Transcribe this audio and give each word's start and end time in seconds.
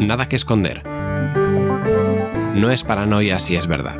Nada 0.00 0.26
que 0.26 0.36
esconder. 0.36 0.82
No 2.54 2.70
es 2.70 2.84
paranoia 2.84 3.38
si 3.38 3.54
es 3.54 3.66
verdad. 3.66 3.98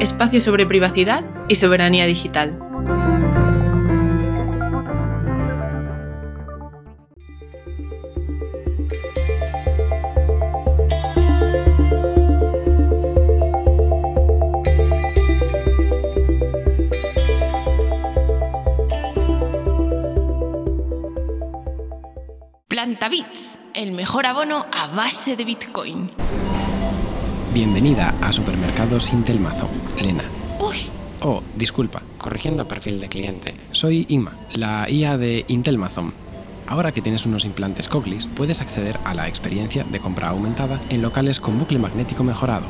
Espacio 0.00 0.40
sobre 0.40 0.64
privacidad 0.64 1.24
y 1.46 1.56
soberanía 1.56 2.06
digital. 2.06 2.58
Mejor 24.14 24.26
abono 24.26 24.64
a 24.70 24.86
base 24.94 25.34
de 25.34 25.44
Bitcoin. 25.44 26.08
Bienvenida 27.52 28.14
a 28.22 28.32
Supermercados 28.32 29.12
Intelmazo, 29.12 29.68
Lena. 30.00 30.22
Uy, 30.60 30.76
Oh, 31.20 31.42
disculpa, 31.56 32.00
corrigiendo 32.16 32.68
perfil 32.68 33.00
de 33.00 33.08
cliente. 33.08 33.54
Soy 33.72 34.06
Inma, 34.08 34.30
la 34.52 34.88
IA 34.88 35.18
de 35.18 35.44
Intelmazon. 35.48 36.14
Ahora 36.68 36.92
que 36.92 37.02
tienes 37.02 37.26
unos 37.26 37.44
implantes 37.44 37.88
Cochlear, 37.88 38.22
puedes 38.36 38.60
acceder 38.60 39.00
a 39.04 39.14
la 39.14 39.26
experiencia 39.26 39.82
de 39.82 39.98
compra 39.98 40.28
aumentada 40.28 40.80
en 40.90 41.02
locales 41.02 41.40
con 41.40 41.58
bucle 41.58 41.80
magnético 41.80 42.22
mejorado. 42.22 42.66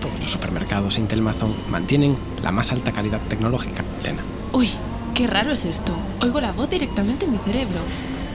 Todos 0.00 0.18
los 0.18 0.32
supermercados 0.32 0.98
Intelmazon 0.98 1.54
mantienen 1.70 2.16
la 2.42 2.50
más 2.50 2.72
alta 2.72 2.90
calidad 2.90 3.20
tecnológica, 3.28 3.84
Lena. 4.02 4.22
uy, 4.52 4.68
qué 5.14 5.28
raro 5.28 5.52
es 5.52 5.64
esto. 5.64 5.92
Oigo 6.22 6.40
la 6.40 6.50
voz 6.50 6.68
directamente 6.68 7.26
en 7.26 7.30
mi 7.30 7.38
cerebro. 7.38 7.78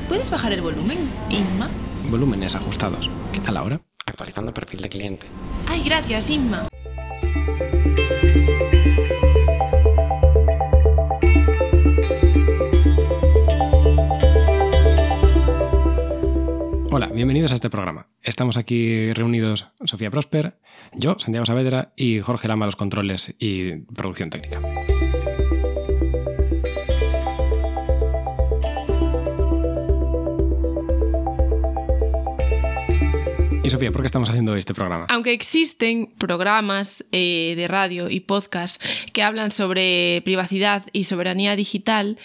¿Puedes 0.08 0.32
bajar 0.32 0.54
el 0.54 0.62
volumen, 0.62 0.98
Inma? 1.30 1.70
Volúmenes 2.10 2.56
ajustados. 2.56 3.10
¿Qué 3.32 3.40
tal 3.40 3.58
ahora? 3.58 3.82
Actualizando 4.06 4.54
perfil 4.54 4.82
de 4.82 4.90
cliente. 4.90 5.26
Ay, 5.68 5.84
gracias, 5.84 6.30
Inma. 6.30 6.68
Hola, 16.92 17.08
bienvenidos 17.08 17.52
a 17.52 17.56
este 17.56 17.72
programa. 17.72 18.08
Estamos 18.22 18.58
aquí 18.58 19.12
reunidos 19.14 19.72
Sofía 19.84 20.12
Prosper, 20.12 20.60
yo, 20.94 21.16
Santiago 21.18 21.46
Saavedra 21.46 21.94
y 21.96 22.20
Jorge 22.20 22.48
Lama 22.48 22.68
los 22.68 22.76
controles 22.76 23.36
y 23.40 23.78
producción 23.96 24.30
técnica. 24.30 24.62
Y 33.66 33.70
Sofía, 33.70 33.94
¿por 33.94 34.02
qué 34.02 34.08
estamos 34.08 34.28
haciendo 34.30 34.58
este 34.58 34.74
programa? 34.74 35.06
Aunque 35.08 35.32
existen 35.32 36.10
programas 36.18 37.06
eh, 37.14 37.54
de 37.56 37.70
radio 37.70 38.10
y 38.10 38.20
podcast 38.20 38.84
que 39.14 39.24
hablan 39.24 39.52
sobre 39.52 40.22
privacidad 40.26 40.84
y 40.92 41.06
soberanía 41.06 41.56
digital, 41.56 42.18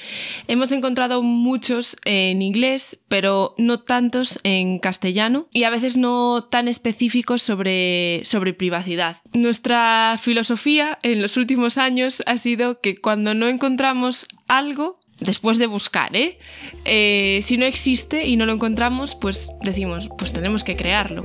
hemos 0.48 0.72
encontrado 0.72 1.22
muchos 1.22 1.96
en 2.04 2.42
inglés, 2.42 2.98
pero 3.06 3.54
no 3.56 3.78
tantos 3.78 4.40
en 4.42 4.80
castellano 4.80 5.46
y 5.52 5.62
a 5.62 5.70
veces 5.70 5.96
no 5.96 6.42
tan 6.50 6.66
específicos 6.66 7.40
sobre, 7.40 8.22
sobre 8.24 8.52
privacidad. 8.52 9.18
Nuestra 9.32 10.16
filosofía 10.20 10.98
en 11.04 11.22
los 11.22 11.36
últimos 11.36 11.78
años 11.78 12.20
ha 12.26 12.36
sido 12.36 12.80
que 12.80 13.00
cuando 13.00 13.34
no 13.34 13.46
encontramos 13.46 14.26
algo, 14.48 14.97
después 15.20 15.58
de 15.58 15.66
buscar, 15.66 16.14
¿eh? 16.16 16.38
Eh, 16.84 17.40
si 17.44 17.56
no 17.56 17.64
existe 17.64 18.26
y 18.26 18.36
no 18.36 18.46
lo 18.46 18.52
encontramos, 18.52 19.14
pues 19.14 19.50
decimos, 19.62 20.08
pues 20.16 20.32
tenemos 20.32 20.64
que 20.64 20.76
crearlo. 20.76 21.24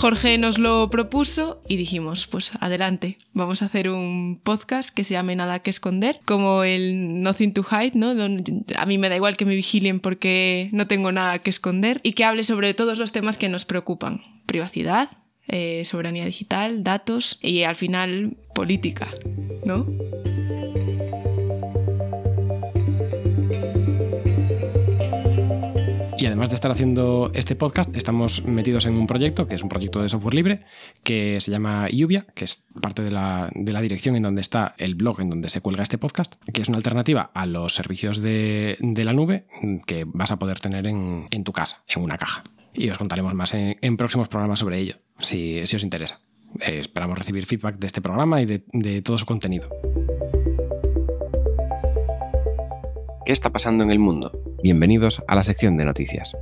Jorge 0.00 0.38
nos 0.38 0.58
lo 0.58 0.88
propuso 0.88 1.60
y 1.68 1.76
dijimos, 1.76 2.26
pues 2.26 2.52
adelante, 2.60 3.18
vamos 3.34 3.60
a 3.60 3.66
hacer 3.66 3.90
un 3.90 4.40
podcast 4.42 4.88
que 4.88 5.04
se 5.04 5.12
llame 5.12 5.36
Nada 5.36 5.58
que 5.58 5.68
esconder, 5.68 6.20
como 6.24 6.64
el 6.64 7.22
Nothing 7.22 7.52
to 7.52 7.66
Hide, 7.70 7.92
¿no? 7.94 8.12
A 8.78 8.86
mí 8.86 8.96
me 8.96 9.10
da 9.10 9.16
igual 9.16 9.36
que 9.36 9.44
me 9.44 9.54
vigilen 9.54 10.00
porque 10.00 10.70
no 10.72 10.86
tengo 10.86 11.12
nada 11.12 11.40
que 11.40 11.50
esconder 11.50 12.00
y 12.02 12.14
que 12.14 12.24
hable 12.24 12.44
sobre 12.44 12.72
todos 12.72 12.98
los 12.98 13.12
temas 13.12 13.36
que 13.36 13.50
nos 13.50 13.66
preocupan. 13.66 14.20
Privacidad, 14.46 15.10
eh, 15.50 15.82
soberanía 15.84 16.24
digital, 16.24 16.82
datos 16.82 17.38
y 17.42 17.64
al 17.64 17.74
final 17.76 18.36
política, 18.54 19.10
¿no? 19.64 19.86
Y 26.18 26.26
además 26.26 26.50
de 26.50 26.54
estar 26.54 26.70
haciendo 26.70 27.30
este 27.32 27.56
podcast, 27.56 27.96
estamos 27.96 28.44
metidos 28.44 28.84
en 28.84 28.92
un 28.92 29.06
proyecto, 29.06 29.46
que 29.46 29.54
es 29.54 29.62
un 29.62 29.70
proyecto 29.70 30.02
de 30.02 30.10
software 30.10 30.34
libre, 30.34 30.60
que 31.02 31.40
se 31.40 31.50
llama 31.50 31.88
Lluvia, 31.88 32.26
que 32.34 32.44
es 32.44 32.66
parte 32.78 33.00
de 33.02 33.10
la, 33.10 33.50
de 33.54 33.72
la 33.72 33.80
dirección 33.80 34.16
en 34.16 34.24
donde 34.24 34.42
está 34.42 34.74
el 34.76 34.96
blog 34.96 35.22
en 35.22 35.30
donde 35.30 35.48
se 35.48 35.62
cuelga 35.62 35.82
este 35.82 35.96
podcast, 35.96 36.34
que 36.52 36.60
es 36.60 36.68
una 36.68 36.76
alternativa 36.76 37.30
a 37.32 37.46
los 37.46 37.74
servicios 37.74 38.20
de, 38.20 38.76
de 38.80 39.04
la 39.04 39.14
nube 39.14 39.46
que 39.86 40.04
vas 40.06 40.30
a 40.30 40.38
poder 40.38 40.60
tener 40.60 40.86
en, 40.86 41.26
en 41.30 41.42
tu 41.42 41.52
casa, 41.52 41.84
en 41.88 42.02
una 42.02 42.18
caja. 42.18 42.44
Y 42.74 42.90
os 42.90 42.98
contaremos 42.98 43.32
más 43.32 43.54
en, 43.54 43.78
en 43.80 43.96
próximos 43.96 44.28
programas 44.28 44.58
sobre 44.58 44.78
ello, 44.78 44.96
si, 45.20 45.60
os 45.60 45.82
interesa. 45.82 46.20
Eh, 46.60 46.80
esperamos 46.80 47.16
recibir 47.16 47.46
feedback 47.46 47.76
de 47.76 47.86
este 47.86 48.00
programa 48.00 48.40
y 48.42 48.46
de, 48.46 48.62
de 48.72 49.02
todo 49.02 49.18
su 49.18 49.26
contenido. 49.26 49.68
¿Qué 53.24 53.32
está 53.32 53.50
pasando 53.50 53.84
en 53.84 53.90
el 53.90 53.98
mundo? 53.98 54.32
Bienvenidos 54.62 55.22
a 55.28 55.34
la 55.34 55.42
sección 55.42 55.76
de 55.76 55.84
noticias. 55.84 56.36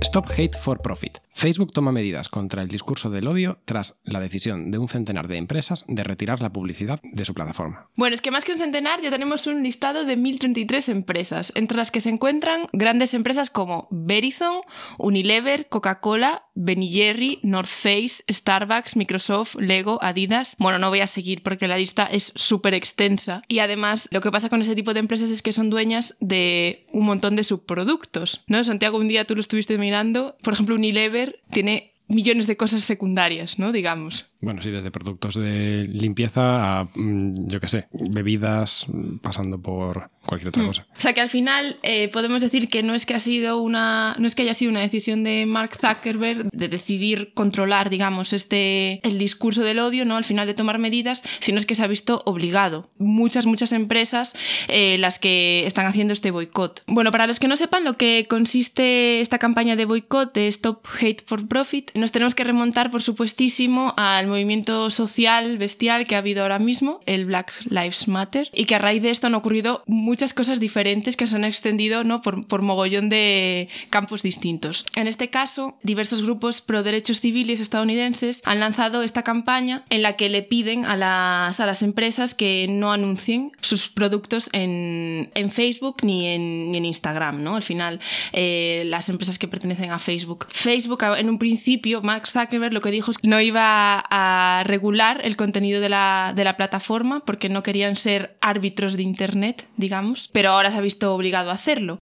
Stop 0.00 0.30
Hate 0.30 0.56
for 0.56 0.80
Profit. 0.80 1.18
Facebook 1.36 1.70
toma 1.74 1.92
medidas 1.92 2.30
contra 2.30 2.62
el 2.62 2.68
discurso 2.68 3.10
del 3.10 3.28
odio 3.28 3.58
tras 3.66 4.00
la 4.04 4.20
decisión 4.20 4.70
de 4.70 4.78
un 4.78 4.88
centenar 4.88 5.28
de 5.28 5.36
empresas 5.36 5.84
de 5.86 6.02
retirar 6.02 6.40
la 6.40 6.50
publicidad 6.50 6.98
de 7.02 7.26
su 7.26 7.34
plataforma. 7.34 7.90
Bueno, 7.94 8.14
es 8.14 8.22
que 8.22 8.30
más 8.30 8.46
que 8.46 8.52
un 8.52 8.58
centenar 8.58 9.02
ya 9.02 9.10
tenemos 9.10 9.46
un 9.46 9.62
listado 9.62 10.06
de 10.06 10.16
1.033 10.16 10.88
empresas, 10.88 11.52
entre 11.54 11.76
las 11.76 11.90
que 11.90 12.00
se 12.00 12.08
encuentran 12.08 12.62
grandes 12.72 13.12
empresas 13.12 13.50
como 13.50 13.86
Verizon, 13.90 14.62
Unilever, 14.96 15.68
Coca-Cola, 15.68 16.46
Ben 16.54 16.82
Jerry, 16.82 17.38
North 17.42 17.68
Face, 17.68 18.24
Starbucks, 18.30 18.96
Microsoft, 18.96 19.56
Lego, 19.56 19.98
Adidas. 20.02 20.56
Bueno, 20.58 20.78
no 20.78 20.88
voy 20.88 21.00
a 21.00 21.06
seguir 21.06 21.42
porque 21.42 21.68
la 21.68 21.76
lista 21.76 22.06
es 22.06 22.32
súper 22.34 22.72
extensa. 22.72 23.42
Y 23.46 23.58
además, 23.58 24.08
lo 24.10 24.22
que 24.22 24.30
pasa 24.30 24.48
con 24.48 24.62
ese 24.62 24.74
tipo 24.74 24.94
de 24.94 25.00
empresas 25.00 25.28
es 25.28 25.42
que 25.42 25.52
son 25.52 25.68
dueñas 25.68 26.16
de 26.20 26.86
un 26.92 27.04
montón 27.04 27.36
de 27.36 27.44
subproductos, 27.44 28.42
¿no? 28.46 28.64
Santiago, 28.64 28.96
un 28.96 29.08
día 29.08 29.26
tú 29.26 29.34
lo 29.34 29.42
estuviste 29.42 29.76
mirando. 29.76 30.38
Por 30.42 30.54
ejemplo, 30.54 30.76
Unilever 30.76 31.25
tiene 31.50 31.92
millones 32.08 32.46
de 32.46 32.56
cosas 32.56 32.82
secundarias, 32.82 33.58
¿no? 33.58 33.72
Digamos. 33.72 34.26
Bueno, 34.46 34.62
sí, 34.62 34.70
desde 34.70 34.92
productos 34.92 35.34
de 35.34 35.88
limpieza 35.88 36.78
a, 36.78 36.84
mm, 36.94 37.48
yo 37.48 37.58
qué 37.58 37.66
sé, 37.66 37.88
bebidas, 37.90 38.86
mm, 38.86 39.16
pasando 39.16 39.60
por 39.60 40.08
cualquier 40.24 40.50
otra 40.50 40.64
cosa. 40.64 40.86
O 40.96 41.00
sea 41.00 41.14
que 41.14 41.20
al 41.20 41.28
final 41.28 41.78
eh, 41.82 42.06
podemos 42.12 42.42
decir 42.42 42.68
que 42.68 42.84
no 42.84 42.94
es 42.94 43.06
que 43.06 43.14
ha 43.14 43.18
sido 43.18 43.60
una. 43.60 44.14
no 44.20 44.26
es 44.28 44.36
que 44.36 44.42
haya 44.42 44.54
sido 44.54 44.70
una 44.70 44.82
decisión 44.82 45.24
de 45.24 45.46
Mark 45.46 45.72
Zuckerberg 45.74 46.48
de 46.52 46.68
decidir 46.68 47.32
controlar, 47.34 47.90
digamos, 47.90 48.32
este. 48.32 49.00
el 49.02 49.18
discurso 49.18 49.64
del 49.64 49.80
odio, 49.80 50.04
¿no? 50.04 50.16
Al 50.16 50.22
final 50.22 50.46
de 50.46 50.54
tomar 50.54 50.78
medidas, 50.78 51.24
sino 51.40 51.58
es 51.58 51.66
que 51.66 51.74
se 51.74 51.82
ha 51.82 51.88
visto 51.88 52.22
obligado. 52.24 52.88
Muchas, 52.98 53.46
muchas 53.46 53.72
empresas 53.72 54.36
eh, 54.68 54.96
las 54.98 55.18
que 55.18 55.66
están 55.66 55.86
haciendo 55.86 56.12
este 56.12 56.30
boicot. 56.30 56.84
Bueno, 56.86 57.10
para 57.10 57.26
los 57.26 57.40
que 57.40 57.48
no 57.48 57.56
sepan 57.56 57.82
lo 57.82 57.94
que 57.94 58.26
consiste 58.30 59.20
esta 59.20 59.40
campaña 59.40 59.74
de 59.74 59.86
boicot 59.86 60.32
de 60.32 60.46
Stop 60.46 60.86
Hate 61.00 61.24
for 61.26 61.48
Profit, 61.48 61.90
nos 61.94 62.12
tenemos 62.12 62.36
que 62.36 62.44
remontar, 62.44 62.92
por 62.92 63.02
supuestísimo, 63.02 63.92
al 63.96 64.35
movimiento 64.36 64.90
social 64.90 65.56
bestial 65.56 66.06
que 66.06 66.14
ha 66.14 66.18
habido 66.18 66.42
ahora 66.42 66.58
mismo, 66.58 67.00
el 67.06 67.24
Black 67.24 67.52
Lives 67.70 68.06
Matter, 68.06 68.50
y 68.52 68.66
que 68.66 68.74
a 68.74 68.78
raíz 68.78 69.02
de 69.02 69.10
esto 69.10 69.26
han 69.26 69.34
ocurrido 69.34 69.82
muchas 69.86 70.34
cosas 70.34 70.60
diferentes 70.60 71.16
que 71.16 71.26
se 71.26 71.36
han 71.36 71.44
extendido 71.44 72.04
¿no? 72.04 72.20
por, 72.20 72.46
por 72.46 72.60
mogollón 72.62 73.08
de 73.08 73.68
campos 73.88 74.22
distintos. 74.22 74.84
En 74.94 75.06
este 75.06 75.30
caso, 75.30 75.78
diversos 75.82 76.22
grupos 76.22 76.60
pro 76.60 76.82
derechos 76.82 77.20
civiles 77.20 77.60
estadounidenses 77.60 78.42
han 78.44 78.60
lanzado 78.60 79.02
esta 79.02 79.22
campaña 79.22 79.84
en 79.88 80.02
la 80.02 80.16
que 80.16 80.28
le 80.28 80.42
piden 80.42 80.84
a 80.84 80.96
las, 80.96 81.58
a 81.58 81.66
las 81.66 81.82
empresas 81.82 82.34
que 82.34 82.66
no 82.68 82.92
anuncien 82.92 83.52
sus 83.62 83.88
productos 83.88 84.50
en, 84.52 85.30
en 85.34 85.50
Facebook 85.50 85.96
ni 86.02 86.26
en, 86.26 86.72
ni 86.72 86.78
en 86.78 86.84
Instagram. 86.84 87.42
¿no? 87.42 87.56
Al 87.56 87.62
final, 87.62 88.00
eh, 88.32 88.82
las 88.86 89.08
empresas 89.08 89.38
que 89.38 89.48
pertenecen 89.48 89.90
a 89.90 89.98
Facebook. 89.98 90.46
Facebook, 90.50 91.02
en 91.16 91.30
un 91.30 91.38
principio, 91.38 92.02
Mark 92.02 92.26
Zuckerberg 92.26 92.74
lo 92.74 92.82
que 92.82 92.90
dijo 92.90 93.10
es 93.10 93.18
que 93.18 93.28
no 93.28 93.40
iba 93.40 94.04
a 94.10 94.15
regular 94.64 95.20
el 95.24 95.36
contenido 95.36 95.80
de 95.80 95.88
la, 95.88 96.32
de 96.34 96.44
la 96.44 96.56
plataforma 96.56 97.20
porque 97.20 97.48
no 97.48 97.62
querían 97.62 97.96
ser 97.96 98.36
árbitros 98.40 98.96
de 98.96 99.02
Internet, 99.02 99.66
digamos, 99.76 100.28
pero 100.32 100.50
ahora 100.50 100.70
se 100.70 100.78
ha 100.78 100.80
visto 100.80 101.14
obligado 101.14 101.50
a 101.50 101.54
hacerlo. 101.54 101.98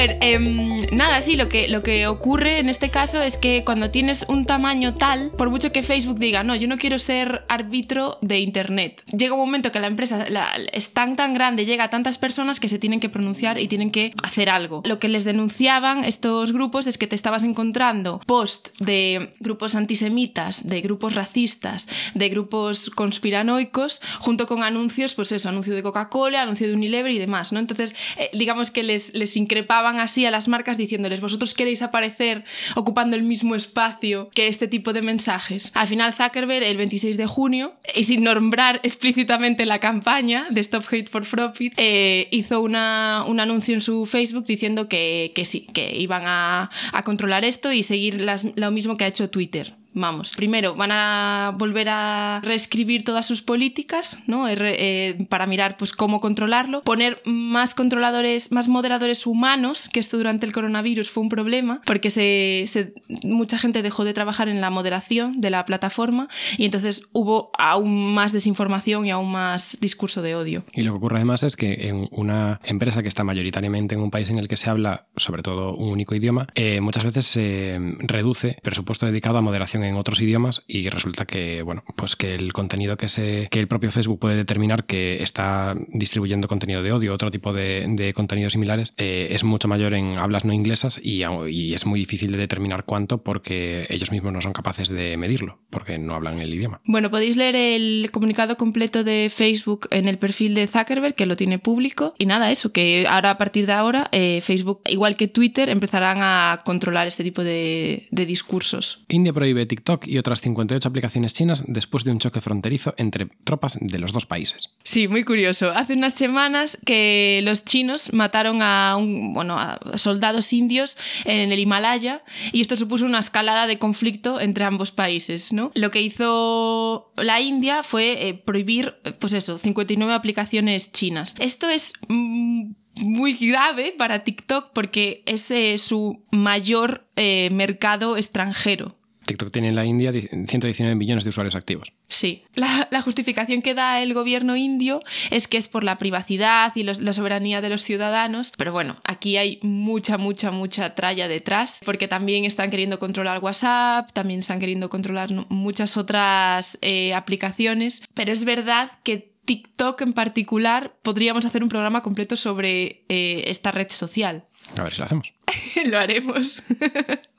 Ver, 0.00 0.18
em, 0.22 0.86
nada, 0.92 1.20
sí, 1.20 1.36
lo 1.36 1.48
que, 1.48 1.68
lo 1.68 1.82
que 1.82 2.06
ocurre 2.06 2.58
en 2.58 2.68
este 2.68 2.90
caso 2.90 3.20
es 3.20 3.36
que 3.36 3.64
cuando 3.64 3.90
tienes 3.90 4.24
un 4.28 4.46
tamaño 4.46 4.94
tal, 4.94 5.30
por 5.32 5.50
mucho 5.50 5.72
que 5.72 5.82
Facebook 5.82 6.18
diga, 6.18 6.42
no, 6.42 6.56
yo 6.56 6.68
no 6.68 6.78
quiero 6.78 6.98
ser 6.98 7.44
árbitro 7.48 8.18
de 8.22 8.38
Internet, 8.38 9.02
llega 9.12 9.34
un 9.34 9.40
momento 9.40 9.72
que 9.72 9.78
la 9.78 9.88
empresa 9.88 10.26
es 10.72 10.92
tan 10.92 11.16
tan 11.16 11.34
grande, 11.34 11.66
llega 11.66 11.84
a 11.84 11.90
tantas 11.90 12.16
personas 12.16 12.60
que 12.60 12.68
se 12.68 12.78
tienen 12.78 13.00
que 13.00 13.08
pronunciar 13.08 13.58
y 13.58 13.68
tienen 13.68 13.90
que 13.90 14.12
hacer 14.22 14.48
algo. 14.48 14.82
Lo 14.84 14.98
que 14.98 15.08
les 15.08 15.24
denunciaban 15.24 16.04
estos 16.04 16.52
grupos 16.52 16.86
es 16.86 16.96
que 16.96 17.06
te 17.06 17.16
estabas 17.16 17.44
encontrando 17.44 18.20
post 18.26 18.68
de 18.78 19.34
grupos 19.40 19.74
antisemitas, 19.74 20.66
de 20.66 20.80
grupos 20.80 21.14
racistas, 21.14 21.88
de 22.14 22.28
grupos 22.30 22.88
conspiranoicos, 22.90 24.00
junto 24.18 24.46
con 24.46 24.62
anuncios, 24.62 25.14
pues 25.14 25.32
eso, 25.32 25.48
anuncio 25.50 25.74
de 25.74 25.82
Coca-Cola, 25.82 26.42
anuncio 26.42 26.66
de 26.66 26.74
Unilever 26.74 27.12
y 27.12 27.18
demás, 27.18 27.52
¿no? 27.52 27.58
Entonces, 27.58 27.94
eh, 28.16 28.30
digamos 28.32 28.70
que 28.70 28.82
les, 28.82 29.14
les 29.14 29.36
increpaban 29.36 29.89
así 29.98 30.26
a 30.26 30.30
las 30.30 30.48
marcas 30.48 30.76
diciéndoles, 30.76 31.20
vosotros 31.20 31.54
queréis 31.54 31.82
aparecer 31.82 32.44
ocupando 32.76 33.16
el 33.16 33.22
mismo 33.22 33.54
espacio 33.54 34.30
que 34.34 34.48
este 34.48 34.68
tipo 34.68 34.92
de 34.92 35.02
mensajes. 35.02 35.72
Al 35.74 35.88
final, 35.88 36.12
Zuckerberg, 36.12 36.62
el 36.62 36.76
26 36.76 37.16
de 37.16 37.26
junio, 37.26 37.74
y 37.94 38.04
sin 38.04 38.22
nombrar 38.22 38.80
explícitamente 38.82 39.66
la 39.66 39.78
campaña 39.78 40.46
de 40.50 40.60
Stop 40.60 40.84
Hate 40.90 41.08
for 41.08 41.26
Profit, 41.26 41.74
eh, 41.76 42.28
hizo 42.30 42.60
una, 42.60 43.24
un 43.26 43.40
anuncio 43.40 43.74
en 43.74 43.80
su 43.80 44.06
Facebook 44.06 44.44
diciendo 44.44 44.88
que, 44.88 45.32
que 45.34 45.44
sí, 45.44 45.66
que 45.72 45.96
iban 45.96 46.22
a, 46.26 46.70
a 46.92 47.04
controlar 47.04 47.44
esto 47.44 47.72
y 47.72 47.82
seguir 47.82 48.24
lo 48.54 48.70
mismo 48.70 48.96
que 48.96 49.04
ha 49.04 49.08
hecho 49.08 49.30
Twitter. 49.30 49.79
Vamos, 49.92 50.32
primero 50.36 50.74
van 50.74 50.92
a 50.92 51.54
volver 51.58 51.88
a 51.88 52.40
reescribir 52.42 53.02
todas 53.04 53.26
sus 53.26 53.42
políticas, 53.42 54.18
¿no? 54.26 54.46
Eh, 54.48 55.26
para 55.28 55.46
mirar 55.46 55.76
pues 55.76 55.92
cómo 55.92 56.20
controlarlo, 56.20 56.82
poner 56.82 57.20
más 57.24 57.74
controladores, 57.74 58.52
más 58.52 58.68
moderadores 58.68 59.26
humanos, 59.26 59.88
que 59.92 60.00
esto 60.00 60.16
durante 60.16 60.46
el 60.46 60.52
coronavirus 60.52 61.10
fue 61.10 61.22
un 61.22 61.28
problema, 61.28 61.80
porque 61.86 62.10
se, 62.10 62.94
mucha 63.24 63.58
gente 63.58 63.82
dejó 63.82 64.04
de 64.04 64.12
trabajar 64.12 64.48
en 64.48 64.60
la 64.60 64.70
moderación 64.70 65.40
de 65.40 65.50
la 65.50 65.64
plataforma 65.64 66.28
y 66.56 66.64
entonces 66.64 67.08
hubo 67.12 67.50
aún 67.58 68.14
más 68.14 68.32
desinformación 68.32 69.06
y 69.06 69.10
aún 69.10 69.30
más 69.30 69.78
discurso 69.80 70.22
de 70.22 70.34
odio. 70.34 70.64
Y 70.72 70.82
lo 70.82 70.92
que 70.92 70.98
ocurre 70.98 71.16
además 71.16 71.42
es 71.42 71.56
que 71.56 71.88
en 71.88 72.08
una 72.12 72.60
empresa 72.64 73.02
que 73.02 73.08
está 73.08 73.24
mayoritariamente 73.24 73.94
en 73.94 74.02
un 74.02 74.10
país 74.10 74.30
en 74.30 74.38
el 74.38 74.48
que 74.48 74.56
se 74.56 74.70
habla 74.70 75.06
sobre 75.16 75.42
todo 75.42 75.74
un 75.74 75.90
único 75.90 76.14
idioma, 76.14 76.46
eh, 76.54 76.80
muchas 76.80 77.04
veces 77.04 77.26
se 77.26 77.78
reduce 78.00 78.56
presupuesto 78.62 79.06
dedicado 79.06 79.38
a 79.38 79.40
moderación 79.40 79.79
en 79.82 79.96
otros 79.96 80.20
idiomas 80.20 80.62
y 80.66 80.88
resulta 80.88 81.26
que, 81.26 81.62
bueno, 81.62 81.84
pues 81.96 82.16
que 82.16 82.34
el 82.34 82.52
contenido 82.52 82.96
que, 82.96 83.08
se, 83.08 83.48
que 83.50 83.60
el 83.60 83.68
propio 83.68 83.90
Facebook 83.90 84.18
puede 84.18 84.36
determinar 84.36 84.84
que 84.84 85.22
está 85.22 85.76
distribuyendo 85.88 86.48
contenido 86.48 86.82
de 86.82 86.92
odio, 86.92 87.12
otro 87.12 87.30
tipo 87.30 87.52
de, 87.52 87.86
de 87.88 88.14
contenidos 88.14 88.52
similares, 88.52 88.92
eh, 88.96 89.28
es 89.30 89.44
mucho 89.44 89.68
mayor 89.68 89.94
en 89.94 90.18
hablas 90.18 90.44
no 90.44 90.52
inglesas 90.52 91.00
y, 91.02 91.22
y, 91.48 91.74
es 91.74 91.86
muy 91.86 92.00
difícil 92.00 92.32
de 92.32 92.38
determinar 92.38 92.84
cuánto 92.84 93.22
porque 93.22 93.86
ellos 93.90 94.10
mismos 94.10 94.32
no 94.32 94.40
son 94.40 94.52
capaces 94.52 94.88
de 94.88 95.16
medirlo, 95.16 95.58
porque 95.70 95.98
no 95.98 96.14
hablan 96.14 96.38
el 96.40 96.54
idioma. 96.54 96.80
Bueno, 96.84 97.10
podéis 97.10 97.36
leer 97.36 97.56
el 97.56 98.10
comunicado 98.10 98.56
completo 98.56 99.04
de 99.04 99.30
Facebook 99.34 99.88
en 99.90 100.08
el 100.08 100.18
perfil 100.18 100.54
de 100.54 100.66
Zuckerberg, 100.66 101.14
que 101.14 101.26
lo 101.26 101.36
tiene 101.36 101.58
público, 101.58 102.14
y 102.18 102.26
nada, 102.26 102.50
eso, 102.50 102.72
que 102.72 103.06
ahora 103.08 103.30
a 103.30 103.38
partir 103.38 103.66
de 103.66 103.72
ahora 103.72 104.08
eh, 104.12 104.40
Facebook, 104.42 104.80
igual 104.86 105.16
que 105.16 105.28
Twitter, 105.28 105.68
empezarán 105.68 106.18
a 106.20 106.62
controlar 106.64 107.06
este 107.06 107.22
tipo 107.22 107.42
de, 107.44 108.08
de 108.10 108.26
discursos. 108.26 109.04
India 109.08 109.32
prohíbe 109.32 109.66
TikTok 109.70 110.08
y 110.08 110.18
otras 110.18 110.40
58 110.40 110.88
aplicaciones 110.88 111.32
chinas 111.32 111.62
después 111.68 112.02
de 112.02 112.10
un 112.10 112.18
choque 112.18 112.40
fronterizo 112.40 112.92
entre 112.96 113.26
tropas 113.44 113.78
de 113.80 113.98
los 114.00 114.12
dos 114.12 114.26
países. 114.26 114.70
Sí, 114.82 115.06
muy 115.06 115.22
curioso. 115.22 115.70
Hace 115.70 115.94
unas 115.94 116.14
semanas 116.14 116.76
que 116.84 117.40
los 117.44 117.64
chinos 117.64 118.12
mataron 118.12 118.62
a, 118.62 118.96
un, 118.96 119.32
bueno, 119.32 119.56
soldados 119.94 120.52
indios 120.52 120.98
en 121.24 121.52
el 121.52 121.58
Himalaya 121.60 122.24
y 122.52 122.62
esto 122.62 122.76
supuso 122.76 123.06
una 123.06 123.20
escalada 123.20 123.68
de 123.68 123.78
conflicto 123.78 124.40
entre 124.40 124.64
ambos 124.64 124.90
países. 124.90 125.52
¿no? 125.52 125.70
Lo 125.76 125.92
que 125.92 126.02
hizo 126.02 127.12
la 127.16 127.40
India 127.40 127.84
fue 127.84 128.28
eh, 128.28 128.34
prohibir, 128.34 128.96
pues 129.20 129.34
eso, 129.34 129.56
59 129.56 130.12
aplicaciones 130.12 130.90
chinas. 130.90 131.36
Esto 131.38 131.68
es... 131.68 131.92
Mm, 132.08 132.72
muy 132.96 133.34
grave 133.34 133.94
para 133.96 134.24
TikTok 134.24 134.72
porque 134.72 135.22
es 135.26 135.50
eh, 135.50 135.78
su 135.78 136.24
mayor 136.30 137.06
eh, 137.16 137.48
mercado 137.50 138.16
extranjero. 138.16 138.96
TikTok 139.30 139.52
tiene 139.52 139.68
en 139.68 139.76
la 139.76 139.84
India 139.84 140.10
119 140.12 140.96
millones 140.96 141.22
de 141.22 141.30
usuarios 141.30 141.54
activos. 141.54 141.92
Sí, 142.08 142.42
la, 142.54 143.00
justificación 143.00 143.62
que 143.62 143.74
da 143.74 144.02
el 144.02 144.12
gobierno 144.12 144.56
indio 144.56 145.02
es 145.30 145.46
que 145.46 145.56
es 145.56 145.68
por 145.68 145.84
la 145.84 145.98
privacidad 145.98 146.72
y 146.74 146.82
la 146.82 147.12
soberanía 147.12 147.60
de 147.60 147.68
los 147.68 147.82
ciudadanos, 147.82 148.52
pero 148.56 148.72
bueno, 148.72 148.96
aquí 149.04 149.36
hay 149.36 149.60
mucha, 149.62 150.18
mucha, 150.18 150.50
mucha 150.50 150.96
tralla 150.96 151.28
detrás, 151.28 151.78
porque 151.84 152.08
también 152.08 152.44
están 152.44 152.70
queriendo 152.70 152.98
controlar 152.98 153.38
WhatsApp, 153.38 154.10
también 154.12 154.40
están 154.40 154.58
queriendo 154.58 154.90
controlar 154.90 155.30
muchas 155.48 155.96
otras 155.96 156.76
eh, 156.82 157.14
aplicaciones, 157.14 158.02
pero 158.14 158.32
es 158.32 158.44
verdad 158.44 158.90
que 159.04 159.30
TikTok 159.44 160.00
en 160.02 160.12
particular 160.12 160.96
podríamos 161.02 161.44
hacer 161.44 161.62
un 161.62 161.68
programa 161.68 162.02
completo 162.02 162.34
sobre 162.34 163.04
eh, 163.08 163.44
esta 163.46 163.70
red 163.70 163.90
social. 163.90 164.44
A 164.76 164.82
ver 164.82 164.92
si 164.92 164.98
lo 164.98 165.04
hacemos. 165.04 165.32
lo 165.86 165.98
haremos. 165.98 166.62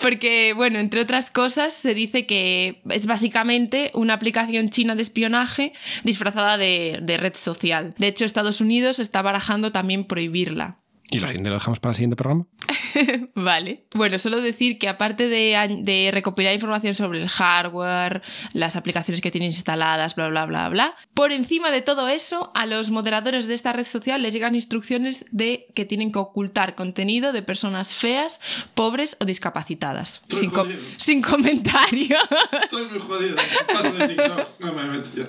Porque, 0.00 0.52
bueno, 0.54 0.78
entre 0.78 1.00
otras 1.00 1.30
cosas, 1.30 1.72
se 1.74 1.94
dice 1.94 2.26
que 2.26 2.80
es 2.88 3.06
básicamente 3.06 3.90
una 3.94 4.14
aplicación 4.14 4.70
china 4.70 4.94
de 4.94 5.02
espionaje 5.02 5.72
disfrazada 6.04 6.56
de, 6.56 6.98
de 7.02 7.16
red 7.16 7.34
social. 7.36 7.94
De 7.98 8.08
hecho, 8.08 8.24
Estados 8.24 8.60
Unidos 8.60 8.98
está 8.98 9.22
barajando 9.22 9.72
también 9.72 10.04
prohibirla. 10.04 10.78
¿Y 11.12 11.18
lo 11.18 11.26
siguiente 11.26 11.50
lo 11.50 11.56
dejamos 11.56 11.80
para 11.80 11.90
el 11.90 11.96
siguiente 11.96 12.14
programa? 12.14 12.46
vale. 13.34 13.84
Bueno, 13.94 14.16
solo 14.18 14.40
decir 14.40 14.78
que 14.78 14.88
aparte 14.88 15.28
de, 15.28 16.10
recopilar 16.12 16.54
información 16.54 16.94
sobre 16.94 17.20
el 17.20 17.28
hardware, 17.28 18.22
las 18.52 18.76
aplicaciones 18.76 19.20
que 19.20 19.32
tienen 19.32 19.48
instaladas, 19.48 20.14
bla, 20.14 20.28
bla, 20.28 20.46
bla, 20.46 20.68
bla, 20.68 20.94
por 21.12 21.32
encima 21.32 21.72
de 21.72 21.82
todo 21.82 22.08
eso, 22.08 22.52
a 22.54 22.64
los 22.66 22.90
moderadores 22.90 23.48
de 23.48 23.54
esta 23.54 23.72
red 23.72 23.86
social 23.86 24.22
les 24.22 24.32
llegan 24.32 24.54
instrucciones 24.54 25.26
de 25.32 25.66
que 25.74 25.84
tienen 25.84 26.12
que 26.12 26.20
ocultar 26.20 26.76
contenido 26.76 27.32
de 27.32 27.42
personas 27.42 27.92
feas, 27.92 28.40
pobres 28.74 29.16
o 29.20 29.24
discapacitadas. 29.24 30.24
Sin, 30.28 30.52
sin, 30.96 31.22
comentario. 31.22 32.18
Estoy 32.62 32.86
muy 32.86 33.00
jodido. 33.00 33.36
Paso 33.66 33.92
de 33.94 34.08
TikTok. 34.08 34.60
No 34.60 34.72
me 34.74 34.84
meto 34.84 35.08
ya. 35.16 35.28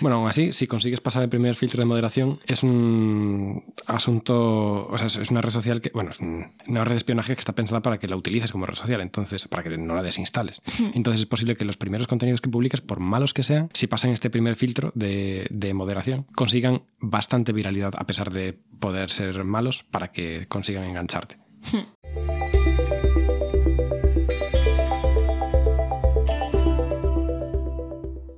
bueno, 0.00 0.18
aún 0.18 0.28
así, 0.28 0.52
si 0.52 0.68
consigues 0.68 1.00
pasar 1.00 1.24
el 1.24 1.28
primer 1.28 1.56
filtro 1.56 1.80
de 1.80 1.86
moderación, 1.86 2.38
es 2.46 2.62
un 2.62 3.64
asunto 3.88 4.11
o 4.26 4.98
sea, 4.98 5.06
es 5.06 5.30
una 5.30 5.40
red 5.40 5.50
social 5.50 5.80
que, 5.80 5.90
bueno, 5.94 6.10
es 6.10 6.20
una 6.20 6.84
red 6.84 6.92
de 6.92 6.96
espionaje 6.96 7.34
que 7.34 7.40
está 7.40 7.54
pensada 7.54 7.80
para 7.82 7.98
que 7.98 8.08
la 8.08 8.16
utilices 8.16 8.52
como 8.52 8.66
red 8.66 8.74
social, 8.74 9.00
entonces, 9.00 9.48
para 9.48 9.62
que 9.62 9.76
no 9.76 9.94
la 9.94 10.02
desinstales. 10.02 10.62
Entonces 10.94 11.22
es 11.22 11.26
posible 11.26 11.56
que 11.56 11.64
los 11.64 11.76
primeros 11.76 12.06
contenidos 12.06 12.40
que 12.40 12.50
publiques, 12.50 12.80
por 12.80 13.00
malos 13.00 13.34
que 13.34 13.42
sean, 13.42 13.70
si 13.72 13.86
pasan 13.86 14.10
este 14.10 14.30
primer 14.30 14.56
filtro 14.56 14.92
de, 14.94 15.46
de 15.50 15.74
moderación, 15.74 16.26
consigan 16.34 16.82
bastante 16.98 17.52
viralidad 17.52 17.94
a 17.96 18.06
pesar 18.06 18.32
de 18.32 18.58
poder 18.78 19.10
ser 19.10 19.44
malos 19.44 19.84
para 19.84 20.12
que 20.12 20.46
consigan 20.48 20.84
engancharte. 20.84 21.38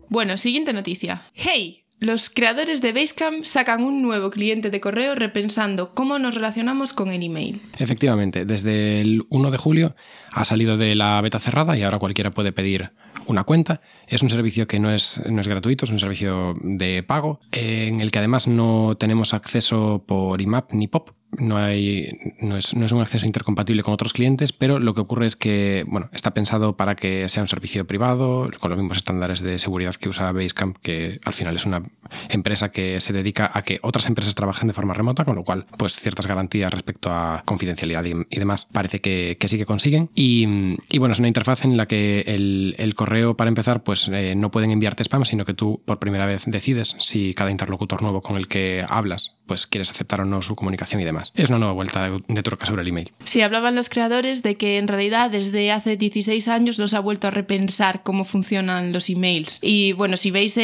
Bueno, 0.08 0.38
siguiente 0.38 0.72
noticia. 0.72 1.26
¡Hey! 1.34 1.83
Los 2.04 2.28
creadores 2.28 2.82
de 2.82 2.92
Basecamp 2.92 3.44
sacan 3.44 3.82
un 3.82 4.02
nuevo 4.02 4.28
cliente 4.30 4.68
de 4.68 4.78
correo 4.78 5.14
repensando 5.14 5.94
cómo 5.94 6.18
nos 6.18 6.34
relacionamos 6.34 6.92
con 6.92 7.10
el 7.10 7.22
email. 7.22 7.62
Efectivamente, 7.78 8.44
desde 8.44 9.00
el 9.00 9.24
1 9.30 9.50
de 9.50 9.56
julio 9.56 9.96
ha 10.34 10.44
salido 10.44 10.76
de 10.76 10.94
la 10.94 11.20
beta 11.20 11.38
cerrada 11.38 11.78
y 11.78 11.82
ahora 11.82 11.98
cualquiera 11.98 12.30
puede 12.30 12.52
pedir 12.52 12.90
una 13.26 13.44
cuenta. 13.44 13.80
Es 14.06 14.22
un 14.22 14.30
servicio 14.30 14.66
que 14.66 14.80
no 14.80 14.90
es, 14.90 15.20
no 15.30 15.40
es 15.40 15.48
gratuito, 15.48 15.84
es 15.84 15.90
un 15.90 16.00
servicio 16.00 16.56
de 16.60 17.02
pago, 17.02 17.40
en 17.52 18.00
el 18.00 18.10
que 18.10 18.18
además 18.18 18.48
no 18.48 18.96
tenemos 18.98 19.32
acceso 19.32 20.04
por 20.06 20.40
IMAP 20.40 20.72
ni 20.72 20.88
POP, 20.88 21.12
no, 21.38 21.56
hay, 21.56 22.08
no, 22.40 22.56
es, 22.56 22.74
no 22.74 22.86
es 22.86 22.92
un 22.92 23.00
acceso 23.00 23.26
intercompatible 23.26 23.82
con 23.82 23.94
otros 23.94 24.12
clientes, 24.12 24.52
pero 24.52 24.78
lo 24.78 24.94
que 24.94 25.00
ocurre 25.00 25.26
es 25.26 25.36
que 25.36 25.84
bueno, 25.86 26.08
está 26.12 26.34
pensado 26.34 26.76
para 26.76 26.94
que 26.94 27.28
sea 27.28 27.42
un 27.42 27.48
servicio 27.48 27.86
privado, 27.86 28.50
con 28.60 28.70
los 28.70 28.78
mismos 28.78 28.98
estándares 28.98 29.40
de 29.40 29.58
seguridad 29.58 29.94
que 29.94 30.08
usa 30.08 30.32
Basecamp, 30.32 30.76
que 30.78 31.20
al 31.24 31.32
final 31.32 31.56
es 31.56 31.66
una 31.66 31.82
empresa 32.28 32.70
que 32.70 33.00
se 33.00 33.12
dedica 33.12 33.50
a 33.52 33.62
que 33.62 33.78
otras 33.82 34.06
empresas 34.06 34.34
trabajen 34.34 34.68
de 34.68 34.74
forma 34.74 34.94
remota, 34.94 35.24
con 35.24 35.36
lo 35.36 35.44
cual, 35.44 35.66
pues 35.76 35.94
ciertas 35.94 36.26
garantías 36.26 36.72
respecto 36.72 37.10
a 37.10 37.42
confidencialidad 37.44 38.04
y, 38.04 38.38
demás 38.38 38.66
parece 38.66 39.00
que, 39.00 39.36
sí 39.44 39.58
que 39.58 39.66
consiguen. 39.66 40.10
Y, 40.26 40.98
bueno, 40.98 41.12
es 41.12 41.18
una 41.18 41.28
interfaz 41.28 41.66
en 41.66 41.76
la 41.76 41.86
que 41.86 42.20
el, 42.26 42.94
correo, 42.94 43.36
para 43.36 43.48
empezar, 43.48 43.82
pues 43.82 44.08
eh, 44.08 44.34
no 44.34 44.50
pueden 44.50 44.70
enviarte 44.70 45.02
spam, 45.02 45.26
sino 45.26 45.44
que 45.44 45.52
tú 45.52 45.82
por 45.84 45.98
primera 45.98 46.24
vez 46.24 46.44
decides 46.46 46.96
si 46.98 47.34
cada 47.34 47.50
interlocutor 47.50 48.00
nuevo 48.00 48.22
con 48.22 48.36
el 48.36 48.48
que 48.48 48.86
hablas, 48.88 49.42
pues 49.46 49.66
quieres 49.66 49.90
aceptar 49.90 50.22
o 50.22 50.24
no 50.24 50.40
su 50.40 50.54
comunicación 50.54 51.02
y 51.02 51.04
demás. 51.04 51.32
Es 51.34 51.50
una 51.50 51.58
nueva 51.58 51.74
vuelta 51.74 52.08
de, 52.08 52.22
de 52.26 52.42
sobre 52.64 52.82
el 52.82 52.88
email. 52.88 53.12
Sí, 53.24 53.42
hablaban 53.42 53.74
los 53.74 53.90
creadores 53.90 54.42
de 54.42 54.56
que 54.56 54.78
en 54.78 54.88
realidad 54.88 55.30
desde 55.30 55.70
hace 55.70 55.98
16 55.98 56.48
años 56.48 56.78
nos 56.78 56.94
ha 56.94 57.00
vuelto 57.00 57.28
a 57.28 57.30
repensar 57.30 58.02
cómo 58.02 58.24
funcionan 58.24 58.94
los 58.94 59.10
emails. 59.10 59.58
Y 59.60 59.92
bueno, 59.92 60.16
si 60.16 60.30
veis 60.30 60.58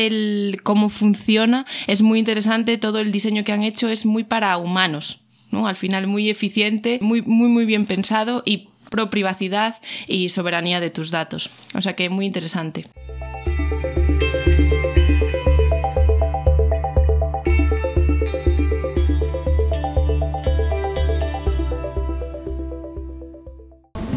cómo 0.63 0.89
funciona, 0.89 1.67
es 1.87 2.01
muy 2.01 2.19
interesante, 2.19 2.79
todo 2.79 2.99
el 2.99 3.13
diseño 3.13 3.45
que 3.45 3.53
han 3.53 3.63
hecho 3.63 3.89
es 3.89 4.07
muy 4.07 4.25
para 4.25 4.57
humanos 4.57 5.21
¿no? 5.51 5.67
Al 5.67 5.77
final 5.77 6.07
muy 6.07 6.31
eficiente, 6.31 6.99
muy, 7.03 7.23
muy, 7.23 7.49
muy 7.49 7.65
bien 7.65 7.87
pensado 7.87 8.43
y 8.47 8.69
pro 8.91 9.09
privacidad 9.09 9.77
y 10.07 10.29
soberanía 10.29 10.81
de 10.81 10.91
tus 10.91 11.11
datos. 11.11 11.49
O 11.75 11.81
sea 11.81 11.97
que 11.97 12.11
muy 12.11 12.27
interesante. 12.27 12.85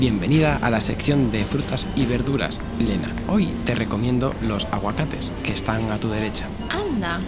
Bienvenida 0.04 0.58
a 0.62 0.70
la 0.70 0.82
sección 0.82 1.32
de 1.32 1.46
frutas 1.46 1.88
y 1.96 2.06
verduras, 2.06 2.60
Lena. 2.78 3.08
Hoy 3.30 3.48
te 3.66 3.74
recomiendo 3.74 4.36
los 4.42 4.66
aguacates, 4.66 5.32
que 5.46 5.54
están 5.54 5.90
a 5.92 5.98
tu 5.98 6.10
derecha. 6.10 6.46
Anda, 6.70 7.22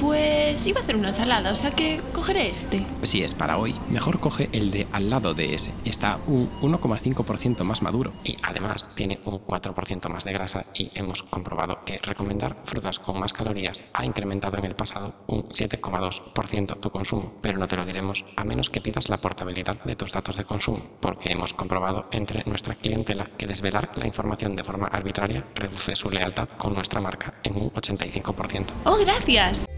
pues 0.00 0.66
iba 0.66 0.80
a 0.80 0.82
hacer 0.82 0.96
una 0.96 1.08
ensalada, 1.08 1.52
o 1.52 1.56
sea 1.56 1.70
que 1.70 2.00
cogeré 2.14 2.48
este. 2.48 2.86
Si 3.02 3.22
es 3.22 3.34
para 3.34 3.58
hoy, 3.58 3.76
mejor 3.90 4.18
coge 4.18 4.48
el 4.52 4.70
de 4.70 4.86
al 4.92 5.10
lado 5.10 5.34
de 5.34 5.54
ese. 5.54 5.72
Está 5.84 6.18
un 6.26 6.50
1,5% 6.62 7.62
más 7.64 7.82
maduro 7.82 8.12
y 8.24 8.36
además 8.42 8.88
tiene 8.94 9.20
un 9.26 9.38
4% 9.44 10.08
más 10.08 10.24
de 10.24 10.32
grasa 10.32 10.64
y 10.74 10.90
hemos 10.94 11.22
comprobado 11.22 11.84
que 11.84 11.98
recomendar 11.98 12.56
frutas 12.64 12.98
con 12.98 13.20
más 13.20 13.32
calorías 13.32 13.82
ha 13.92 14.04
incrementado 14.04 14.56
en 14.58 14.64
el 14.64 14.74
pasado 14.74 15.14
un 15.26 15.48
7,2% 15.50 16.80
tu 16.80 16.90
consumo. 16.90 17.34
Pero 17.42 17.58
no 17.58 17.68
te 17.68 17.76
lo 17.76 17.84
diremos 17.84 18.24
a 18.36 18.44
menos 18.44 18.70
que 18.70 18.80
pidas 18.80 19.08
la 19.10 19.20
portabilidad 19.20 19.82
de 19.84 19.96
tus 19.96 20.12
datos 20.12 20.36
de 20.36 20.44
consumo, 20.44 20.80
porque 21.00 21.32
hemos 21.32 21.52
comprobado 21.52 22.06
entre 22.10 22.42
nuestra 22.44 22.74
clientela 22.74 23.30
que 23.36 23.46
desvelar 23.46 23.90
la 23.96 24.06
información 24.06 24.56
de 24.56 24.64
forma 24.64 24.86
arbitraria 24.86 25.44
reduce 25.54 25.94
su 25.94 26.10
lealtad 26.10 26.48
con 26.56 26.74
nuestra 26.74 27.00
marca 27.00 27.34
en 27.42 27.56
un 27.56 27.70
85%. 27.72 28.66
¡Oh, 28.84 28.96
gracias! 28.96 29.69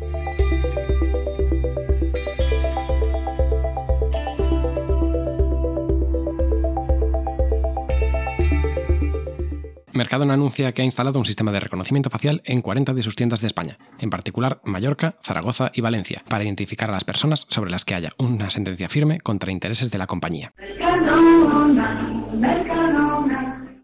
Mercadona 10.02 10.34
anuncia 10.34 10.72
que 10.72 10.82
ha 10.82 10.84
instalado 10.84 11.20
un 11.20 11.24
sistema 11.24 11.52
de 11.52 11.60
reconocimiento 11.60 12.10
facial 12.10 12.42
en 12.44 12.60
40 12.60 12.92
de 12.92 13.04
sus 13.04 13.14
tiendas 13.14 13.40
de 13.40 13.46
España, 13.46 13.78
en 14.00 14.10
particular 14.10 14.60
Mallorca, 14.64 15.14
Zaragoza 15.22 15.70
y 15.72 15.80
Valencia, 15.80 16.24
para 16.28 16.42
identificar 16.42 16.90
a 16.90 16.92
las 16.92 17.04
personas 17.04 17.46
sobre 17.48 17.70
las 17.70 17.84
que 17.84 17.94
haya 17.94 18.10
una 18.18 18.50
sentencia 18.50 18.88
firme 18.88 19.20
contra 19.20 19.52
intereses 19.52 19.92
de 19.92 19.98
la 19.98 20.08
compañía. 20.08 20.52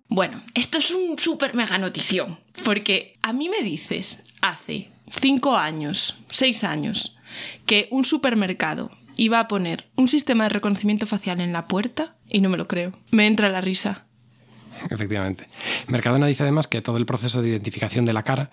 Bueno, 0.08 0.42
esto 0.54 0.78
es 0.78 0.90
un 0.90 1.16
súper 1.18 1.54
mega 1.54 1.78
notición, 1.78 2.40
porque 2.64 3.16
a 3.22 3.32
mí 3.32 3.48
me 3.48 3.62
dices 3.62 4.24
hace 4.40 4.90
5 5.10 5.56
años, 5.56 6.18
6 6.30 6.64
años, 6.64 7.16
que 7.64 7.86
un 7.92 8.04
supermercado 8.04 8.90
iba 9.14 9.38
a 9.38 9.46
poner 9.46 9.88
un 9.94 10.08
sistema 10.08 10.44
de 10.44 10.50
reconocimiento 10.50 11.06
facial 11.06 11.40
en 11.40 11.52
la 11.52 11.68
puerta 11.68 12.16
y 12.28 12.40
no 12.40 12.48
me 12.48 12.58
lo 12.58 12.66
creo. 12.66 12.98
Me 13.12 13.28
entra 13.28 13.50
la 13.50 13.60
risa. 13.60 14.07
Efectivamente. 14.90 15.46
Mercadona 15.88 16.26
dice 16.26 16.42
además 16.42 16.66
que 16.66 16.82
todo 16.82 16.96
el 16.96 17.06
proceso 17.06 17.42
de 17.42 17.48
identificación 17.48 18.04
de 18.04 18.12
la 18.12 18.22
cara 18.22 18.50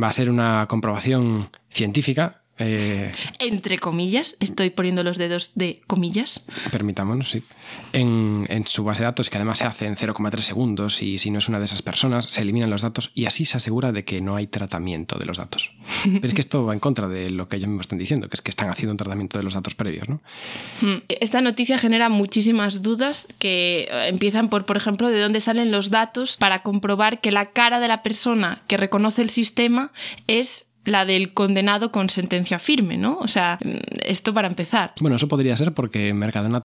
va 0.00 0.08
a 0.08 0.12
ser 0.12 0.30
una 0.30 0.66
comprobación 0.68 1.50
científica. 1.70 2.42
Eh, 2.58 3.12
Entre 3.38 3.78
comillas, 3.78 4.36
estoy 4.40 4.70
poniendo 4.70 5.04
los 5.04 5.16
dedos 5.16 5.52
de 5.54 5.80
comillas. 5.86 6.44
permitámonos, 6.70 7.30
sí. 7.30 7.42
En, 7.92 8.46
en 8.48 8.66
su 8.66 8.84
base 8.84 9.00
de 9.00 9.06
datos, 9.06 9.30
que 9.30 9.36
además 9.36 9.58
se 9.58 9.64
hace 9.64 9.86
en 9.86 9.96
0,3 9.96 10.40
segundos 10.40 11.02
y 11.02 11.18
si 11.18 11.30
no 11.30 11.38
es 11.38 11.48
una 11.48 11.58
de 11.58 11.66
esas 11.66 11.82
personas, 11.82 12.26
se 12.26 12.42
eliminan 12.42 12.70
los 12.70 12.82
datos 12.82 13.10
y 13.14 13.26
así 13.26 13.44
se 13.44 13.56
asegura 13.56 13.92
de 13.92 14.04
que 14.04 14.20
no 14.20 14.36
hay 14.36 14.46
tratamiento 14.46 15.18
de 15.18 15.26
los 15.26 15.38
datos. 15.38 15.70
Pero 16.04 16.26
es 16.26 16.34
que 16.34 16.40
esto 16.40 16.64
va 16.64 16.74
en 16.74 16.80
contra 16.80 17.08
de 17.08 17.30
lo 17.30 17.48
que 17.48 17.56
ellos 17.56 17.68
mismos 17.68 17.84
están 17.84 17.98
diciendo, 17.98 18.28
que 18.28 18.34
es 18.34 18.42
que 18.42 18.50
están 18.50 18.70
haciendo 18.70 18.92
un 18.92 18.98
tratamiento 18.98 19.38
de 19.38 19.44
los 19.44 19.54
datos 19.54 19.74
previos, 19.74 20.08
¿no? 20.08 20.20
Hmm. 20.80 20.98
Esta 21.08 21.40
noticia 21.40 21.78
genera 21.78 22.08
muchísimas 22.08 22.82
dudas 22.82 23.28
que 23.38 23.88
eh, 23.90 24.08
empiezan 24.08 24.48
por, 24.48 24.64
por 24.64 24.76
ejemplo, 24.76 25.08
de 25.08 25.20
dónde 25.20 25.40
salen 25.40 25.70
los 25.70 25.90
datos 25.90 26.36
para 26.36 26.60
comprobar 26.60 27.20
que 27.20 27.32
la 27.32 27.46
cara 27.46 27.80
de 27.80 27.88
la 27.88 28.02
persona 28.02 28.62
que 28.66 28.76
reconoce 28.76 29.22
el 29.22 29.30
sistema 29.30 29.90
es 30.26 30.67
la 30.88 31.04
del 31.04 31.32
condenado 31.34 31.92
con 31.92 32.10
sentencia 32.10 32.58
firme, 32.58 32.96
¿no? 32.96 33.18
O 33.20 33.28
sea, 33.28 33.58
esto 34.04 34.32
para 34.34 34.48
empezar. 34.48 34.92
Bueno, 35.00 35.16
eso 35.16 35.28
podría 35.28 35.56
ser 35.56 35.72
porque 35.72 36.12
Mercadona 36.14 36.62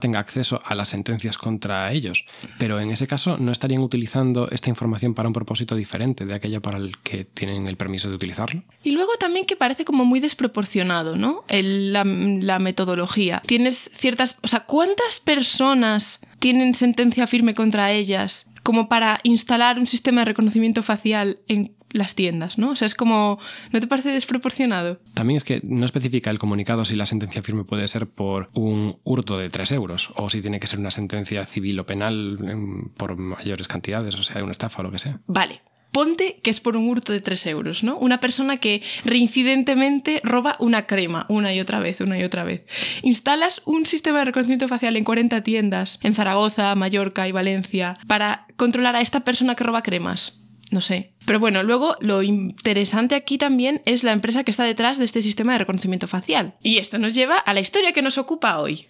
tenga 0.00 0.20
acceso 0.20 0.62
a 0.64 0.76
las 0.76 0.88
sentencias 0.90 1.36
contra 1.36 1.90
ellos, 1.92 2.24
pero 2.56 2.78
en 2.78 2.90
ese 2.90 3.08
caso 3.08 3.36
no 3.36 3.50
estarían 3.50 3.82
utilizando 3.82 4.48
esta 4.48 4.70
información 4.70 5.12
para 5.12 5.26
un 5.28 5.32
propósito 5.32 5.74
diferente 5.74 6.24
de 6.24 6.34
aquello 6.34 6.62
para 6.62 6.78
el 6.78 6.96
que 6.98 7.24
tienen 7.24 7.66
el 7.66 7.76
permiso 7.76 8.08
de 8.08 8.14
utilizarlo. 8.14 8.62
Y 8.84 8.92
luego 8.92 9.10
también 9.18 9.44
que 9.44 9.56
parece 9.56 9.84
como 9.84 10.04
muy 10.04 10.20
desproporcionado, 10.20 11.16
¿no? 11.16 11.42
El- 11.48 11.92
la, 11.92 12.04
la 12.04 12.60
metodología. 12.60 13.42
Tienes 13.44 13.90
ciertas... 13.92 14.36
O 14.42 14.46
sea, 14.46 14.60
¿cuántas 14.66 15.18
personas 15.18 16.20
tienen 16.38 16.74
sentencia 16.74 17.26
firme 17.26 17.56
contra 17.56 17.90
ellas 17.90 18.47
como 18.62 18.88
para 18.88 19.20
instalar 19.22 19.78
un 19.78 19.86
sistema 19.86 20.22
de 20.22 20.26
reconocimiento 20.26 20.82
facial 20.82 21.38
en 21.48 21.72
las 21.90 22.14
tiendas, 22.14 22.58
¿no? 22.58 22.70
O 22.70 22.76
sea, 22.76 22.86
es 22.86 22.94
como... 22.94 23.38
¿No 23.72 23.80
te 23.80 23.86
parece 23.86 24.10
desproporcionado? 24.10 25.00
También 25.14 25.38
es 25.38 25.44
que 25.44 25.60
no 25.64 25.86
especifica 25.86 26.30
el 26.30 26.38
comunicado 26.38 26.84
si 26.84 26.96
la 26.96 27.06
sentencia 27.06 27.42
firme 27.42 27.64
puede 27.64 27.88
ser 27.88 28.06
por 28.06 28.50
un 28.52 28.98
hurto 29.04 29.38
de 29.38 29.50
3 29.50 29.72
euros 29.72 30.10
o 30.16 30.28
si 30.28 30.40
tiene 30.40 30.60
que 30.60 30.66
ser 30.66 30.78
una 30.78 30.90
sentencia 30.90 31.44
civil 31.46 31.80
o 31.80 31.86
penal 31.86 32.38
em, 32.48 32.88
por 32.90 33.16
mayores 33.16 33.68
cantidades, 33.68 34.14
o 34.14 34.22
sea, 34.22 34.42
una 34.42 34.52
estafa 34.52 34.80
o 34.80 34.84
lo 34.84 34.90
que 34.90 34.98
sea. 34.98 35.20
Vale. 35.26 35.62
Ponte 35.98 36.38
que 36.44 36.50
es 36.50 36.60
por 36.60 36.76
un 36.76 36.88
hurto 36.88 37.12
de 37.12 37.20
3 37.20 37.46
euros, 37.46 37.82
¿no? 37.82 37.98
Una 37.98 38.20
persona 38.20 38.58
que 38.58 38.84
reincidentemente 39.04 40.20
roba 40.22 40.54
una 40.60 40.86
crema 40.86 41.26
una 41.28 41.52
y 41.52 41.58
otra 41.58 41.80
vez, 41.80 42.00
una 42.00 42.16
y 42.16 42.22
otra 42.22 42.44
vez. 42.44 42.64
Instalas 43.02 43.62
un 43.64 43.84
sistema 43.84 44.20
de 44.20 44.26
reconocimiento 44.26 44.68
facial 44.68 44.96
en 44.96 45.02
40 45.02 45.42
tiendas, 45.42 45.98
en 46.04 46.14
Zaragoza, 46.14 46.72
Mallorca 46.76 47.26
y 47.26 47.32
Valencia, 47.32 47.94
para 48.06 48.46
controlar 48.54 48.94
a 48.94 49.00
esta 49.00 49.24
persona 49.24 49.56
que 49.56 49.64
roba 49.64 49.82
cremas. 49.82 50.40
No 50.70 50.82
sé. 50.82 51.14
Pero 51.26 51.40
bueno, 51.40 51.64
luego 51.64 51.96
lo 51.98 52.22
interesante 52.22 53.16
aquí 53.16 53.36
también 53.36 53.82
es 53.84 54.04
la 54.04 54.12
empresa 54.12 54.44
que 54.44 54.52
está 54.52 54.62
detrás 54.62 54.98
de 54.98 55.04
este 55.04 55.20
sistema 55.20 55.54
de 55.54 55.58
reconocimiento 55.58 56.06
facial. 56.06 56.54
Y 56.62 56.78
esto 56.78 56.98
nos 56.98 57.12
lleva 57.12 57.38
a 57.38 57.54
la 57.54 57.58
historia 57.58 57.90
que 57.90 58.02
nos 58.02 58.18
ocupa 58.18 58.60
hoy. 58.60 58.86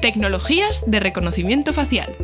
Tecnologías 0.00 0.82
de 0.86 1.00
reconocimiento 1.00 1.74
facial. 1.74 2.16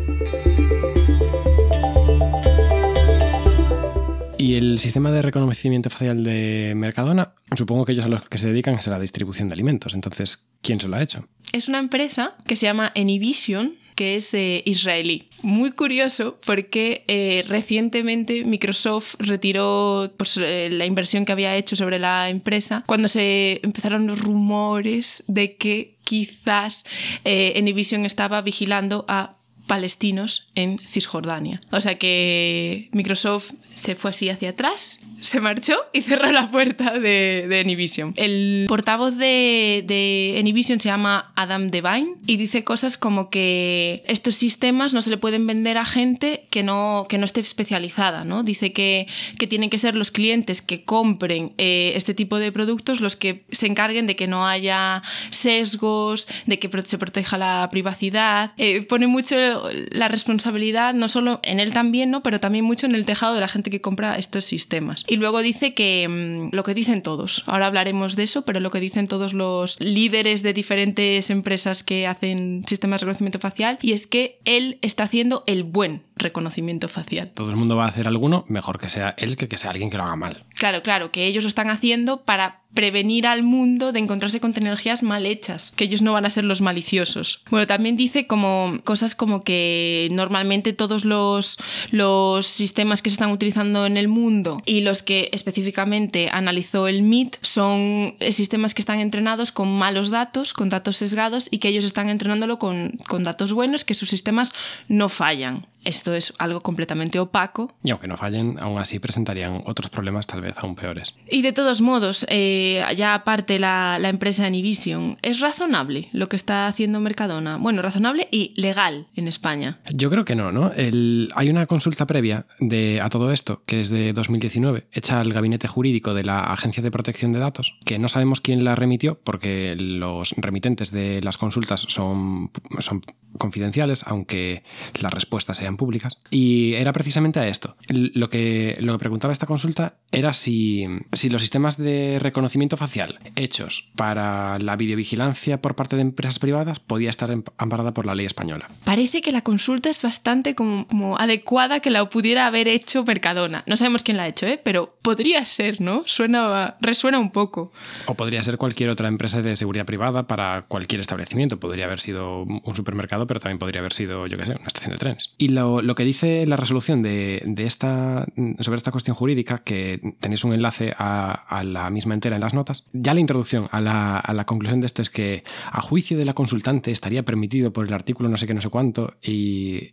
Y 4.40 4.54
el 4.54 4.78
sistema 4.78 5.10
de 5.10 5.20
reconocimiento 5.20 5.90
facial 5.90 6.24
de 6.24 6.72
Mercadona, 6.74 7.34
supongo 7.54 7.84
que 7.84 7.92
ellos 7.92 8.06
a 8.06 8.08
los 8.08 8.26
que 8.26 8.38
se 8.38 8.48
dedican 8.48 8.74
es 8.74 8.88
a 8.88 8.90
la 8.90 8.98
distribución 8.98 9.48
de 9.48 9.54
alimentos. 9.54 9.92
Entonces, 9.92 10.48
¿quién 10.62 10.80
se 10.80 10.88
lo 10.88 10.96
ha 10.96 11.02
hecho? 11.02 11.28
es 11.52 11.68
una 11.68 11.78
empresa 11.78 12.36
que 12.46 12.56
se 12.56 12.66
llama 12.66 12.92
Anyvision, 12.94 13.74
que 13.94 14.16
es 14.16 14.32
eh, 14.34 14.62
israelí. 14.64 15.28
Muy 15.42 15.72
curioso 15.72 16.38
porque 16.46 17.04
eh, 17.08 17.44
recientemente 17.48 18.44
Microsoft 18.44 19.16
retiró 19.18 20.12
pues, 20.16 20.36
eh, 20.36 20.68
la 20.70 20.86
inversión 20.86 21.24
que 21.24 21.32
había 21.32 21.56
hecho 21.56 21.76
sobre 21.76 21.98
la 21.98 22.30
empresa 22.30 22.84
cuando 22.86 23.08
se 23.08 23.60
empezaron 23.62 24.06
los 24.06 24.20
rumores 24.20 25.24
de 25.26 25.56
que 25.56 25.96
quizás 26.04 26.84
Anyvision 27.24 28.06
estaba 28.06 28.42
vigilando 28.42 29.04
a 29.06 29.36
palestinos 29.70 30.48
en 30.56 30.80
Cisjordania. 30.80 31.60
O 31.70 31.80
sea 31.80 31.96
que 31.96 32.88
Microsoft 32.90 33.52
se 33.76 33.94
fue 33.94 34.10
así 34.10 34.28
hacia 34.28 34.50
atrás, 34.50 34.98
se 35.20 35.40
marchó 35.40 35.76
y 35.92 36.00
cerró 36.00 36.32
la 36.32 36.50
puerta 36.50 36.98
de, 36.98 37.46
de 37.48 37.60
Anyvision. 37.60 38.12
El 38.16 38.64
portavoz 38.66 39.16
de, 39.16 39.84
de 39.86 40.34
Anyvision 40.40 40.80
se 40.80 40.88
llama 40.88 41.32
Adam 41.36 41.68
Devine 41.68 42.16
y 42.26 42.36
dice 42.36 42.64
cosas 42.64 42.96
como 42.96 43.30
que 43.30 44.02
estos 44.06 44.34
sistemas 44.34 44.92
no 44.92 45.02
se 45.02 45.10
le 45.10 45.18
pueden 45.18 45.46
vender 45.46 45.78
a 45.78 45.84
gente 45.84 46.46
que 46.50 46.64
no, 46.64 47.06
que 47.08 47.18
no 47.18 47.24
esté 47.24 47.40
especializada, 47.40 48.24
¿no? 48.24 48.42
Dice 48.42 48.72
que, 48.72 49.06
que 49.38 49.46
tienen 49.46 49.70
que 49.70 49.78
ser 49.78 49.94
los 49.94 50.10
clientes 50.10 50.62
que 50.62 50.84
compren 50.84 51.52
eh, 51.58 51.92
este 51.94 52.12
tipo 52.12 52.38
de 52.38 52.50
productos 52.50 53.00
los 53.00 53.16
que 53.16 53.44
se 53.52 53.66
encarguen 53.66 54.08
de 54.08 54.16
que 54.16 54.26
no 54.26 54.46
haya 54.46 55.02
sesgos, 55.30 56.26
de 56.46 56.58
que 56.58 56.68
se 56.82 56.98
proteja 56.98 57.38
la 57.38 57.68
privacidad. 57.70 58.52
Eh, 58.56 58.82
pone 58.82 59.06
mucho 59.06 59.36
la 59.72 60.08
responsabilidad, 60.08 60.94
no 60.94 61.08
solo 61.08 61.40
en 61.42 61.60
él 61.60 61.72
también, 61.72 62.10
¿no? 62.10 62.22
pero 62.22 62.40
también 62.40 62.64
mucho 62.64 62.86
en 62.86 62.94
el 62.94 63.06
tejado 63.06 63.34
de 63.34 63.40
la 63.40 63.48
gente 63.48 63.70
que 63.70 63.80
compra 63.80 64.16
estos 64.16 64.44
sistemas. 64.44 65.04
Y 65.06 65.16
luego 65.16 65.42
dice 65.42 65.74
que 65.74 66.06
mm, 66.08 66.54
lo 66.54 66.64
que 66.64 66.74
dicen 66.74 67.02
todos, 67.02 67.44
ahora 67.46 67.66
hablaremos 67.66 68.16
de 68.16 68.24
eso, 68.24 68.42
pero 68.42 68.60
lo 68.60 68.70
que 68.70 68.80
dicen 68.80 69.08
todos 69.08 69.32
los 69.32 69.78
líderes 69.80 70.42
de 70.42 70.52
diferentes 70.52 71.30
empresas 71.30 71.82
que 71.84 72.06
hacen 72.06 72.64
sistemas 72.66 73.00
de 73.00 73.06
reconocimiento 73.06 73.38
facial, 73.38 73.78
y 73.82 73.92
es 73.92 74.06
que 74.06 74.40
él 74.44 74.78
está 74.82 75.04
haciendo 75.04 75.44
el 75.46 75.64
buen 75.64 76.02
reconocimiento 76.20 76.88
facial. 76.88 77.32
Todo 77.34 77.50
el 77.50 77.56
mundo 77.56 77.76
va 77.76 77.86
a 77.86 77.88
hacer 77.88 78.06
alguno, 78.06 78.44
mejor 78.48 78.78
que 78.78 78.88
sea 78.88 79.14
él 79.18 79.36
que 79.36 79.48
que 79.48 79.58
sea 79.58 79.70
alguien 79.70 79.90
que 79.90 79.96
lo 79.96 80.04
haga 80.04 80.16
mal. 80.16 80.44
Claro, 80.54 80.82
claro, 80.82 81.10
que 81.10 81.26
ellos 81.26 81.44
lo 81.44 81.48
están 81.48 81.70
haciendo 81.70 82.22
para 82.22 82.60
prevenir 82.74 83.26
al 83.26 83.42
mundo 83.42 83.92
de 83.92 83.98
encontrarse 83.98 84.40
con 84.40 84.52
tecnologías 84.52 85.02
mal 85.02 85.26
hechas, 85.26 85.72
que 85.74 85.84
ellos 85.84 86.02
no 86.02 86.12
van 86.12 86.24
a 86.24 86.30
ser 86.30 86.44
los 86.44 86.60
maliciosos. 86.60 87.42
Bueno, 87.50 87.66
también 87.66 87.96
dice 87.96 88.26
como 88.26 88.80
cosas 88.84 89.14
como 89.14 89.42
que 89.42 90.08
normalmente 90.12 90.72
todos 90.72 91.04
los, 91.04 91.58
los 91.90 92.46
sistemas 92.46 93.02
que 93.02 93.10
se 93.10 93.14
están 93.14 93.32
utilizando 93.32 93.86
en 93.86 93.96
el 93.96 94.08
mundo 94.08 94.62
y 94.66 94.82
los 94.82 95.02
que 95.02 95.30
específicamente 95.32 96.28
analizó 96.32 96.86
el 96.86 97.02
MIT 97.02 97.36
son 97.40 98.14
sistemas 98.30 98.74
que 98.74 98.82
están 98.82 99.00
entrenados 99.00 99.50
con 99.52 99.68
malos 99.76 100.10
datos, 100.10 100.52
con 100.52 100.68
datos 100.68 100.96
sesgados 100.96 101.48
y 101.50 101.58
que 101.58 101.68
ellos 101.68 101.84
están 101.84 102.08
entrenándolo 102.08 102.58
con, 102.58 102.98
con 103.08 103.24
datos 103.24 103.52
buenos, 103.52 103.84
que 103.84 103.94
sus 103.94 104.10
sistemas 104.10 104.52
no 104.88 105.08
fallan. 105.08 105.66
Esto 105.84 106.09
es 106.14 106.32
algo 106.38 106.60
completamente 106.62 107.18
opaco. 107.18 107.72
Y 107.82 107.90
aunque 107.90 108.08
no 108.08 108.16
fallen, 108.16 108.58
aún 108.60 108.78
así 108.78 108.98
presentarían 108.98 109.62
otros 109.66 109.90
problemas 109.90 110.26
tal 110.26 110.40
vez 110.40 110.54
aún 110.58 110.74
peores. 110.74 111.16
Y 111.30 111.42
de 111.42 111.52
todos 111.52 111.80
modos, 111.80 112.26
eh, 112.28 112.84
ya 112.96 113.14
aparte 113.14 113.58
la, 113.58 113.98
la 114.00 114.08
empresa 114.08 114.46
Anivision, 114.46 115.18
¿es 115.22 115.40
razonable 115.40 116.08
lo 116.12 116.28
que 116.28 116.36
está 116.36 116.66
haciendo 116.66 117.00
Mercadona? 117.00 117.56
Bueno, 117.56 117.82
razonable 117.82 118.28
y 118.30 118.52
legal 118.56 119.06
en 119.16 119.28
España. 119.28 119.80
Yo 119.94 120.10
creo 120.10 120.24
que 120.24 120.34
no, 120.36 120.52
¿no? 120.52 120.72
El- 120.72 121.30
hay 121.36 121.48
una 121.50 121.66
consulta 121.66 122.06
previa 122.06 122.46
de, 122.60 123.00
a 123.00 123.08
todo 123.08 123.32
esto, 123.32 123.62
que 123.66 123.80
es 123.80 123.90
de 123.90 124.12
2019, 124.12 124.86
hecha 124.92 125.20
al 125.20 125.32
gabinete 125.32 125.68
jurídico 125.68 126.14
de 126.14 126.24
la 126.24 126.40
Agencia 126.40 126.82
de 126.82 126.90
Protección 126.90 127.32
de 127.32 127.38
Datos, 127.38 127.78
que 127.84 127.98
no 127.98 128.08
sabemos 128.08 128.40
quién 128.40 128.64
la 128.64 128.74
remitió 128.74 129.18
porque 129.22 129.74
los 129.78 130.32
remitentes 130.36 130.90
de 130.90 131.20
las 131.22 131.38
consultas 131.38 131.82
son, 131.88 132.50
son 132.78 133.02
confidenciales, 133.38 134.02
aunque 134.06 134.62
las 135.00 135.12
respuestas 135.12 135.56
sean 135.56 135.76
públicas. 135.76 135.99
Y 136.30 136.74
era 136.74 136.92
precisamente 136.92 137.38
a 137.40 137.48
esto. 137.48 137.76
Lo 137.88 138.30
que, 138.30 138.76
lo 138.80 138.92
que 138.94 138.98
preguntaba 138.98 139.32
esta 139.32 139.46
consulta 139.46 139.94
era 140.12 140.34
si, 140.34 140.86
si 141.12 141.28
los 141.28 141.42
sistemas 141.42 141.76
de 141.76 142.18
reconocimiento 142.20 142.76
facial 142.76 143.18
hechos 143.36 143.90
para 143.96 144.58
la 144.58 144.76
videovigilancia 144.76 145.60
por 145.60 145.76
parte 145.76 145.96
de 145.96 146.02
empresas 146.02 146.38
privadas 146.38 146.80
podía 146.80 147.10
estar 147.10 147.30
em- 147.30 147.44
amparada 147.58 147.94
por 147.94 148.06
la 148.06 148.14
ley 148.14 148.26
española. 148.26 148.68
Parece 148.84 149.20
que 149.22 149.32
la 149.32 149.42
consulta 149.42 149.88
es 149.90 150.02
bastante 150.02 150.54
como, 150.54 150.86
como 150.88 151.18
adecuada 151.18 151.80
que 151.80 151.90
la 151.90 152.04
pudiera 152.08 152.46
haber 152.46 152.68
hecho 152.68 153.04
Mercadona. 153.04 153.62
No 153.66 153.76
sabemos 153.76 154.02
quién 154.02 154.16
la 154.16 154.24
ha 154.24 154.28
hecho, 154.28 154.46
¿eh? 154.46 154.60
pero 154.62 154.96
podría 155.02 155.44
ser, 155.46 155.80
¿no? 155.80 156.02
Suena, 156.06 156.76
resuena 156.80 157.18
un 157.18 157.30
poco. 157.30 157.72
O 158.06 158.14
podría 158.14 158.42
ser 158.42 158.56
cualquier 158.56 158.90
otra 158.90 159.08
empresa 159.08 159.42
de 159.42 159.56
seguridad 159.56 159.86
privada 159.86 160.26
para 160.26 160.62
cualquier 160.62 161.00
establecimiento. 161.00 161.60
Podría 161.60 161.86
haber 161.86 162.00
sido 162.00 162.42
un 162.42 162.74
supermercado, 162.76 163.26
pero 163.26 163.40
también 163.40 163.58
podría 163.58 163.80
haber 163.80 163.92
sido, 163.92 164.26
yo 164.26 164.36
qué 164.38 164.46
sé, 164.46 164.52
una 164.52 164.66
estación 164.66 164.92
de 164.92 164.98
trenes. 164.98 165.30
Y 165.38 165.48
lo, 165.48 165.82
lo 165.82 165.89
que 165.94 166.04
dice 166.04 166.46
la 166.46 166.56
resolución 166.56 167.02
de, 167.02 167.42
de 167.46 167.64
esta, 167.66 168.26
sobre 168.60 168.76
esta 168.76 168.90
cuestión 168.90 169.14
jurídica, 169.16 169.58
que 169.64 170.00
tenéis 170.20 170.44
un 170.44 170.52
enlace 170.52 170.92
a, 170.96 171.32
a 171.32 171.64
la 171.64 171.90
misma 171.90 172.14
entera 172.14 172.36
en 172.36 172.42
las 172.42 172.54
notas, 172.54 172.88
ya 172.92 173.14
la 173.14 173.20
introducción 173.20 173.68
a 173.70 173.80
la, 173.80 174.18
a 174.18 174.32
la 174.34 174.44
conclusión 174.46 174.80
de 174.80 174.86
esto 174.86 175.02
es 175.02 175.10
que 175.10 175.44
a 175.70 175.80
juicio 175.80 176.18
de 176.18 176.24
la 176.24 176.34
consultante 176.34 176.90
estaría 176.90 177.22
permitido 177.24 177.72
por 177.72 177.86
el 177.86 177.92
artículo 177.94 178.28
no 178.28 178.36
sé 178.36 178.46
qué, 178.46 178.54
no 178.54 178.60
sé 178.60 178.68
cuánto, 178.68 179.14
y, 179.22 179.92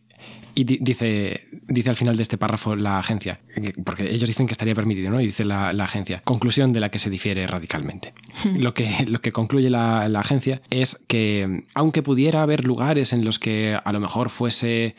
y 0.56 0.64
di- 0.64 0.80
dice, 0.82 1.42
dice 1.68 1.90
al 1.92 1.96
final 1.96 2.16
de 2.18 2.24
este 2.24 2.38
párrafo 2.38 2.76
la 2.76 2.98
agencia, 3.00 3.40
que- 3.54 3.74
porque 3.84 4.10
ellos 4.10 4.28
dicen 4.28 4.48
que 4.48 4.54
estaría 4.54 4.74
permitido, 4.76 5.12
¿no? 5.12 5.22
Y 5.22 5.28
dice 5.28 5.46
la, 5.46 5.72
la 5.74 5.84
agencia, 5.86 6.22
conclusión 6.24 6.74
de 6.74 6.80
la 6.80 6.90
que 6.90 6.98
se 7.00 7.10
difiere 7.12 7.46
radicalmente. 7.46 8.14
lo, 8.58 8.74
que, 8.74 9.06
lo 9.08 9.22
que 9.22 9.32
concluye 9.32 9.70
la, 9.70 10.10
la 10.10 10.20
agencia 10.22 10.62
es 10.72 11.00
que, 11.08 11.64
aunque 11.76 12.02
pudiera 12.04 12.42
haber 12.42 12.66
lugares 12.66 13.14
en 13.14 13.24
los 13.24 13.38
que 13.40 13.78
a 13.84 13.94
lo 13.94 14.00
mejor 14.00 14.30
fuese 14.30 14.96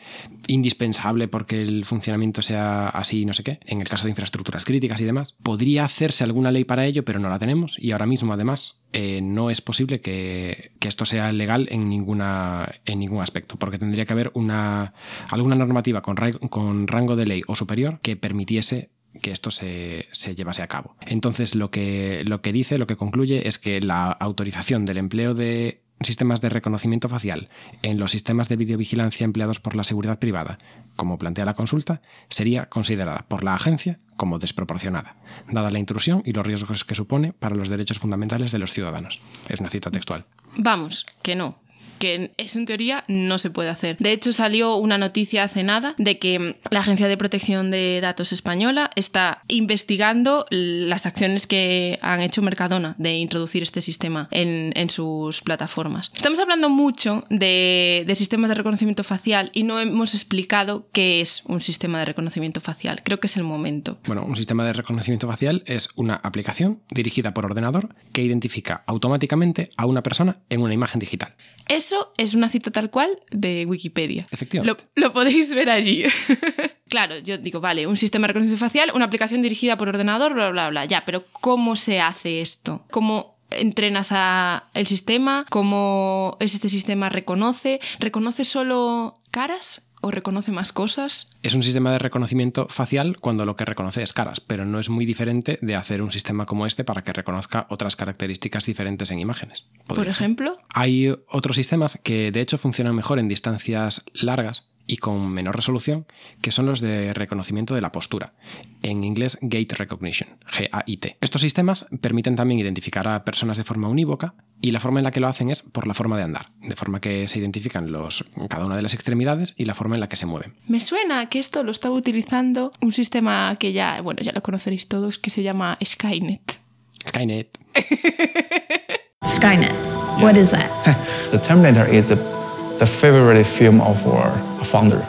indispensable 0.47 0.78
porque 1.27 1.61
el 1.61 1.85
funcionamiento 1.85 2.41
sea 2.41 2.89
así, 2.89 3.25
no 3.25 3.33
sé 3.33 3.43
qué, 3.43 3.59
en 3.65 3.81
el 3.81 3.87
caso 3.87 4.05
de 4.05 4.11
infraestructuras 4.11 4.65
críticas 4.65 4.99
y 5.01 5.05
demás, 5.05 5.35
podría 5.43 5.83
hacerse 5.83 6.23
alguna 6.23 6.51
ley 6.51 6.63
para 6.63 6.85
ello, 6.85 7.03
pero 7.05 7.19
no 7.19 7.29
la 7.29 7.39
tenemos. 7.39 7.77
Y 7.79 7.91
ahora 7.91 8.05
mismo, 8.05 8.33
además, 8.33 8.79
eh, 8.93 9.21
no 9.21 9.49
es 9.49 9.61
posible 9.61 10.01
que, 10.01 10.71
que 10.79 10.87
esto 10.87 11.05
sea 11.05 11.31
legal 11.31 11.67
en, 11.69 11.89
ninguna, 11.89 12.73
en 12.85 12.99
ningún 12.99 13.21
aspecto, 13.21 13.57
porque 13.57 13.77
tendría 13.77 14.05
que 14.05 14.13
haber 14.13 14.31
una, 14.33 14.93
alguna 15.29 15.55
normativa 15.55 16.01
con, 16.01 16.15
con 16.49 16.87
rango 16.87 17.15
de 17.15 17.25
ley 17.25 17.41
o 17.47 17.55
superior 17.55 17.99
que 18.01 18.15
permitiese 18.15 18.89
que 19.21 19.31
esto 19.31 19.51
se, 19.51 20.07
se 20.11 20.35
llevase 20.35 20.61
a 20.61 20.67
cabo. 20.67 20.95
Entonces, 21.01 21.55
lo 21.55 21.71
que, 21.71 22.23
lo 22.25 22.41
que 22.41 22.53
dice, 22.53 22.77
lo 22.77 22.87
que 22.87 22.95
concluye 22.95 23.47
es 23.47 23.57
que 23.57 23.81
la 23.81 24.11
autorización 24.11 24.85
del 24.85 24.97
empleo 24.97 25.33
de 25.33 25.81
sistemas 26.01 26.41
de 26.41 26.49
reconocimiento 26.49 27.09
facial 27.09 27.49
en 27.81 27.99
los 27.99 28.11
sistemas 28.11 28.49
de 28.49 28.55
videovigilancia 28.55 29.25
empleados 29.25 29.59
por 29.59 29.75
la 29.75 29.83
seguridad 29.83 30.19
privada, 30.19 30.57
como 30.95 31.17
plantea 31.17 31.45
la 31.45 31.53
consulta, 31.53 32.01
sería 32.29 32.67
considerada 32.67 33.25
por 33.27 33.43
la 33.43 33.53
agencia 33.53 33.99
como 34.17 34.39
desproporcionada, 34.39 35.15
dada 35.49 35.71
la 35.71 35.79
intrusión 35.79 36.21
y 36.25 36.33
los 36.33 36.45
riesgos 36.45 36.83
que 36.83 36.95
supone 36.95 37.33
para 37.33 37.55
los 37.55 37.69
derechos 37.69 37.99
fundamentales 37.99 38.51
de 38.51 38.59
los 38.59 38.73
ciudadanos. 38.73 39.21
Es 39.47 39.59
una 39.59 39.69
cita 39.69 39.91
textual. 39.91 40.25
Vamos, 40.57 41.05
que 41.21 41.35
no. 41.35 41.59
Que 41.99 42.31
eso 42.37 42.59
en 42.59 42.65
teoría 42.65 43.03
no 43.07 43.37
se 43.37 43.49
puede 43.49 43.69
hacer. 43.69 43.97
De 43.99 44.11
hecho, 44.11 44.33
salió 44.33 44.75
una 44.75 44.97
noticia 44.97 45.43
hace 45.43 45.63
nada 45.63 45.95
de 45.97 46.17
que 46.17 46.57
la 46.71 46.79
Agencia 46.79 47.07
de 47.07 47.17
Protección 47.17 47.71
de 47.71 47.99
Datos 48.01 48.33
Española 48.33 48.89
está 48.95 49.43
investigando 49.47 50.45
las 50.49 51.05
acciones 51.05 51.45
que 51.45 51.99
han 52.01 52.21
hecho 52.21 52.41
Mercadona 52.41 52.95
de 52.97 53.17
introducir 53.17 53.63
este 53.63 53.81
sistema 53.81 54.27
en, 54.31 54.71
en 54.75 54.89
sus 54.89 55.41
plataformas. 55.41 56.11
Estamos 56.15 56.39
hablando 56.39 56.69
mucho 56.69 57.23
de, 57.29 58.03
de 58.07 58.15
sistemas 58.15 58.49
de 58.49 58.55
reconocimiento 58.55 59.03
facial 59.03 59.51
y 59.53 59.63
no 59.63 59.79
hemos 59.79 60.13
explicado 60.13 60.87
qué 60.91 61.21
es 61.21 61.43
un 61.45 61.61
sistema 61.61 61.99
de 61.99 62.05
reconocimiento 62.05 62.61
facial. 62.61 63.01
Creo 63.03 63.19
que 63.19 63.27
es 63.27 63.37
el 63.37 63.43
momento. 63.43 63.99
Bueno, 64.05 64.23
un 64.23 64.35
sistema 64.35 64.65
de 64.65 64.73
reconocimiento 64.73 65.27
facial 65.27 65.63
es 65.65 65.89
una 65.95 66.15
aplicación 66.15 66.81
dirigida 66.89 67.33
por 67.33 67.45
ordenador 67.45 67.95
que 68.13 68.21
identifica 68.21 68.83
automáticamente 68.87 69.69
a 69.77 69.85
una 69.85 70.03
persona 70.03 70.39
en 70.49 70.61
una 70.61 70.73
imagen 70.73 70.99
digital. 70.99 71.35
Eso 71.69 72.11
es 72.17 72.33
una 72.33 72.49
cita 72.49 72.71
tal 72.71 72.89
cual 72.89 73.19
de 73.31 73.65
Wikipedia. 73.65 74.27
Efectivamente. 74.31 74.83
Lo, 74.95 75.05
lo 75.07 75.13
podéis 75.13 75.53
ver 75.53 75.69
allí. 75.69 76.03
claro, 76.89 77.19
yo 77.19 77.37
digo, 77.37 77.61
vale, 77.61 77.85
un 77.87 77.95
sistema 77.95 78.23
de 78.23 78.29
reconocimiento 78.29 78.65
facial, 78.65 78.91
una 78.95 79.05
aplicación 79.05 79.41
dirigida 79.41 79.77
por 79.77 79.87
ordenador, 79.87 80.33
bla, 80.33 80.49
bla, 80.49 80.69
bla. 80.69 80.85
Ya, 80.85 81.05
pero 81.05 81.23
¿cómo 81.31 81.75
se 81.75 82.01
hace 82.01 82.41
esto? 82.41 82.83
¿Cómo 82.89 83.39
entrenas 83.51 84.09
a 84.11 84.65
el 84.73 84.87
sistema? 84.87 85.45
¿Cómo 85.49 86.37
es 86.39 86.55
este 86.55 86.69
sistema 86.69 87.07
reconoce? 87.09 87.79
¿Reconoce 87.99 88.45
solo 88.45 89.21
caras? 89.31 89.83
¿O 90.01 90.11
reconoce 90.11 90.51
más 90.51 90.71
cosas? 90.71 91.27
Es 91.43 91.55
un 91.55 91.63
sistema 91.63 91.91
de 91.91 91.99
reconocimiento 91.99 92.67
facial 92.69 93.17
cuando 93.19 93.45
lo 93.45 93.55
que 93.55 93.65
reconoce 93.65 94.01
es 94.01 94.13
caras, 94.13 94.39
pero 94.39 94.65
no 94.65 94.79
es 94.79 94.89
muy 94.89 95.05
diferente 95.05 95.59
de 95.61 95.75
hacer 95.75 96.01
un 96.01 96.11
sistema 96.11 96.45
como 96.45 96.65
este 96.65 96.83
para 96.83 97.03
que 97.03 97.13
reconozca 97.13 97.67
otras 97.69 97.95
características 97.95 98.65
diferentes 98.65 99.11
en 99.11 99.19
imágenes. 99.19 99.65
Por 99.87 99.97
ser. 99.97 100.07
ejemplo. 100.07 100.57
Hay 100.69 101.09
otros 101.27 101.55
sistemas 101.55 101.99
que 102.03 102.31
de 102.31 102.41
hecho 102.41 102.57
funcionan 102.57 102.95
mejor 102.95 103.19
en 103.19 103.27
distancias 103.27 104.03
largas 104.13 104.69
y 104.89 104.97
con 104.97 105.29
menor 105.29 105.55
resolución, 105.55 106.07
que 106.41 106.51
son 106.51 106.65
los 106.65 106.81
de 106.81 107.13
reconocimiento 107.13 107.75
de 107.75 107.81
la 107.81 107.91
postura, 107.91 108.33
en 108.81 109.03
inglés 109.03 109.37
Gate 109.41 109.75
Recognition, 109.75 110.29
GAIT. 110.57 111.17
Estos 111.21 111.41
sistemas 111.41 111.85
permiten 112.01 112.35
también 112.35 112.59
identificar 112.59 113.07
a 113.07 113.23
personas 113.23 113.57
de 113.57 113.63
forma 113.63 113.87
unívoca 113.87 114.33
y 114.61 114.71
la 114.71 114.79
forma 114.79 114.99
en 114.99 115.03
la 115.03 115.11
que 115.11 115.19
lo 115.19 115.27
hacen 115.27 115.51
es 115.51 115.61
por 115.61 115.85
la 115.85 115.93
forma 115.93 116.17
de 116.17 116.23
andar, 116.23 116.49
de 116.61 116.75
forma 116.75 116.99
que 116.99 117.27
se 117.27 117.37
identifican 117.37 117.91
los, 117.91 118.25
cada 118.49 118.65
una 118.65 118.75
de 118.75 118.81
las 118.81 118.95
extremidades 118.95 119.53
y 119.57 119.65
la 119.65 119.75
forma 119.75 119.95
en 119.95 120.01
la 120.01 120.09
que 120.09 120.15
se 120.15 120.25
mueven. 120.25 120.55
Me 120.67 120.79
suena 120.79 121.29
que 121.29 121.37
esto 121.37 121.63
lo 121.63 121.71
estaba 121.71 121.93
utilizando 121.93 122.71
un 122.81 122.91
sistema 122.91 123.55
que 123.59 123.71
ya, 123.71 124.01
bueno, 124.01 124.23
ya 124.23 124.31
lo 124.31 124.41
conoceréis 124.41 124.87
todos, 124.87 125.19
que 125.19 125.29
se 125.29 125.43
llama 125.43 125.77
Skynet. 125.85 126.59
Skynet. 127.07 127.59
Skynet. 129.35 129.75
What 130.19 130.35
is 130.35 130.49
that? 130.49 130.71
The 131.31 131.37
Terminator 131.37 131.87
is 131.87 132.07
the, 132.07 132.38
the 132.79 132.85
favorite 132.85 133.45
film 133.45 133.81
of 133.81 134.07
our 134.07 134.33
founder. 134.63 135.05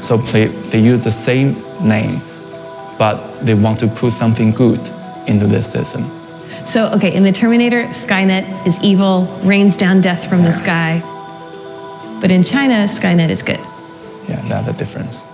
So 0.00 0.18
they, 0.18 0.46
they 0.70 0.78
use 0.78 1.02
the 1.02 1.10
same 1.10 1.54
name, 1.80 2.20
but 2.98 3.16
they 3.40 3.54
want 3.54 3.78
to 3.80 3.88
put 3.88 4.12
something 4.12 4.52
good 4.52 4.90
into 5.26 5.46
this 5.46 5.70
system. 5.70 6.04
So, 6.66 6.88
okay, 6.92 7.12
in 7.14 7.24
the 7.24 7.32
Terminator, 7.32 7.84
Skynet 7.88 8.66
is 8.66 8.78
evil, 8.82 9.24
rains 9.42 9.76
down 9.76 10.00
death 10.00 10.28
from 10.28 10.42
the 10.42 10.52
sky. 10.52 11.00
But 12.20 12.30
in 12.30 12.42
China, 12.42 12.86
Skynet 12.88 13.30
is 13.30 13.42
good. 13.42 13.60
Yeah, 14.28 14.42
that's 14.48 14.66
the 14.66 14.72
difference. 14.74 15.26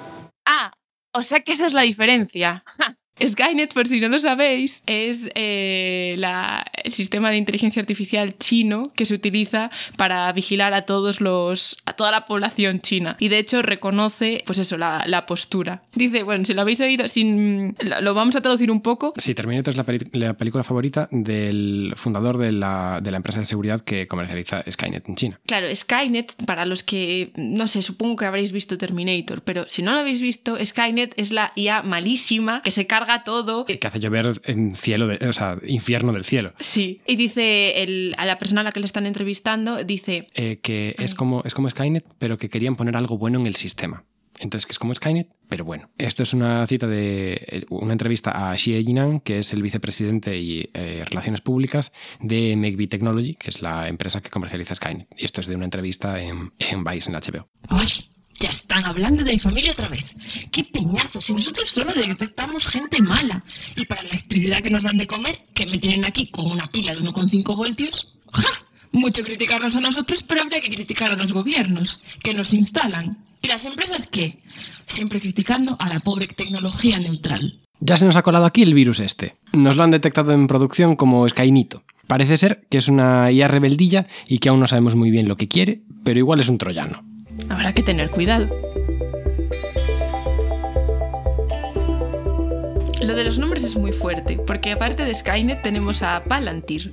Ah, 0.46 0.70
o 1.14 1.22
sea 1.22 1.40
que 1.40 1.55
esa 1.55 1.66
es 1.66 1.74
la 1.74 1.83
diferencia. 1.83 2.62
Skynet, 3.26 3.72
por 3.74 3.87
si 3.87 4.00
no 4.00 4.09
lo 4.09 4.18
sabéis, 4.18 4.83
es 4.87 5.30
eh, 5.35 6.14
la- 6.18 6.64
el 6.85 6.92
sistema 6.92 7.30
de 7.30 7.37
inteligencia 7.37 7.80
artificial 7.80 8.37
chino 8.38 8.90
que 8.96 9.06
se 9.06 9.14
utiliza 9.14 9.70
para 9.96 10.30
vigilar 10.33 10.74
a 10.74 10.83
todos 10.83 11.20
los 11.20 11.76
a 11.87 11.92
toda 11.94 12.11
la 12.11 12.26
población 12.26 12.80
china. 12.80 13.16
Y 13.18 13.28
de 13.28 13.38
hecho 13.38 13.62
reconoce, 13.62 14.42
pues 14.46 14.59
eso, 14.59 14.76
la, 14.78 15.04
la 15.06 15.26
postura. 15.26 15.83
Dice, 15.94 16.22
bueno, 16.22 16.44
si 16.44 16.54
lo 16.54 16.62
habéis 16.62 16.80
oído, 16.80 17.09
sin, 17.09 17.76
lo 18.00 18.14
vamos 18.14 18.37
a 18.37 18.40
traducir 18.40 18.70
un 18.70 18.80
poco. 18.80 19.12
Sí, 19.16 19.35
Terminator 19.35 19.74
es 19.74 19.76
la, 19.76 19.87
la 20.12 20.35
película 20.35 20.64
favorita 20.64 21.09
del 21.11 21.92
fundador 21.96 22.38
de 22.38 22.52
la, 22.52 23.00
de 23.02 23.11
la 23.11 23.16
empresa 23.18 23.40
de 23.40 23.46
seguridad 23.46 23.80
que 23.83 24.06
comercializa 24.06 24.62
Skynet 24.70 25.09
en 25.09 25.14
China. 25.16 25.40
Claro, 25.46 25.74
Skynet, 25.74 26.35
para 26.46 26.64
los 26.64 26.83
que, 26.83 27.33
no 27.37 27.68
sé, 27.68 27.83
supongo 27.83 28.16
que 28.16 28.24
habréis 28.24 28.52
visto 28.52 28.78
Terminator, 28.78 29.42
pero 29.42 29.68
si 29.68 29.83
no 29.83 29.92
lo 29.92 29.98
habéis 30.00 30.20
visto, 30.22 30.56
Skynet 30.64 31.14
es 31.16 31.33
la 31.33 31.52
IA 31.56 31.83
malísima 31.83 32.62
que 32.62 32.70
se 32.70 32.87
carga 32.87 33.10
todo. 33.23 33.64
Que 33.66 33.79
hace 33.83 34.01
llover 34.01 34.40
en 34.44 34.75
cielo, 34.75 35.07
de- 35.07 35.29
o 35.29 35.33
sea, 35.33 35.57
infierno 35.66 36.12
del 36.12 36.25
cielo. 36.25 36.53
Sí, 36.59 37.01
y 37.07 37.16
dice 37.16 37.83
el- 37.83 38.14
a 38.18 38.25
la 38.27 38.38
persona 38.38 38.62
a 38.62 38.64
la 38.64 38.73
que 38.73 38.81
le 38.81 38.87
están 38.87 39.07
entrevistando, 39.07 39.83
dice, 39.85 40.29
Eh, 40.35 40.59
que 40.62 40.94
es 40.99 41.14
como, 41.14 41.42
es 41.44 41.55
como 41.55 41.68
Skynet, 41.70 42.05
pero 42.18 42.38
que 42.38 42.49
querían 42.49 42.77
poner 42.77 42.96
algo 42.96 43.18
bueno 43.18 43.38
en 43.40 43.46
el 43.46 43.57
sistema. 43.57 44.05
Entonces, 44.38 44.64
que 44.64 44.73
es 44.73 44.79
como 44.79 44.94
Skynet, 44.94 45.29
pero 45.51 45.66
bueno. 45.66 45.90
Esto 45.99 46.23
es 46.23 46.33
una 46.33 46.66
cita 46.66 46.87
de 46.87 47.35
eh, 47.46 47.66
una 47.68 47.92
entrevista 47.92 48.51
a 48.51 48.55
Xie 48.57 48.83
Jinan, 48.83 49.20
que 49.20 49.40
es 49.40 49.53
el 49.53 49.61
vicepresidente 49.61 50.38
y 50.38 50.70
eh, 50.73 51.05
Relaciones 51.07 51.42
Públicas 51.42 51.92
de 52.20 52.57
Megby 52.57 52.87
Technology, 52.87 53.35
que 53.35 53.51
es 53.51 53.61
la 53.61 53.87
empresa 53.88 54.23
que 54.23 54.31
comercializa 54.31 54.75
Skynet. 54.75 55.09
Y 55.18 55.27
esto 55.27 55.42
es 55.42 55.46
de 55.46 55.57
una 55.57 55.66
entrevista 55.66 56.23
en, 56.23 56.53
en 56.59 56.85
Vice, 56.85 57.11
en 57.11 57.12
la 57.12 57.20
HBO. 57.20 57.49
¡Ay! 57.68 57.87
Ya 58.40 58.48
están 58.48 58.87
hablando 58.87 59.22
de 59.22 59.33
mi 59.33 59.38
familia 59.38 59.72
otra 59.72 59.88
vez. 59.88 60.14
¡Qué 60.50 60.64
peñazo! 60.64 61.20
Si 61.20 61.35
nosotros 61.35 61.68
solo 61.68 61.92
detectamos 61.92 62.66
gente 62.66 63.03
mala. 63.03 63.44
Y 63.76 63.85
para 63.85 64.03
la 64.03 64.09
electricidad 64.09 64.62
que 64.62 64.70
nos 64.70 64.85
dan 64.85 64.96
de 64.96 65.07
comer, 65.07 65.42
que 65.53 65.66
me 65.66 65.76
tienen 65.76 66.07
aquí 66.07 66.29
con 66.29 66.50
una 66.50 66.66
pila 66.68 66.94
de 66.94 67.03
1,5 67.03 67.55
voltios. 67.55 68.14
¡Ja! 68.33 68.48
Mucho 68.92 69.22
criticarnos 69.22 69.76
a 69.76 69.81
nosotros, 69.81 70.22
pero 70.22 70.40
habría 70.40 70.62
que 70.62 70.74
criticar 70.74 71.12
a 71.12 71.16
los 71.16 71.33
gobiernos, 71.33 72.03
que 72.22 72.33
nos 72.33 72.55
instalan. 72.55 73.24
¿Y 73.42 73.48
las 73.48 73.66
empresas 73.66 74.07
qué? 74.07 74.38
Siempre 74.87 75.20
criticando 75.20 75.76
a 75.79 75.90
la 75.90 76.00
pobre 76.00 76.26
tecnología 76.26 76.98
neutral. 76.98 77.61
Ya 77.79 77.98
se 77.98 78.07
nos 78.07 78.16
ha 78.16 78.22
colado 78.22 78.46
aquí 78.46 78.62
el 78.62 78.74
virus 78.74 79.00
este. 79.00 79.37
Nos 79.53 79.76
lo 79.76 79.83
han 79.83 79.90
detectado 79.90 80.33
en 80.33 80.46
producción 80.46 80.96
como 80.96 81.29
Skynito. 81.29 81.85
Parece 82.07 82.38
ser 82.38 82.66
que 82.70 82.79
es 82.79 82.88
una 82.88 83.31
IA 83.31 83.48
rebeldilla 83.48 84.07
y 84.26 84.38
que 84.38 84.48
aún 84.48 84.61
no 84.61 84.66
sabemos 84.66 84.96
muy 84.96 85.11
bien 85.11 85.29
lo 85.29 85.37
que 85.37 85.46
quiere, 85.46 85.83
pero 86.05 86.18
igual 86.18 86.40
es 86.40 86.48
un 86.48 86.59
troyano. 86.59 87.10
Habrá 87.48 87.72
que 87.72 87.83
tener 87.83 88.11
cuidado. 88.11 88.48
Lo 93.03 93.14
de 93.14 93.24
los 93.24 93.38
nombres 93.38 93.64
es 93.64 93.76
muy 93.76 93.92
fuerte, 93.92 94.38
porque 94.46 94.72
aparte 94.72 95.05
de 95.05 95.14
Skynet 95.14 95.62
tenemos 95.62 96.03
a 96.03 96.22
Palantir, 96.24 96.92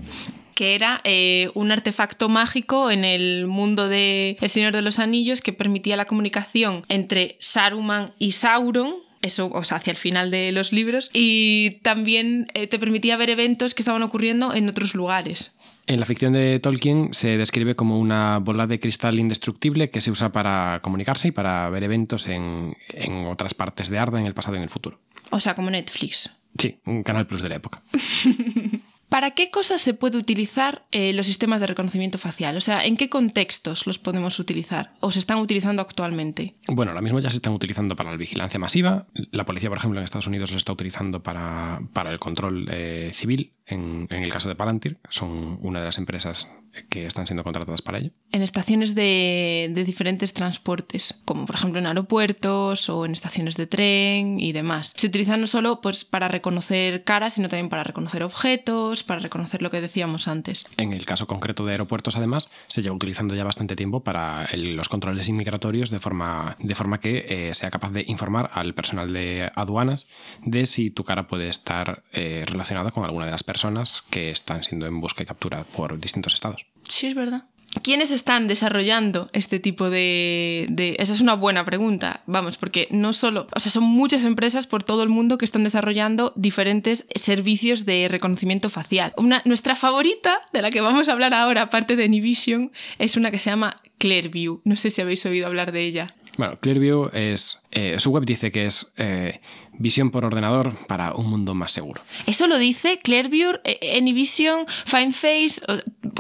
que 0.55 0.73
era 0.73 1.01
eh, 1.03 1.51
un 1.53 1.71
artefacto 1.71 2.29
mágico 2.29 2.89
en 2.89 3.03
el 3.03 3.45
mundo 3.45 3.89
de 3.89 4.37
El 4.39 4.49
Señor 4.49 4.71
de 4.71 4.81
los 4.81 4.99
Anillos 4.99 5.41
que 5.41 5.51
permitía 5.51 5.97
la 5.97 6.05
comunicación 6.05 6.83
entre 6.87 7.35
Saruman 7.39 8.13
y 8.17 8.31
Sauron. 8.31 8.95
Eso, 9.21 9.51
o 9.53 9.63
sea, 9.63 9.77
hacia 9.77 9.91
el 9.91 9.97
final 9.97 10.31
de 10.31 10.53
los 10.53 10.71
libros. 10.71 11.09
Y 11.11 11.79
también 11.83 12.47
eh, 12.53 12.67
te 12.67 12.79
permitía 12.79 13.17
ver 13.17 13.29
eventos 13.29 13.73
que 13.73 13.81
estaban 13.81 14.01
ocurriendo 14.01 14.53
en 14.53 14.69
otros 14.69 14.95
lugares. 14.95 15.56
En 15.87 16.01
la 16.01 16.05
ficción 16.05 16.33
de 16.33 16.59
Tolkien 16.59 17.13
se 17.13 17.37
describe 17.37 17.75
como 17.75 17.97
una 17.97 18.39
bola 18.39 18.67
de 18.67 18.77
cristal 18.77 19.17
indestructible 19.19 19.89
que 19.89 20.01
se 20.01 20.11
usa 20.11 20.33
para 20.33 20.81
comunicarse 20.83 21.29
y 21.29 21.31
para 21.31 21.69
ver 21.69 21.83
eventos 21.83 22.27
en, 22.27 22.75
en 22.89 23.25
otras 23.25 23.53
partes 23.53 23.89
de 23.89 23.97
Arda 23.97 24.19
en 24.19 24.25
el 24.25 24.33
pasado 24.33 24.55
y 24.55 24.57
en 24.57 24.63
el 24.63 24.69
futuro. 24.69 24.99
O 25.31 25.39
sea, 25.39 25.55
como 25.55 25.69
Netflix. 25.69 26.29
Sí, 26.57 26.79
un 26.85 27.03
canal 27.03 27.25
plus 27.25 27.41
de 27.41 27.49
la 27.49 27.55
época. 27.55 27.81
¿Para 29.09 29.31
qué 29.31 29.49
cosas 29.51 29.81
se 29.81 29.93
puede 29.93 30.17
utilizar 30.17 30.85
eh, 30.91 31.13
los 31.13 31.25
sistemas 31.25 31.61
de 31.61 31.67
reconocimiento 31.67 32.17
facial? 32.17 32.57
O 32.57 32.61
sea, 32.61 32.85
¿en 32.85 32.97
qué 32.97 33.09
contextos 33.09 33.87
los 33.87 33.99
podemos 33.99 34.37
utilizar 34.39 34.93
o 34.99 35.11
se 35.11 35.19
están 35.19 35.37
utilizando 35.37 35.81
actualmente? 35.81 36.55
Bueno, 36.67 36.91
ahora 36.91 37.01
mismo 37.01 37.19
ya 37.19 37.29
se 37.29 37.37
están 37.37 37.53
utilizando 37.53 37.95
para 37.95 38.11
la 38.11 38.17
vigilancia 38.17 38.59
masiva. 38.59 39.07
La 39.31 39.45
policía, 39.45 39.69
por 39.69 39.77
ejemplo, 39.77 39.99
en 39.99 40.03
Estados 40.03 40.27
Unidos 40.27 40.51
lo 40.51 40.57
está 40.57 40.73
utilizando 40.73 41.23
para, 41.23 41.81
para 41.93 42.11
el 42.11 42.19
control 42.19 42.67
eh, 42.69 43.11
civil. 43.13 43.53
En, 43.65 44.07
en 44.09 44.23
el 44.23 44.31
caso 44.31 44.49
de 44.49 44.55
Palantir, 44.55 44.97
son 45.09 45.59
una 45.61 45.79
de 45.79 45.85
las 45.85 45.97
empresas 45.97 46.47
que 46.89 47.05
están 47.05 47.25
siendo 47.27 47.43
contratadas 47.43 47.81
para 47.81 47.99
ello. 47.99 48.11
En 48.31 48.41
estaciones 48.41 48.95
de, 48.95 49.69
de 49.73 49.83
diferentes 49.83 50.33
transportes, 50.33 51.21
como 51.25 51.45
por 51.45 51.55
ejemplo 51.55 51.79
en 51.79 51.87
aeropuertos 51.87 52.89
o 52.89 53.05
en 53.05 53.11
estaciones 53.13 53.55
de 53.57 53.67
tren 53.67 54.39
y 54.39 54.51
demás. 54.51 54.93
Se 54.95 55.07
utilizan 55.07 55.41
no 55.41 55.47
solo 55.47 55.81
pues, 55.81 56.05
para 56.05 56.27
reconocer 56.27 57.03
caras, 57.03 57.33
sino 57.35 57.49
también 57.49 57.69
para 57.69 57.83
reconocer 57.83 58.23
objetos, 58.23 59.03
para 59.03 59.19
reconocer 59.19 59.61
lo 59.61 59.69
que 59.71 59.81
decíamos 59.81 60.27
antes. 60.27 60.65
En 60.77 60.93
el 60.93 61.05
caso 61.05 61.27
concreto 61.27 61.65
de 61.65 61.71
aeropuertos, 61.73 62.15
además, 62.17 62.51
se 62.67 62.81
lleva 62.81 62.95
utilizando 62.95 63.33
ya 63.35 63.43
bastante 63.43 63.75
tiempo 63.75 64.03
para 64.03 64.45
el- 64.45 64.75
los 64.75 64.89
controles 64.89 65.27
inmigratorios 65.29 65.89
de 65.89 65.99
forma, 65.99 66.55
de 66.59 66.75
forma 66.75 66.99
que 66.99 67.25
eh, 67.49 67.53
sea 67.55 67.71
capaz 67.71 67.91
de 67.91 68.03
informar 68.07 68.49
al 68.53 68.73
personal 68.73 69.11
de 69.13 69.51
aduanas 69.55 70.07
de 70.43 70.65
si 70.65 70.91
tu 70.91 71.03
cara 71.03 71.27
puede 71.27 71.49
estar 71.49 72.03
eh, 72.13 72.43
relacionada 72.45 72.91
con 72.91 73.03
alguna 73.03 73.25
de 73.25 73.31
las 73.31 73.43
personas 73.43 74.03
que 74.09 74.29
están 74.29 74.63
siendo 74.63 74.85
en 74.85 75.01
busca 75.01 75.23
y 75.23 75.25
captura 75.25 75.63
por 75.63 75.99
distintos 75.99 76.33
estados. 76.33 76.65
Sí, 76.87 77.07
es 77.07 77.15
verdad. 77.15 77.43
¿Quiénes 77.83 78.11
están 78.11 78.47
desarrollando 78.47 79.29
este 79.33 79.59
tipo 79.59 79.89
de, 79.91 80.65
de- 80.69 80.95
Esa 80.97 81.13
es 81.13 81.21
una 81.21 81.35
buena 81.35 81.63
pregunta, 81.63 82.23
vamos, 82.25 82.57
porque 82.57 82.87
no 82.89 83.13
solo... 83.13 83.47
O 83.55 83.59
sea, 83.59 83.71
son 83.71 83.83
muchas 83.83 84.25
empresas 84.25 84.65
por 84.65 84.81
todo 84.83 85.03
el 85.03 85.09
mundo 85.09 85.37
que 85.37 85.45
están 85.45 85.63
desarrollando 85.63 86.33
diferentes 86.35 87.05
servicios 87.13 87.85
de 87.85 88.07
reconocimiento 88.09 88.69
facial. 88.71 89.13
Una, 89.17 89.43
nuestra 89.45 89.75
favorita, 89.75 90.39
de 90.53 90.63
la 90.63 90.71
que 90.71 90.81
vamos 90.81 91.07
a 91.07 91.11
hablar 91.11 91.35
ahora, 91.35 91.63
aparte 91.63 91.95
de 91.95 92.09
Nivision, 92.09 92.71
es 92.97 93.15
una 93.15 93.29
que 93.29 93.37
se 93.39 93.51
llama 93.51 93.75
Clearview. 93.99 94.61
No 94.63 94.75
sé 94.75 94.89
si 94.89 95.01
habéis 95.01 95.23
oído 95.27 95.45
hablar 95.45 95.71
de 95.71 95.83
ella. 95.83 96.15
Bueno, 96.37 96.57
Clearview 96.59 97.09
es. 97.13 97.61
eh, 97.71 97.97
su 97.99 98.11
web 98.11 98.23
dice 98.25 98.51
que 98.51 98.65
es 98.65 98.93
eh, 98.97 99.39
visión 99.77 100.11
por 100.11 100.25
ordenador 100.25 100.75
para 100.87 101.13
un 101.13 101.29
mundo 101.29 101.53
más 101.53 101.71
seguro. 101.71 102.01
Eso 102.25 102.47
lo 102.47 102.57
dice 102.57 102.99
Clearview, 103.01 103.59
eh, 103.63 103.97
Anyvision, 103.97 104.65
FineFace, 104.85 105.61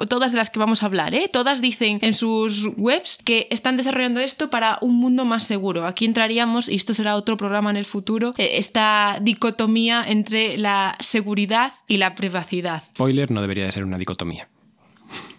todas 0.09 0.31
de 0.31 0.37
las 0.37 0.49
que 0.49 0.59
vamos 0.59 0.83
a 0.83 0.87
hablar, 0.87 1.13
¿eh? 1.13 1.29
Todas 1.31 1.61
dicen 1.61 1.99
en 2.01 2.13
sus 2.13 2.69
webs 2.77 3.19
que 3.23 3.47
están 3.51 3.77
desarrollando 3.77 4.19
esto 4.19 4.49
para 4.49 4.77
un 4.81 4.95
mundo 4.95 5.25
más 5.25 5.43
seguro. 5.43 5.85
Aquí 5.85 6.05
entraríamos, 6.05 6.69
y 6.69 6.75
esto 6.75 6.93
será 6.93 7.15
otro 7.15 7.37
programa 7.37 7.69
en 7.69 7.77
el 7.77 7.85
futuro, 7.85 8.33
eh, 8.37 8.51
esta 8.53 9.19
dicotomía 9.21 10.03
entre 10.07 10.57
la 10.57 10.95
seguridad 10.99 11.73
y 11.87 11.97
la 11.97 12.15
privacidad. 12.15 12.83
Spoiler, 12.89 13.31
no 13.31 13.41
debería 13.41 13.65
de 13.65 13.71
ser 13.71 13.83
una 13.83 13.97
dicotomía. 13.97 14.49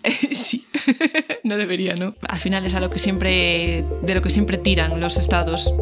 sí, 0.32 0.66
no 1.44 1.56
debería, 1.56 1.94
¿no? 1.96 2.14
Al 2.28 2.38
final 2.38 2.64
es 2.64 2.74
a 2.74 2.80
lo 2.80 2.90
que 2.90 2.98
siempre, 2.98 3.84
de 4.02 4.14
lo 4.14 4.22
que 4.22 4.30
siempre 4.30 4.58
tiran 4.58 5.00
los 5.00 5.16
estados. 5.16 5.72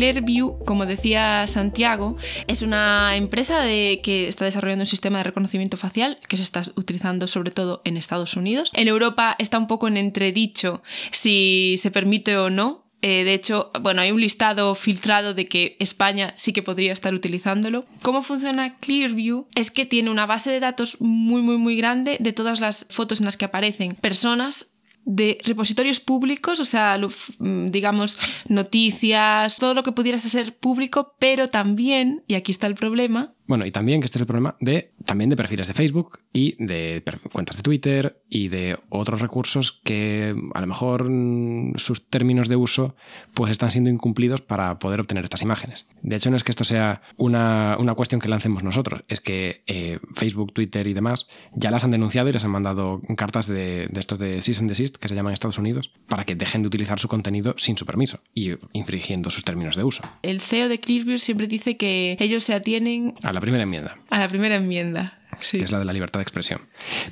Clearview, 0.00 0.58
como 0.64 0.86
decía 0.86 1.46
Santiago, 1.46 2.16
es 2.46 2.62
una 2.62 3.16
empresa 3.16 3.60
de, 3.60 4.00
que 4.02 4.28
está 4.28 4.46
desarrollando 4.46 4.84
un 4.84 4.86
sistema 4.86 5.18
de 5.18 5.24
reconocimiento 5.24 5.76
facial 5.76 6.18
que 6.26 6.38
se 6.38 6.42
está 6.42 6.62
utilizando 6.76 7.26
sobre 7.26 7.50
todo 7.50 7.82
en 7.84 7.98
Estados 7.98 8.34
Unidos. 8.34 8.70
En 8.72 8.88
Europa 8.88 9.36
está 9.38 9.58
un 9.58 9.66
poco 9.66 9.88
en 9.88 9.98
entredicho 9.98 10.82
si 11.10 11.74
se 11.76 11.90
permite 11.90 12.38
o 12.38 12.48
no. 12.48 12.86
Eh, 13.02 13.24
de 13.24 13.34
hecho, 13.34 13.70
bueno, 13.82 14.00
hay 14.00 14.10
un 14.10 14.22
listado 14.22 14.74
filtrado 14.74 15.34
de 15.34 15.48
que 15.48 15.76
España 15.80 16.32
sí 16.36 16.54
que 16.54 16.62
podría 16.62 16.94
estar 16.94 17.12
utilizándolo. 17.12 17.84
¿Cómo 18.00 18.22
funciona 18.22 18.78
Clearview? 18.78 19.48
Es 19.54 19.70
que 19.70 19.84
tiene 19.84 20.08
una 20.08 20.24
base 20.24 20.50
de 20.50 20.60
datos 20.60 20.98
muy, 21.00 21.42
muy, 21.42 21.58
muy 21.58 21.76
grande 21.76 22.16
de 22.20 22.32
todas 22.32 22.60
las 22.60 22.86
fotos 22.88 23.20
en 23.20 23.26
las 23.26 23.36
que 23.36 23.44
aparecen 23.44 23.92
personas 23.92 24.72
de 25.04 25.38
repositorios 25.44 26.00
públicos, 26.00 26.60
o 26.60 26.64
sea, 26.64 26.98
mm, 27.38 27.70
digamos, 27.70 28.18
noticias, 28.48 29.56
todo 29.56 29.74
lo 29.74 29.82
que 29.82 29.92
pudiera 29.92 30.18
ser 30.18 30.56
público, 30.56 31.14
pero 31.18 31.48
también, 31.48 32.22
y 32.26 32.34
aquí 32.34 32.52
está 32.52 32.66
el 32.66 32.74
problema, 32.74 33.34
Bueno, 33.50 33.66
y 33.66 33.72
también 33.72 34.00
que 34.00 34.04
este 34.04 34.18
es 34.18 34.20
el 34.20 34.28
problema 34.28 34.54
de 34.60 34.92
también 35.04 35.28
de 35.28 35.34
perfiles 35.34 35.66
de 35.66 35.74
Facebook 35.74 36.20
y 36.32 36.54
de 36.64 37.02
cuentas 37.32 37.56
de 37.56 37.64
Twitter 37.64 38.22
y 38.30 38.46
de 38.46 38.78
otros 38.90 39.20
recursos 39.20 39.72
que 39.72 40.36
a 40.54 40.60
lo 40.60 40.66
mejor 40.68 41.10
mm, 41.10 41.74
sus 41.74 42.08
términos 42.08 42.46
de 42.46 42.54
uso 42.54 42.94
pues 43.34 43.50
están 43.50 43.72
siendo 43.72 43.90
incumplidos 43.90 44.40
para 44.40 44.78
poder 44.78 45.00
obtener 45.00 45.24
estas 45.24 45.42
imágenes. 45.42 45.88
De 46.00 46.14
hecho, 46.14 46.30
no 46.30 46.36
es 46.36 46.44
que 46.44 46.52
esto 46.52 46.62
sea 46.62 47.02
una, 47.16 47.76
una 47.80 47.96
cuestión 47.96 48.20
que 48.20 48.28
lancemos 48.28 48.62
nosotros, 48.62 49.02
es 49.08 49.20
que 49.20 49.64
eh, 49.66 49.98
Facebook, 50.14 50.52
Twitter 50.52 50.86
y 50.86 50.94
demás 50.94 51.26
ya 51.52 51.72
las 51.72 51.82
han 51.82 51.90
denunciado 51.90 52.28
y 52.28 52.32
les 52.32 52.44
han 52.44 52.52
mandado 52.52 53.02
cartas 53.16 53.48
de, 53.48 53.88
de 53.90 53.98
estos 53.98 54.20
de 54.20 54.42
cease 54.42 54.60
and 54.60 54.68
desist 54.68 54.96
que 54.96 55.08
se 55.08 55.16
llaman 55.16 55.32
en 55.32 55.34
Estados 55.34 55.58
Unidos 55.58 55.90
para 56.06 56.24
que 56.24 56.36
dejen 56.36 56.62
de 56.62 56.68
utilizar 56.68 57.00
su 57.00 57.08
contenido 57.08 57.56
sin 57.58 57.76
su 57.76 57.84
permiso 57.84 58.20
y 58.32 58.52
infringiendo 58.74 59.28
sus 59.28 59.42
términos 59.42 59.74
de 59.74 59.82
uso. 59.82 60.04
el 60.22 60.40
CEO 60.40 60.68
de 60.68 60.78
Clearview 60.78 61.18
siempre 61.18 61.48
dice 61.48 61.76
que 61.76 62.16
ellos 62.20 62.44
se 62.44 62.54
atienen 62.54 63.16
A 63.24 63.32
la 63.32 63.39
primera 63.40 63.62
enmienda. 63.64 63.96
a 64.10 64.18
la 64.18 64.28
primera 64.28 64.56
enmienda. 64.56 65.16
Sí. 65.42 65.56
que 65.56 65.64
es 65.64 65.72
la 65.72 65.78
de 65.78 65.86
la 65.86 65.94
libertad 65.94 66.18
de 66.18 66.22
expresión. 66.24 66.60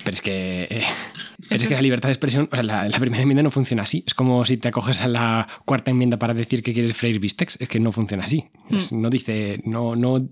Pero 0.04 0.10
es 0.10 0.20
que, 0.20 0.64
eh, 0.68 0.82
pero 1.48 1.62
es 1.62 1.66
que 1.68 1.74
la 1.74 1.80
libertad 1.80 2.08
de 2.08 2.12
expresión, 2.12 2.46
o 2.52 2.54
sea, 2.54 2.62
la, 2.62 2.86
la 2.86 2.98
primera 2.98 3.22
enmienda 3.22 3.42
no 3.42 3.50
funciona 3.50 3.84
así. 3.84 4.04
Es 4.06 4.12
como 4.12 4.44
si 4.44 4.58
te 4.58 4.68
acoges 4.68 5.00
a 5.00 5.08
la 5.08 5.48
cuarta 5.64 5.92
enmienda 5.92 6.18
para 6.18 6.34
decir 6.34 6.62
que 6.62 6.74
quieres 6.74 6.94
freír 6.94 7.20
bistecs. 7.20 7.56
Es 7.58 7.68
que 7.70 7.80
no 7.80 7.90
funciona 7.90 8.24
así. 8.24 8.44
Es- 8.70 8.92
No 8.92 9.08
dice, 9.08 9.62
no, 9.64 9.96
no, 9.96 10.28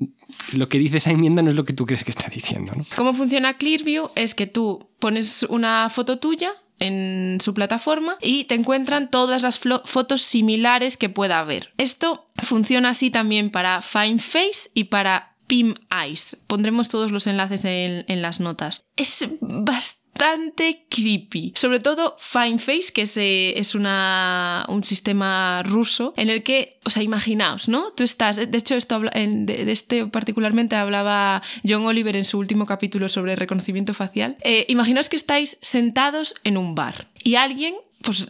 lo 0.52 0.68
que 0.68 0.78
dice 0.78 0.98
esa 0.98 1.10
enmienda 1.10 1.40
no 1.40 1.48
es 1.48 1.56
lo 1.56 1.64
que 1.64 1.72
tú 1.72 1.86
crees 1.86 2.04
que 2.04 2.10
está 2.10 2.28
diciendo. 2.28 2.74
¿no? 2.76 2.84
Cómo 2.96 3.14
funciona 3.14 3.56
Clearview 3.56 4.08
es 4.14 4.34
que 4.34 4.46
tú 4.46 4.90
pones 4.98 5.44
una 5.48 5.88
foto 5.88 6.18
tuya 6.18 6.50
en 6.80 7.38
su 7.40 7.54
plataforma 7.54 8.18
y 8.20 8.44
te 8.44 8.56
encuentran 8.56 9.10
todas 9.10 9.42
las 9.42 9.58
fotos 9.58 10.20
similares 10.20 10.98
que 10.98 11.08
pueda 11.08 11.38
haber. 11.38 11.72
Esto 11.78 12.28
funciona 12.42 12.90
así 12.90 13.10
también 13.10 13.48
para 13.48 13.80
Find 13.80 14.20
Face 14.20 14.68
y 14.74 14.84
para 14.84 15.32
Pim 15.46 15.74
Eyes. 15.90 16.36
Pondremos 16.46 16.88
todos 16.88 17.12
los 17.12 17.26
enlaces 17.26 17.64
en, 17.64 18.22
las 18.22 18.40
notas. 18.40 18.84
Es 18.96 19.26
bastante 19.40 20.86
creepy. 20.88 21.52
Sobre 21.54 21.80
todo 21.80 22.16
Find 22.18 22.58
Face, 22.58 22.92
que 22.92 23.02
es, 23.02 23.16
eh, 23.16 23.58
es 23.58 23.74
un 23.74 24.82
sistema 24.84 25.62
ruso 25.64 26.14
en 26.16 26.30
el 26.30 26.42
que, 26.42 26.80
o 26.84 26.90
sea, 26.90 27.02
imaginaos, 27.02 27.68
¿no? 27.68 27.92
Tú 27.92 28.02
estás, 28.02 28.36
de 28.36 28.58
hecho, 28.58 28.74
esto 28.74 28.94
habla- 28.94 29.12
de 29.14 29.70
este 29.70 30.06
particularmente 30.06 30.74
hablaba 30.76 31.42
John 31.66 31.84
Oliver 31.84 32.16
en 32.16 32.24
su 32.24 32.38
último 32.38 32.66
capítulo 32.66 33.08
sobre 33.08 33.36
reconocimiento 33.36 33.94
facial. 33.94 34.36
Eh, 34.40 34.64
imaginaos 34.68 35.08
que 35.08 35.16
estáis 35.16 35.58
sentados 35.60 36.34
en 36.44 36.56
un 36.56 36.74
bar 36.74 37.08
y 37.22 37.34
alguien 37.34 37.74
pues 38.02 38.28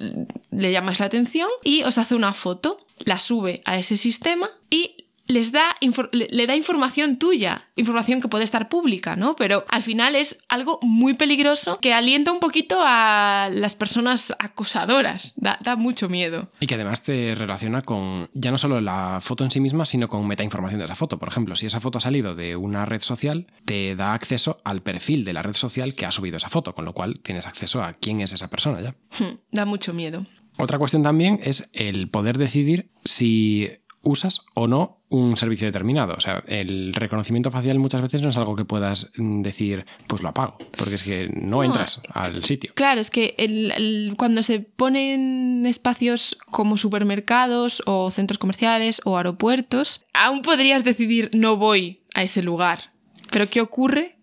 le 0.51 0.73
llamáis 0.73 1.01
la 1.01 1.07
atención 1.07 1.49
y 1.63 1.83
os 1.83 1.99
hace 1.99 2.15
una 2.15 2.33
foto, 2.33 2.79
la 3.01 3.19
sube 3.19 3.63
a 3.65 3.79
ese 3.79 3.97
sistema 3.97 4.49
y 4.71 5.06
les 5.27 5.53
da 5.53 5.75
le 6.13 6.47
da 6.47 6.57
información 6.57 7.19
tuya, 7.19 7.67
información 7.77 8.21
que 8.21 8.29
puede 8.29 8.45
estar 8.45 8.69
pública, 8.69 9.17
¿no? 9.17 9.37
Pero 9.37 9.65
al 9.69 9.83
final 9.83 10.15
es 10.15 10.45
algo 10.49 10.79
muy 10.83 11.15
peligroso 11.15 11.79
que 11.81 11.93
alienta 11.93 12.33
un 12.33 12.41
poquito 12.41 12.79
a 12.81 13.49
las 13.53 13.75
personas 13.75 14.35
acosadoras. 14.39 15.35
Da, 15.37 15.59
da 15.63 15.77
mucho 15.77 16.09
miedo. 16.09 16.51
Y 16.61 16.67
que 16.67 16.75
además 16.75 17.03
te 17.03 17.35
relaciona 17.35 17.83
con 17.83 18.29
ya 18.35 18.51
no 18.51 18.59
solo 18.59 18.81
la 18.81 19.19
foto 19.21 19.45
en 19.45 19.51
sí 19.51 19.61
misma, 19.61 19.87
sino 19.87 20.09
con 20.09 20.27
metainformación 20.27 20.81
de 20.81 20.89
la 20.89 20.95
foto. 20.95 21.19
Por 21.19 21.29
ejemplo, 21.29 21.57
si 21.57 21.67
esa 21.67 21.81
foto 21.81 21.99
ha 21.99 22.01
salido 22.01 22.35
de 22.35 22.57
una 22.57 22.85
red 22.85 23.03
social, 23.03 23.47
te 23.65 23.97
da 23.97 24.15
acceso 24.15 24.61
al 24.65 24.83
perfil 24.83 25.25
de 25.25 25.33
la 25.33 25.43
red 25.43 25.55
social 25.55 25.95
que 25.95 26.07
ha 26.07 26.13
subido 26.13 26.37
esa 26.37 26.49
foto, 26.49 26.75
con 26.75 26.85
lo 26.85 26.93
cual 26.93 27.21
tienes 27.21 27.47
acceso 27.47 27.83
a 27.83 27.93
quién 27.95 28.21
es 28.21 28.33
esa 28.33 28.49
persona 28.49 28.81
ya. 28.81 28.95
Hmm, 29.19 29.39
Da 29.51 29.65
mucho 29.65 29.93
miedo. 29.93 30.25
Otra 30.59 30.79
cuestión 30.79 31.03
también 31.03 31.41
es 31.43 31.69
el 31.73 32.09
poder 32.09 32.39
decidir 32.39 32.91
si 33.05 33.71
usas 34.03 34.43
o 34.55 34.69
no 34.69 34.96
un 35.09 35.37
servicio 35.37 35.67
determinado. 35.67 36.15
O 36.17 36.21
sea, 36.21 36.43
el 36.49 36.93
reconocimiento 36.93 37.51
facial 37.51 37.79
muchas 37.79 38.03
veces 38.03 38.23
no 38.23 38.29
es 38.31 38.37
algo 38.37 38.57
que 38.57 38.65
puedas 38.65 39.13
mm, 39.17 39.43
decir, 39.43 39.87
pues 40.09 40.23
lo 40.23 40.31
apago, 40.31 40.59
porque 40.77 40.97
es 40.97 41.03
que 41.05 41.29
no 41.33 41.63
entras 41.63 42.01
al 42.13 42.45
sitio. 42.45 42.73
Claro, 42.75 43.01
es 43.01 43.11
que 43.11 43.35
el- 43.39 43.71
el- 43.73 44.15
cuando 44.17 44.43
se 44.43 44.59
ponen 44.61 45.65
espacios 45.67 46.37
como 46.51 46.77
supermercados 46.77 47.83
o 47.87 48.11
centros 48.11 48.39
comerciales 48.39 49.01
o 49.05 49.17
aeropuertos, 49.17 50.05
aún 50.13 50.43
podrías 50.43 50.83
decidir 50.85 51.31
no 51.35 51.57
voy 51.57 52.01
a 52.15 52.23
ese 52.25 52.43
lugar. 52.43 52.91
Pero 53.31 53.49
¿qué 53.49 53.61
ocurre 53.61 54.16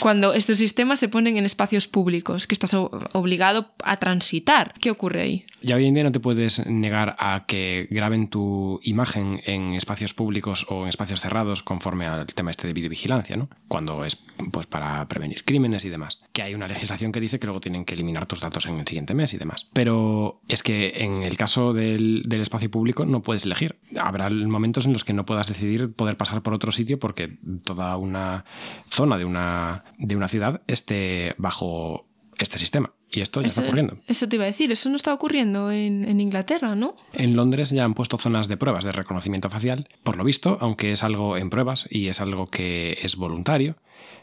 cuando 0.00 0.34
estos 0.34 0.58
sistemas 0.58 0.98
se 0.98 1.08
ponen 1.08 1.36
en 1.36 1.44
espacios 1.44 1.86
públicos, 1.86 2.46
que 2.46 2.54
estás 2.54 2.74
obligado 2.74 3.72
a 3.84 3.98
transitar? 3.98 4.74
¿Qué 4.80 4.90
ocurre 4.90 5.22
ahí? 5.22 5.44
Ya 5.62 5.76
hoy 5.76 5.86
en 5.86 5.94
día 5.94 6.04
no 6.04 6.12
te 6.12 6.20
puedes 6.20 6.66
negar 6.66 7.16
a 7.18 7.44
que 7.46 7.86
graben 7.90 8.28
tu 8.28 8.80
imagen 8.82 9.40
en 9.44 9.74
espacios 9.74 10.14
públicos 10.14 10.66
o 10.68 10.82
en 10.82 10.88
espacios 10.88 11.20
cerrados 11.20 11.62
conforme 11.62 12.06
al 12.06 12.26
tema 12.26 12.50
este 12.50 12.66
de 12.66 12.72
videovigilancia, 12.72 13.36
¿no? 13.36 13.48
Cuando 13.68 14.04
es 14.04 14.16
pues 14.52 14.66
para 14.66 15.06
prevenir 15.06 15.44
crímenes 15.44 15.84
y 15.84 15.90
demás. 15.90 16.20
Que 16.32 16.42
hay 16.42 16.54
una 16.54 16.66
legislación 16.66 17.12
que 17.12 17.20
dice 17.20 17.38
que 17.38 17.46
luego 17.46 17.60
tienen 17.60 17.84
que 17.84 17.94
eliminar 17.94 18.26
tus 18.26 18.40
datos 18.40 18.66
en 18.66 18.78
el 18.78 18.86
siguiente 18.86 19.14
mes 19.14 19.34
y 19.34 19.38
demás. 19.38 19.68
Pero 19.72 20.40
es 20.48 20.62
que 20.62 21.04
en 21.04 21.22
el 21.22 21.36
caso 21.36 21.72
del, 21.72 22.22
del 22.26 22.40
espacio 22.40 22.70
público 22.70 23.04
no 23.04 23.22
puedes 23.22 23.44
elegir. 23.44 23.78
Habrá 23.98 24.30
momentos 24.30 24.86
en 24.86 24.92
los 24.92 25.04
que 25.04 25.12
no 25.12 25.26
puedas 25.26 25.48
decidir 25.48 25.92
poder 25.92 26.16
pasar 26.16 26.42
por 26.42 26.54
otro 26.54 26.72
sitio 26.72 26.98
porque 26.98 27.38
toda 27.64 27.96
una 27.96 28.44
zona 28.88 29.18
de 29.18 29.24
una, 29.24 29.84
de 30.00 30.16
una 30.16 30.28
ciudad 30.28 30.62
esté 30.66 31.34
bajo 31.38 32.06
este 32.38 32.58
sistema. 32.58 32.92
Y 33.12 33.20
esto 33.20 33.40
ya 33.40 33.48
está 33.48 33.62
ocurriendo. 33.62 33.98
Eso 34.06 34.28
te 34.28 34.36
iba 34.36 34.44
a 34.44 34.46
decir, 34.46 34.70
eso 34.70 34.88
no 34.88 34.96
está 34.96 35.12
ocurriendo 35.12 35.70
en, 35.70 36.04
en 36.04 36.20
Inglaterra, 36.20 36.74
¿no? 36.76 36.94
En 37.12 37.34
Londres 37.36 37.70
ya 37.70 37.84
han 37.84 37.94
puesto 37.94 38.18
zonas 38.18 38.48
de 38.48 38.56
pruebas 38.56 38.84
de 38.84 38.92
reconocimiento 38.92 39.50
facial. 39.50 39.88
Por 40.04 40.16
lo 40.16 40.24
visto, 40.24 40.56
aunque 40.60 40.92
es 40.92 41.02
algo 41.02 41.36
en 41.36 41.50
pruebas 41.50 41.86
y 41.90 42.06
es 42.06 42.20
algo 42.20 42.46
que 42.46 42.98
es 43.02 43.16
voluntario, 43.16 43.76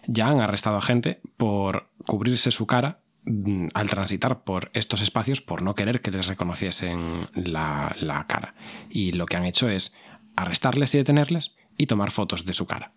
ya 0.08 0.30
han 0.30 0.40
arrestado 0.40 0.78
a 0.78 0.82
gente 0.82 1.20
por 1.36 1.90
cubrirse 2.06 2.52
su 2.52 2.66
cara 2.66 3.02
mm, 3.26 3.68
al 3.74 3.90
transitar 3.90 4.44
por 4.44 4.72
estos 4.74 5.02
espacios 5.02 5.42
por 5.42 5.62
no 5.62 5.76
querer 5.76 6.02
que 6.02 6.12
les 6.12 6.28
reconociesen 6.28 7.28
la, 7.36 7.94
la 8.00 8.26
cara. 8.26 8.56
Y 8.90 9.12
lo 9.12 9.26
que 9.26 9.36
han 9.36 9.46
hecho 9.46 9.70
es 9.70 9.94
arrestarles 10.38 10.96
y 10.96 10.98
detenerles 10.98 11.58
y 11.78 11.88
tomar 11.88 12.12
fotos 12.12 12.46
de 12.46 12.54
su 12.54 12.66
cara. 12.66 12.94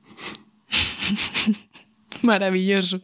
Maravilloso. 2.22 3.00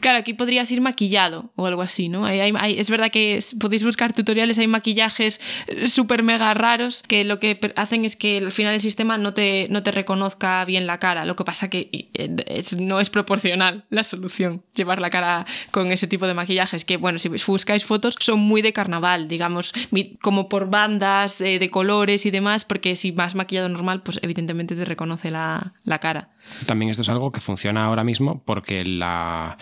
Claro, 0.00 0.18
aquí 0.18 0.32
podrías 0.32 0.70
ir 0.72 0.80
maquillado 0.80 1.52
o 1.56 1.66
algo 1.66 1.82
así, 1.82 2.08
¿no? 2.08 2.26
Es 2.26 2.90
verdad 2.90 3.10
que 3.10 3.38
podéis 3.60 3.84
buscar 3.84 4.14
tutoriales, 4.14 4.56
hay 4.58 4.66
maquillajes 4.66 5.40
eh, 5.66 5.88
súper 5.88 6.22
mega 6.22 6.52
raros 6.54 7.02
que 7.06 7.22
lo 7.22 7.38
que 7.38 7.60
hacen 7.76 8.06
es 8.06 8.16
que 8.16 8.38
al 8.38 8.50
final 8.50 8.74
el 8.74 8.80
sistema 8.80 9.18
no 9.18 9.34
te, 9.34 9.66
no 9.68 9.82
te 9.82 9.90
reconozca 9.90 10.64
bien 10.64 10.86
la 10.86 10.98
cara. 10.98 11.26
Lo 11.26 11.36
que 11.36 11.44
pasa 11.44 11.68
que 11.68 11.90
eh, 11.92 12.64
no 12.78 12.98
es 12.98 13.10
proporcional 13.10 13.84
la 13.90 14.02
solución, 14.02 14.64
llevar 14.74 15.02
la 15.02 15.10
cara 15.10 15.46
con 15.70 15.92
ese 15.92 16.06
tipo 16.06 16.26
de 16.26 16.32
maquillajes, 16.32 16.86
que 16.86 16.96
bueno, 16.96 17.18
si 17.18 17.28
buscáis 17.28 17.84
fotos 17.84 18.14
son 18.18 18.40
muy 18.40 18.62
de 18.62 18.72
carnaval, 18.72 19.28
digamos, 19.28 19.74
como 20.22 20.48
por 20.48 20.70
bandas 20.70 21.42
eh, 21.42 21.58
de 21.58 21.70
colores 21.70 22.24
y 22.24 22.30
demás, 22.30 22.64
porque 22.64 22.96
si 22.96 23.10
vas 23.10 23.34
maquillado 23.34 23.68
normal, 23.68 24.02
pues 24.02 24.18
evidentemente 24.22 24.74
te 24.74 24.86
reconoce 24.86 25.30
la, 25.30 25.74
la 25.84 25.98
cara. 25.98 26.30
También 26.66 26.90
esto 26.90 27.02
es 27.02 27.08
algo 27.08 27.32
que 27.32 27.40
funciona 27.40 27.84
ahora 27.84 28.04
mismo 28.04 28.42
porque 28.44 28.84
la, 28.84 29.58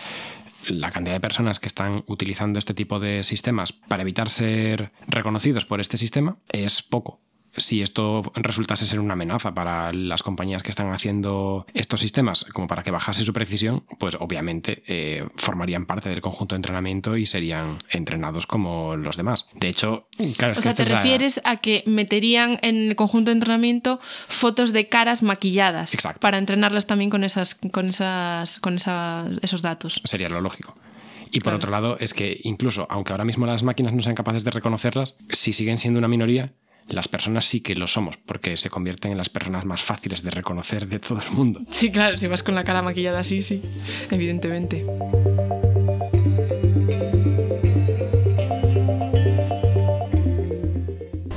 la 0.67 0.91
cantidad 0.91 1.15
de 1.15 1.21
personas 1.21 1.59
que 1.59 1.67
están 1.67 2.03
utilizando 2.07 2.59
este 2.59 2.73
tipo 2.73 2.99
de 2.99 3.23
sistemas 3.23 3.71
para 3.73 4.03
evitar 4.03 4.29
ser 4.29 4.91
reconocidos 5.07 5.65
por 5.65 5.81
este 5.81 5.97
sistema 5.97 6.37
es 6.51 6.81
poco. 6.81 7.19
Si 7.57 7.81
esto 7.81 8.21
resultase 8.35 8.85
ser 8.85 8.99
una 8.99 9.13
amenaza 9.13 9.53
para 9.53 9.91
las 9.91 10.23
compañías 10.23 10.63
que 10.63 10.69
están 10.69 10.91
haciendo 10.91 11.65
estos 11.73 11.99
sistemas, 11.99 12.45
como 12.53 12.67
para 12.67 12.83
que 12.83 12.91
bajase 12.91 13.25
su 13.25 13.33
precisión, 13.33 13.83
pues 13.97 14.15
obviamente 14.19 14.83
eh, 14.87 15.25
formarían 15.35 15.85
parte 15.85 16.09
del 16.09 16.21
conjunto 16.21 16.55
de 16.55 16.57
entrenamiento 16.57 17.17
y 17.17 17.25
serían 17.25 17.77
entrenados 17.89 18.45
como 18.47 18.95
los 18.95 19.17
demás. 19.17 19.47
De 19.55 19.67
hecho, 19.69 20.07
claro, 20.37 20.53
es 20.53 20.59
O 20.59 20.61
que 20.61 20.69
sea, 20.71 20.75
te 20.75 20.89
la- 20.89 20.95
refieres 20.95 21.41
a 21.43 21.57
que 21.57 21.83
meterían 21.85 22.59
en 22.61 22.89
el 22.89 22.95
conjunto 22.95 23.31
de 23.31 23.33
entrenamiento 23.33 23.99
fotos 24.27 24.71
de 24.71 24.87
caras 24.87 25.23
maquilladas 25.23 25.93
Exacto. 25.93 26.19
para 26.19 26.37
entrenarlas 26.37 26.87
también 26.87 27.09
con 27.09 27.23
esas, 27.23 27.55
con 27.55 27.89
esas, 27.89 28.59
con 28.59 28.75
esas, 28.75 29.31
esos 29.41 29.61
datos. 29.61 30.01
sería 30.05 30.29
lo 30.29 30.39
lógico. 30.41 30.75
Y 31.31 31.39
por 31.41 31.43
Claro. 31.51 31.57
otro 31.57 31.71
lado, 31.71 31.97
es 31.99 32.13
que 32.13 32.39
incluso, 32.43 32.87
aunque 32.89 33.11
ahora 33.13 33.25
mismo 33.25 33.45
las 33.45 33.61
máquinas 33.63 33.93
no 33.93 34.01
sean 34.01 34.15
capaces 34.15 34.43
de 34.43 34.51
reconocerlas, 34.51 35.17
si 35.29 35.53
siguen 35.53 35.77
siendo 35.77 35.99
una 35.99 36.07
minoría, 36.07 36.53
las 36.89 37.07
personas 37.07 37.45
sí 37.45 37.61
que 37.61 37.75
lo 37.75 37.87
somos, 37.87 38.17
porque 38.17 38.57
se 38.57 38.69
convierten 38.69 39.11
en 39.11 39.17
las 39.17 39.29
personas 39.29 39.65
más 39.65 39.81
fáciles 39.81 40.23
de 40.23 40.31
reconocer 40.31 40.87
de 40.87 40.99
todo 40.99 41.21
el 41.21 41.31
mundo. 41.31 41.61
Sí, 41.69 41.91
claro, 41.91 42.17
si 42.17 42.27
vas 42.27 42.43
con 42.43 42.55
la 42.55 42.63
cara 42.63 42.81
maquillada 42.81 43.19
así, 43.19 43.41
sí, 43.41 43.61
evidentemente. 44.11 44.85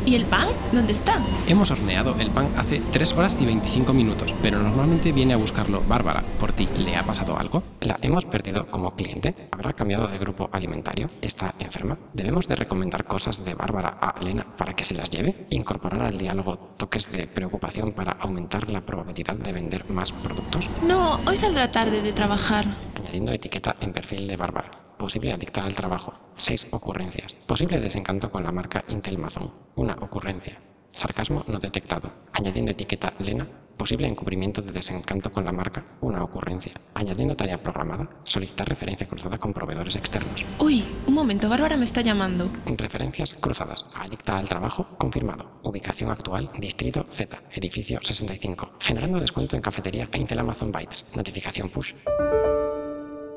¿Y 0.04 0.14
el 0.14 0.24
pan? 0.26 0.48
¿Dónde 0.72 0.92
está? 0.92 1.20
Hemos 1.46 1.70
horneado 1.70 2.16
el 2.18 2.30
pan 2.30 2.48
hace 2.56 2.80
3 2.92 3.12
horas 3.12 3.37
y 3.38 3.44
25 3.44 3.92
minutos, 3.92 4.32
pero 4.40 4.58
normalmente 4.58 5.12
viene 5.12 5.35
a 5.35 5.37
buscarlo 5.37 5.82
Bárbara. 5.87 6.22
¿Por 6.40 6.52
ti 6.52 6.66
le 6.78 6.96
ha 6.96 7.02
pasado 7.02 7.37
algo? 7.38 7.62
¿La 7.80 7.98
hemos 8.00 8.24
perdido 8.24 8.66
como 8.70 8.94
cliente? 8.96 9.48
¿Habrá 9.50 9.74
cambiado 9.74 10.08
de 10.08 10.16
grupo 10.16 10.48
alimentario? 10.50 11.11
¿Está 11.20 11.54
enferma? 11.58 11.98
¿Debemos 12.14 12.48
de 12.48 12.56
recomendar 12.56 13.04
cosas 13.04 13.44
de 13.44 13.54
Bárbara 13.54 13.98
a 14.00 14.14
Elena 14.20 14.46
para 14.56 14.74
que 14.74 14.85
se 14.85 14.94
las 14.94 15.11
lleve? 15.11 15.46
¿Incorporar 15.50 16.00
al 16.02 16.16
diálogo 16.16 16.56
toques 16.78 17.12
de 17.12 17.26
preocupación 17.26 17.92
para 17.92 18.12
aumentar 18.12 18.70
la 18.70 18.80
probabilidad 18.80 19.37
de 19.37 19.52
vender 19.52 19.90
más 19.90 20.11
productos? 20.11 20.66
No, 20.87 21.20
hoy 21.26 21.37
saldrá 21.37 21.70
tarde 21.70 22.00
de 22.00 22.14
trabajar. 22.14 22.64
Añadiendo 22.96 23.32
etiqueta 23.32 23.76
en 23.80 23.92
perfil 23.92 24.26
de 24.26 24.37
Bárbara. 24.38 24.82
Posible 25.02 25.32
adicta 25.32 25.64
al 25.64 25.74
trabajo. 25.74 26.12
6 26.36 26.68
ocurrencias. 26.70 27.32
Posible 27.48 27.80
desencanto 27.80 28.30
con 28.30 28.44
la 28.44 28.52
marca 28.52 28.84
Intelmazón. 28.86 29.50
Una 29.74 29.94
ocurrencia. 29.94 30.60
Sarcasmo 30.92 31.42
no 31.48 31.58
detectado. 31.58 32.12
Añadiendo 32.32 32.70
etiqueta 32.70 33.12
Lena. 33.18 33.48
Posible 33.76 34.06
encubrimiento 34.06 34.62
de 34.62 34.70
desencanto 34.70 35.32
con 35.32 35.44
la 35.44 35.50
marca. 35.50 35.84
Una 36.02 36.22
ocurrencia. 36.22 36.74
Añadiendo 36.94 37.34
tarea 37.34 37.60
programada. 37.60 38.08
Solicitar 38.22 38.68
referencia 38.68 39.08
cruzada 39.08 39.38
con 39.38 39.52
proveedores 39.52 39.96
externos. 39.96 40.44
Uy, 40.60 40.84
un 41.08 41.14
momento, 41.14 41.48
Bárbara 41.48 41.76
me 41.76 41.84
está 41.84 42.00
llamando. 42.00 42.48
Referencias 42.64 43.34
cruzadas. 43.34 43.86
Adicta 43.96 44.38
al 44.38 44.48
trabajo. 44.48 44.86
Confirmado. 44.98 45.58
Ubicación 45.64 46.12
actual. 46.12 46.48
Distrito 46.60 47.06
Z. 47.10 47.42
Edificio 47.50 47.98
65. 48.00 48.74
Generando 48.78 49.18
descuento 49.18 49.56
en 49.56 49.62
cafetería 49.62 50.08
e 50.12 50.18
Intel 50.18 50.38
Amazon 50.38 50.70
Bytes. 50.70 51.06
Notificación 51.16 51.70
push. 51.70 51.92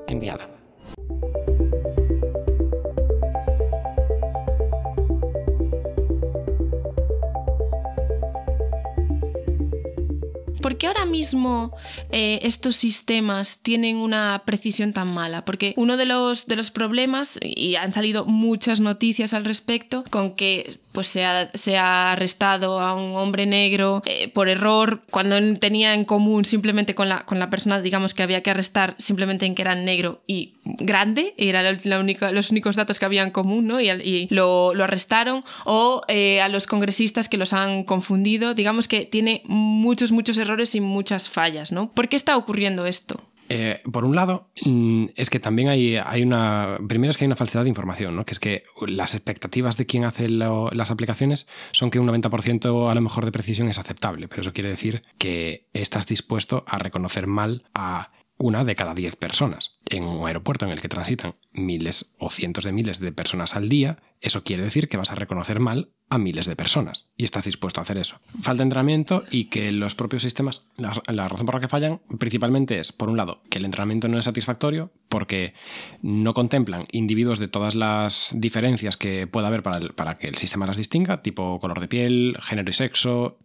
Enviada. 0.08 0.48
Mismo 11.16 11.76
eh, 12.12 12.40
estos 12.44 12.76
sistemas 12.76 13.60
tienen 13.62 13.98
una 13.98 14.44
precisión 14.46 14.94
tan 14.94 15.08
mala? 15.08 15.46
Porque 15.46 15.74
uno 15.78 15.98
de 15.98 16.06
los, 16.06 16.48
de 16.48 16.56
los 16.56 16.72
problemas, 16.72 17.40
y 17.42 17.76
han 17.76 17.92
salido 17.92 18.26
muchas 18.26 18.80
noticias 18.82 19.34
al 19.34 19.46
respecto, 19.46 20.04
con 20.10 20.36
que 20.36 20.80
pues 20.96 21.08
se 21.08 21.26
ha, 21.26 22.12
arrestado 22.12 22.80
a 22.80 22.96
un 22.96 23.18
hombre 23.18 23.46
negro 23.46 24.02
eh, 24.06 24.30
por 24.30 24.48
error 24.48 25.02
cuando 25.12 25.36
tenía 25.60 25.94
en 25.94 26.06
común 26.06 26.46
simplemente 26.46 26.96
con 26.96 27.10
la, 27.10 27.26
con 27.26 27.38
la 27.38 27.50
persona, 27.50 27.82
digamos, 27.82 28.14
que 28.14 28.24
había 28.24 28.42
que 28.42 28.50
arrestar 28.50 28.96
simplemente 28.98 29.46
en 29.46 29.56
que 29.56 29.62
era 29.62 29.76
negro 29.76 30.22
y 30.26 30.54
grande, 30.64 31.34
era 31.38 31.62
la, 31.62 31.78
la 31.84 32.00
única, 32.00 32.32
los 32.32 32.50
únicos 32.50 32.78
datos 32.78 32.98
que 32.98 33.04
había 33.04 33.24
en 33.24 33.32
común, 33.32 33.68
¿no? 33.68 33.82
Y 33.82 34.28
lo, 34.32 34.74
lo 34.74 34.84
arrestaron, 34.86 35.44
o 35.66 36.02
eh, 36.08 36.40
a 36.40 36.48
los 36.48 36.66
congresistas 36.66 37.28
que 37.28 37.36
los 37.36 37.52
han 37.52 37.84
confundido, 37.84 38.54
digamos 38.54 38.88
que 38.88 39.04
tiene 39.04 39.42
muchos, 39.44 40.14
muchos 40.14 40.38
errores 40.38 40.76
y 40.76 40.80
muchas 40.80 41.28
fallas, 41.28 41.74
¿no? 41.74 41.92
¿Por 41.92 42.08
qué 42.08 42.16
está 42.16 42.38
ocurriendo 42.38 42.86
esto? 42.86 43.22
Eh, 43.50 43.82
por 43.92 44.06
un 44.06 44.16
lado, 44.16 44.50
mm, 44.64 45.08
es 45.16 45.30
que 45.30 45.40
también 45.40 45.70
hay, 45.70 45.98
hay 45.98 46.24
una. 46.24 46.80
Primero 46.88 47.12
es 47.12 47.18
que 47.18 47.26
hay 47.26 47.28
una 47.28 47.36
falsedad 47.36 47.64
de 47.64 47.70
información, 47.70 48.16
¿no? 48.16 48.26
Que 48.26 48.34
es 48.34 48.40
que 48.40 48.64
las 48.88 49.14
expectativas 49.14 49.78
de 49.78 49.86
quien 49.86 50.04
hace 50.04 50.30
las 50.30 50.92
aplicaciones 50.92 51.48
son 51.72 51.92
que 51.92 52.00
un 52.00 52.08
90% 52.08 52.90
a 52.90 52.96
lo 52.96 53.02
mejor 53.02 53.26
de 53.26 53.32
precisión 53.32 53.68
es 53.68 53.80
aceptable, 53.80 54.28
pero 54.28 54.42
eso 54.42 54.54
quiere 54.54 54.70
decir 54.70 55.04
que 55.18 55.68
estás 55.74 56.08
dispuesto 56.08 56.64
a 56.68 56.78
reconocer 56.78 57.28
mal 57.28 57.64
a 57.74 58.12
una 58.38 58.64
de 58.64 58.76
cada 58.76 58.94
10 58.94 59.16
personas. 59.16 59.75
En 59.90 60.04
un 60.04 60.26
aeropuerto 60.26 60.66
en 60.66 60.72
el 60.72 60.82
que 60.82 60.90
transitan 60.90 61.36
miles 61.54 62.16
o 62.18 62.30
cientos 62.30 62.64
de 62.64 62.72
miles 62.72 63.00
de 63.00 63.12
personas 63.12 63.56
al 63.56 63.70
día, 63.70 64.00
eso 64.20 64.44
quiere 64.44 64.64
decir 64.64 64.90
que 64.90 64.98
vas 64.98 65.12
a 65.12 65.16
reconocer 65.16 65.60
mal 65.60 65.92
a 66.10 66.18
miles 66.18 66.46
de 66.46 66.56
personas 66.56 67.12
y 67.18 67.24
estás 67.24 67.46
dispuesto 67.46 67.80
a 67.80 67.84
hacer 67.84 67.98
eso. 67.98 68.20
Falta 68.42 68.64
entrenamiento 68.64 69.24
y 69.30 69.46
que 69.46 69.72
los 69.72 69.96
propios 69.96 70.24
sistemas, 70.24 70.72
la, 70.78 71.28
razón 71.28 71.46
por 71.46 71.56
la 71.56 71.62
que 71.62 71.68
fallan 71.68 72.02
principalmente 72.20 72.80
es, 72.80 72.92
por 72.92 73.10
un 73.10 73.18
lado, 73.18 73.42
que 73.50 73.60
el 73.60 73.66
entrenamiento 73.66 74.08
no 74.08 74.18
es 74.18 74.26
satisfactorio 74.26 74.92
porque 75.10 75.54
no 76.02 76.34
contemplan 76.34 76.86
individuos 76.92 77.40
de 77.40 77.48
todas 77.48 77.76
las 77.76 78.34
diferencias 78.36 78.98
que 78.98 79.28
pueda 79.28 79.48
haber 79.48 79.62
para, 79.62 79.80
para 79.90 80.16
que 80.16 80.28
el 80.28 80.36
sistema 80.36 80.66
las 80.66 80.78
distinga, 80.78 81.22
tipo 81.22 81.60
color 81.60 81.80
de 81.80 81.88
piel, 81.88 82.38
género 82.42 82.70
y 82.70 82.74
sexo, 82.74 83.38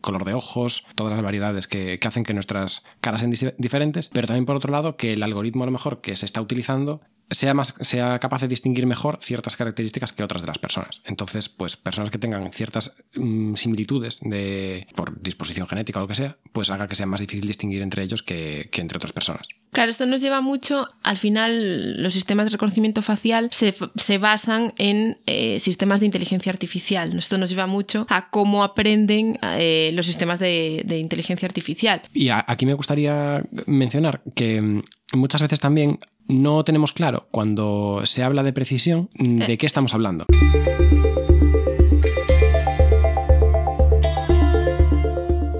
color 0.00 0.24
de 0.24 0.34
ojos, 0.34 0.86
todas 0.94 1.12
las 1.12 1.22
variedades 1.22 1.66
que, 1.66 1.98
que 1.98 2.08
hacen 2.08 2.24
que 2.24 2.34
nuestras 2.34 2.84
caras 3.00 3.20
sean 3.20 3.54
diferentes, 3.58 4.08
pero 4.08 4.26
también 4.26 4.46
por 4.46 4.56
otro 4.56 4.72
lado 4.72 4.96
que 4.96 5.12
el 5.12 5.22
algoritmo 5.22 5.64
a 5.64 5.66
lo 5.66 5.72
mejor 5.72 6.00
que 6.00 6.16
se 6.16 6.26
está 6.26 6.40
utilizando 6.40 7.00
sea, 7.30 7.54
más, 7.54 7.74
sea 7.80 8.18
capaz 8.18 8.40
de 8.42 8.48
distinguir 8.48 8.86
mejor 8.86 9.18
ciertas 9.22 9.56
características 9.56 10.12
que 10.12 10.22
otras 10.22 10.42
de 10.42 10.48
las 10.48 10.58
personas. 10.58 11.00
Entonces, 11.04 11.48
pues 11.48 11.76
personas 11.76 12.10
que 12.10 12.18
tengan 12.18 12.52
ciertas 12.52 12.96
mm, 13.14 13.54
similitudes 13.54 14.18
de, 14.20 14.86
por 14.94 15.20
disposición 15.22 15.66
genética 15.66 15.98
o 15.98 16.02
lo 16.02 16.08
que 16.08 16.14
sea, 16.14 16.36
pues 16.52 16.70
haga 16.70 16.88
que 16.88 16.96
sea 16.96 17.06
más 17.06 17.20
difícil 17.20 17.46
distinguir 17.46 17.82
entre 17.82 18.02
ellos 18.02 18.22
que, 18.22 18.68
que 18.72 18.80
entre 18.80 18.96
otras 18.96 19.12
personas. 19.12 19.46
Claro, 19.72 19.90
esto 19.90 20.06
nos 20.06 20.20
lleva 20.20 20.40
mucho, 20.40 20.88
al 21.02 21.16
final 21.16 22.02
los 22.02 22.12
sistemas 22.14 22.46
de 22.46 22.50
reconocimiento 22.50 23.02
facial 23.02 23.48
se, 23.52 23.74
se 23.96 24.18
basan 24.18 24.74
en 24.78 25.18
eh, 25.26 25.60
sistemas 25.60 26.00
de 26.00 26.06
inteligencia 26.06 26.50
artificial. 26.50 27.16
Esto 27.18 27.38
nos 27.38 27.50
lleva 27.50 27.66
mucho 27.66 28.06
a 28.10 28.30
cómo 28.30 28.64
aprenden 28.64 29.38
eh, 29.42 29.90
los 29.94 30.06
sistemas 30.06 30.38
de, 30.40 30.82
de 30.84 30.98
inteligencia 30.98 31.46
artificial. 31.46 32.02
Y 32.12 32.28
a- 32.30 32.44
aquí 32.48 32.66
me 32.66 32.74
gustaría 32.74 33.44
mencionar 33.66 34.22
que 34.34 34.60
mm, 34.60 34.82
muchas 35.14 35.42
veces 35.42 35.60
también 35.60 35.98
no 36.30 36.64
tenemos 36.64 36.92
claro 36.92 37.26
cuando 37.30 38.02
se 38.04 38.22
habla 38.22 38.42
de 38.42 38.52
precisión 38.52 39.10
mm, 39.18 39.38
de 39.46 39.58
qué 39.58 39.66
estamos 39.66 39.92
hablando. 39.94 40.26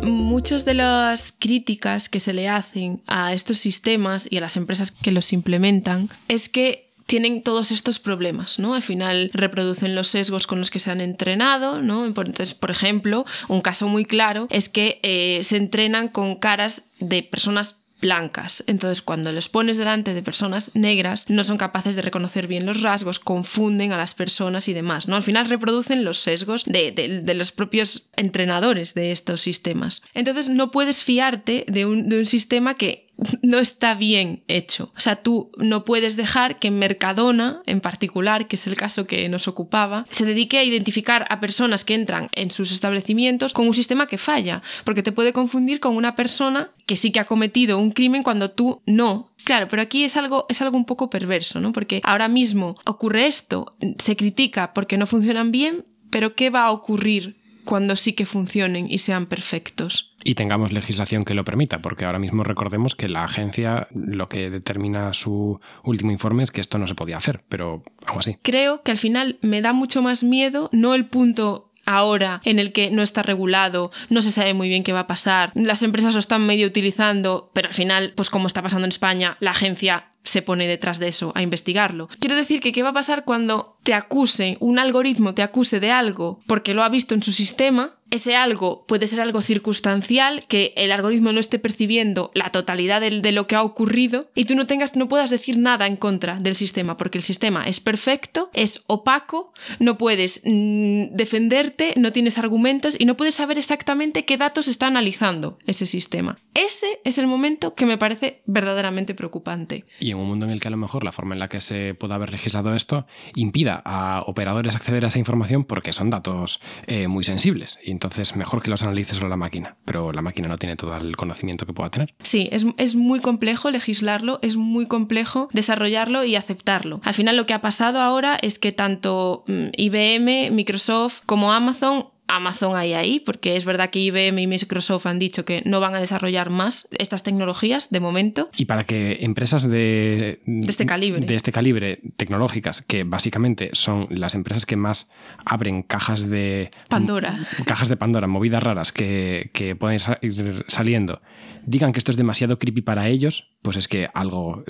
Muchas 0.02 0.64
de 0.64 0.74
las 0.74 1.32
críticas 1.32 2.08
que 2.08 2.20
se 2.20 2.32
le 2.32 2.48
hacen 2.48 3.02
a 3.06 3.34
estos 3.34 3.58
sistemas 3.58 4.26
y 4.30 4.38
a 4.38 4.40
las 4.40 4.56
empresas 4.56 4.90
que 4.90 5.12
los 5.12 5.32
implementan 5.32 6.08
es 6.28 6.48
que 6.48 6.88
tienen 7.06 7.42
todos 7.42 7.72
estos 7.72 7.98
problemas, 7.98 8.58
¿no? 8.60 8.74
Al 8.74 8.82
final 8.82 9.30
reproducen 9.34 9.96
los 9.96 10.06
sesgos 10.08 10.46
con 10.46 10.60
los 10.60 10.70
que 10.70 10.78
se 10.78 10.92
han 10.92 11.00
entrenado, 11.00 11.82
¿no? 11.82 12.12
Por- 12.14 12.26
Entonces, 12.26 12.54
por 12.54 12.70
ejemplo, 12.70 13.26
un 13.48 13.60
caso 13.60 13.88
muy 13.88 14.04
claro 14.04 14.46
es 14.50 14.68
que 14.68 15.00
eh, 15.02 15.40
se 15.42 15.56
entrenan 15.56 16.08
con 16.08 16.36
caras 16.36 16.84
de 17.00 17.22
personas 17.24 17.79
blancas. 18.00 18.64
Entonces, 18.66 19.02
cuando 19.02 19.32
los 19.32 19.48
pones 19.48 19.76
delante 19.78 20.14
de 20.14 20.22
personas 20.22 20.70
negras, 20.74 21.28
no 21.28 21.44
son 21.44 21.58
capaces 21.58 21.96
de 21.96 22.02
reconocer 22.02 22.46
bien 22.46 22.66
los 22.66 22.82
rasgos, 22.82 23.18
confunden 23.18 23.92
a 23.92 23.98
las 23.98 24.14
personas 24.14 24.68
y 24.68 24.72
demás, 24.72 25.08
¿no? 25.08 25.16
Al 25.16 25.22
final 25.22 25.48
reproducen 25.48 26.04
los 26.04 26.18
sesgos 26.18 26.64
de, 26.64 27.22
los 27.34 27.52
propios 27.52 28.08
entrenadores 28.16 28.94
de 28.94 29.12
estos 29.12 29.40
sistemas. 29.40 30.02
Entonces, 30.14 30.48
no 30.48 30.70
puedes 30.70 31.04
fiarte 31.04 31.64
de 31.68 31.86
un 31.86 32.26
sistema 32.26 32.74
que 32.74 33.09
no 33.42 33.58
está 33.58 33.94
bien 33.94 34.42
hecho. 34.48 34.92
O 34.96 35.00
sea, 35.00 35.16
tú 35.16 35.50
no 35.58 35.84
puedes 35.84 36.16
dejar 36.16 36.58
que 36.58 36.70
Mercadona, 36.70 37.60
en 37.66 37.80
particular, 37.80 38.48
que 38.48 38.56
es 38.56 38.66
el 38.66 38.76
caso 38.76 39.06
que 39.06 39.28
nos 39.28 39.48
ocupaba, 39.48 40.06
se 40.10 40.24
dedique 40.24 40.58
a 40.58 40.64
identificar 40.64 41.26
a 41.28 41.40
personas 41.40 41.84
que 41.84 41.94
entran 41.94 42.28
en 42.32 42.50
sus 42.50 42.72
establecimientos 42.72 43.52
con 43.52 43.66
un 43.66 43.74
sistema 43.74 44.06
que 44.06 44.18
falla, 44.18 44.62
porque 44.84 45.02
te 45.02 45.12
puede 45.12 45.32
confundir 45.32 45.80
con 45.80 45.96
una 45.96 46.16
persona 46.16 46.70
que 46.86 46.96
sí 46.96 47.10
que 47.10 47.20
ha 47.20 47.24
cometido 47.24 47.78
un 47.78 47.92
crimen 47.92 48.22
cuando 48.22 48.50
tú 48.50 48.82
no. 48.86 49.32
Claro, 49.44 49.68
pero 49.68 49.82
aquí 49.82 50.04
es 50.04 50.16
algo, 50.16 50.46
es 50.48 50.60
algo 50.62 50.76
un 50.76 50.84
poco 50.84 51.10
perverso, 51.10 51.60
¿no? 51.60 51.72
Porque 51.72 52.00
ahora 52.04 52.28
mismo 52.28 52.76
ocurre 52.84 53.26
esto, 53.26 53.76
se 53.98 54.16
critica 54.16 54.72
porque 54.74 54.98
no 54.98 55.06
funcionan 55.06 55.50
bien, 55.50 55.86
pero 56.10 56.34
¿qué 56.34 56.50
va 56.50 56.64
a 56.64 56.72
ocurrir 56.72 57.39
cuando 57.64 57.96
sí 57.96 58.12
que 58.12 58.26
funcionen 58.26 58.90
y 58.90 58.98
sean 58.98 59.26
perfectos? 59.26 60.10
y 60.24 60.34
tengamos 60.34 60.72
legislación 60.72 61.24
que 61.24 61.34
lo 61.34 61.44
permita, 61.44 61.80
porque 61.80 62.04
ahora 62.04 62.18
mismo 62.18 62.44
recordemos 62.44 62.94
que 62.94 63.08
la 63.08 63.24
agencia 63.24 63.88
lo 63.94 64.28
que 64.28 64.50
determina 64.50 65.12
su 65.12 65.60
último 65.84 66.12
informe 66.12 66.42
es 66.42 66.50
que 66.50 66.60
esto 66.60 66.78
no 66.78 66.86
se 66.86 66.94
podía 66.94 67.16
hacer, 67.16 67.42
pero 67.48 67.82
aún 68.06 68.18
así. 68.18 68.36
creo 68.42 68.82
que 68.82 68.90
al 68.90 68.98
final 68.98 69.38
me 69.40 69.62
da 69.62 69.72
mucho 69.72 70.02
más 70.02 70.22
miedo, 70.22 70.68
no 70.72 70.94
el 70.94 71.06
punto 71.06 71.70
ahora 71.86 72.40
en 72.44 72.58
el 72.58 72.72
que 72.72 72.90
no 72.90 73.02
está 73.02 73.22
regulado, 73.22 73.90
no 74.10 74.22
se 74.22 74.30
sabe 74.30 74.54
muy 74.54 74.68
bien 74.68 74.84
qué 74.84 74.92
va 74.92 75.00
a 75.00 75.06
pasar, 75.06 75.52
las 75.54 75.82
empresas 75.82 76.14
lo 76.14 76.20
están 76.20 76.46
medio 76.46 76.66
utilizando, 76.66 77.50
pero 77.54 77.68
al 77.68 77.74
final, 77.74 78.12
pues 78.14 78.30
como 78.30 78.46
está 78.46 78.62
pasando 78.62 78.84
en 78.84 78.90
España, 78.90 79.36
la 79.40 79.52
agencia 79.52 80.10
se 80.22 80.42
pone 80.42 80.68
detrás 80.68 80.98
de 80.98 81.08
eso 81.08 81.32
a 81.34 81.42
investigarlo. 81.42 82.08
Quiero 82.20 82.36
decir 82.36 82.60
que 82.60 82.72
qué 82.72 82.82
va 82.82 82.90
a 82.90 82.94
pasar 82.94 83.24
cuando 83.24 83.78
te 83.82 83.94
acuse, 83.94 84.56
un 84.60 84.78
algoritmo 84.78 85.34
te 85.34 85.42
acuse 85.42 85.80
de 85.80 85.90
algo 85.90 86.40
porque 86.46 86.74
lo 86.74 86.82
ha 86.82 86.88
visto 86.88 87.14
en 87.14 87.22
su 87.22 87.32
sistema, 87.32 87.96
ese 88.10 88.34
algo 88.34 88.84
puede 88.86 89.06
ser 89.06 89.20
algo 89.20 89.40
circunstancial, 89.40 90.44
que 90.48 90.72
el 90.76 90.90
algoritmo 90.90 91.32
no 91.32 91.38
esté 91.38 91.58
percibiendo 91.58 92.32
la 92.34 92.50
totalidad 92.50 93.00
de, 93.00 93.32
lo 93.32 93.46
que 93.46 93.54
ha 93.54 93.62
ocurrido 93.62 94.28
y 94.34 94.46
tú 94.46 94.56
no 94.56 94.66
tengas, 94.66 94.96
no 94.96 95.08
puedas 95.08 95.30
decir 95.30 95.56
nada 95.56 95.86
en 95.86 95.96
contra 95.96 96.40
del 96.40 96.56
sistema, 96.56 96.96
porque 96.96 97.18
el 97.18 97.24
sistema 97.24 97.64
es 97.68 97.78
perfecto, 97.78 98.50
es 98.52 98.82
opaco, 98.88 99.52
no 99.78 99.96
puedes 99.96 100.42
mm, 100.44 101.14
defenderte, 101.14 101.94
no 101.96 102.10
tienes 102.10 102.38
argumentos 102.38 102.96
y 102.98 103.04
no 103.04 103.16
puedes 103.16 103.36
saber 103.36 103.58
exactamente 103.58 104.24
qué 104.24 104.36
datos 104.36 104.66
está 104.66 104.88
analizando 104.88 105.58
ese 105.66 105.86
sistema. 105.86 106.38
Ese 106.54 107.00
es 107.04 107.18
el 107.18 107.28
momento 107.28 107.74
que 107.74 107.86
me 107.86 107.96
parece 107.96 108.42
verdaderamente 108.46 109.14
preocupante. 109.14 109.84
Y 110.00 110.10
en 110.10 110.18
un 110.18 110.26
mundo 110.26 110.46
en 110.46 110.52
el 110.52 110.60
que 110.60 110.68
a 110.68 110.72
lo 110.72 110.76
mejor 110.76 111.04
la 111.04 111.12
forma 111.12 111.34
en 111.34 111.38
la 111.38 111.48
que 111.48 111.60
se 111.60 111.94
pueda 111.94 112.16
haber 112.16 112.32
legislado 112.32 112.74
esto 112.74 113.06
impida 113.36 113.69
a 113.70 114.22
operadores 114.26 114.76
acceder 114.76 115.04
a 115.04 115.08
esa 115.08 115.18
información 115.18 115.64
porque 115.64 115.92
son 115.92 116.10
datos 116.10 116.60
eh, 116.86 117.08
muy 117.08 117.24
sensibles. 117.24 117.78
Y 117.84 117.90
entonces 117.90 118.36
mejor 118.36 118.62
que 118.62 118.70
los 118.70 118.82
analice 118.82 119.14
solo 119.14 119.28
la 119.28 119.36
máquina. 119.36 119.76
Pero 119.84 120.12
la 120.12 120.22
máquina 120.22 120.48
no 120.48 120.58
tiene 120.58 120.76
todo 120.76 120.96
el 120.96 121.16
conocimiento 121.16 121.66
que 121.66 121.72
pueda 121.72 121.90
tener. 121.90 122.14
Sí, 122.22 122.48
es, 122.52 122.66
es 122.76 122.94
muy 122.94 123.20
complejo 123.20 123.70
legislarlo, 123.70 124.38
es 124.42 124.56
muy 124.56 124.86
complejo 124.86 125.48
desarrollarlo 125.52 126.24
y 126.24 126.36
aceptarlo. 126.36 127.00
Al 127.04 127.14
final 127.14 127.36
lo 127.36 127.46
que 127.46 127.54
ha 127.54 127.60
pasado 127.60 128.00
ahora 128.00 128.38
es 128.40 128.58
que 128.58 128.72
tanto 128.72 129.44
mm, 129.46 129.68
IBM, 129.76 130.50
Microsoft 130.54 131.22
como 131.26 131.52
Amazon 131.52 132.06
Amazon 132.30 132.76
hay 132.76 132.94
ahí, 132.94 133.20
porque 133.20 133.56
es 133.56 133.64
verdad 133.64 133.90
que 133.90 133.98
IBM 133.98 134.38
y 134.38 134.46
Microsoft 134.46 135.06
han 135.06 135.18
dicho 135.18 135.44
que 135.44 135.62
no 135.66 135.80
van 135.80 135.94
a 135.94 136.00
desarrollar 136.00 136.50
más 136.50 136.88
estas 136.98 137.22
tecnologías 137.22 137.90
de 137.90 138.00
momento. 138.00 138.50
Y 138.56 138.66
para 138.66 138.84
que 138.84 139.18
empresas 139.22 139.68
de, 139.68 140.40
De 140.46 140.70
este 140.70 140.86
calibre. 140.86 141.26
de 141.26 141.34
este 141.34 141.52
calibre 141.52 142.00
tecnológicas, 142.16 142.82
que 142.82 143.04
básicamente 143.04 143.70
son 143.72 144.06
las 144.10 144.34
empresas 144.34 144.66
que 144.66 144.76
más 144.76 145.10
abren 145.44 145.82
cajas 145.82 146.28
de 146.30 146.70
Pandora. 146.88 147.38
cajas 147.66 147.88
de 147.88 147.96
Pandora, 147.96 148.26
movidas 148.26 148.62
raras 148.62 148.92
que, 148.92 149.50
que 149.52 149.74
pueden 149.76 150.00
ir 150.22 150.64
saliendo, 150.68 151.20
digan 151.64 151.92
que 151.92 151.98
esto 151.98 152.10
es 152.10 152.16
demasiado 152.16 152.58
creepy 152.58 152.82
para 152.82 153.08
ellos, 153.08 153.50
pues 153.62 153.76
es 153.76 153.88
que 153.88 154.08
algo 154.14 154.64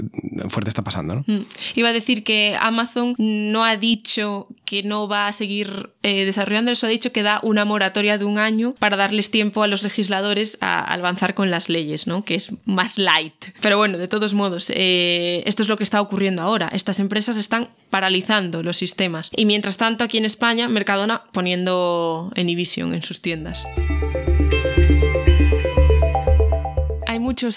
fuerte 0.48 0.70
está 0.70 0.82
pasando, 0.82 1.14
¿no? 1.16 1.24
Mm. 1.26 1.46
Iba 1.74 1.90
a 1.90 1.92
decir 1.92 2.24
que 2.24 2.56
Amazon 2.60 3.14
no 3.18 3.64
ha 3.64 3.76
dicho 3.76 4.48
que 4.64 4.82
no 4.82 5.08
va 5.08 5.26
a 5.26 5.32
seguir 5.32 5.90
eh, 6.02 6.24
desarrollando 6.24 6.70
eso, 6.70 6.86
ha 6.86 6.90
dicho 6.90 7.12
que 7.12 7.22
da 7.22 7.40
una 7.42 7.64
moratoria 7.64 8.18
de 8.18 8.24
un 8.24 8.38
año 8.38 8.74
para 8.78 8.96
darles 8.96 9.30
tiempo 9.30 9.62
a 9.62 9.66
los 9.66 9.82
legisladores 9.82 10.58
a 10.60 10.92
avanzar 10.92 11.34
con 11.34 11.50
las 11.50 11.68
leyes, 11.68 12.06
¿no? 12.06 12.24
que 12.24 12.36
es 12.36 12.52
más 12.64 12.98
light. 12.98 13.46
Pero 13.60 13.76
bueno, 13.76 13.98
de 13.98 14.08
todos 14.08 14.34
modos, 14.34 14.70
eh, 14.74 15.42
esto 15.46 15.62
es 15.62 15.68
lo 15.68 15.76
que 15.76 15.84
está 15.84 16.00
ocurriendo 16.00 16.42
ahora. 16.42 16.68
Estas 16.72 17.00
empresas 17.00 17.36
están 17.36 17.70
paralizando 17.90 18.62
los 18.62 18.76
sistemas. 18.76 19.30
Y 19.36 19.44
mientras 19.44 19.76
tanto, 19.76 20.04
aquí 20.04 20.18
en 20.18 20.24
España, 20.24 20.68
Mercadona 20.68 21.24
poniendo 21.32 22.30
Enivision 22.36 22.94
en 22.94 23.02
sus 23.02 23.20
tiendas. 23.20 23.66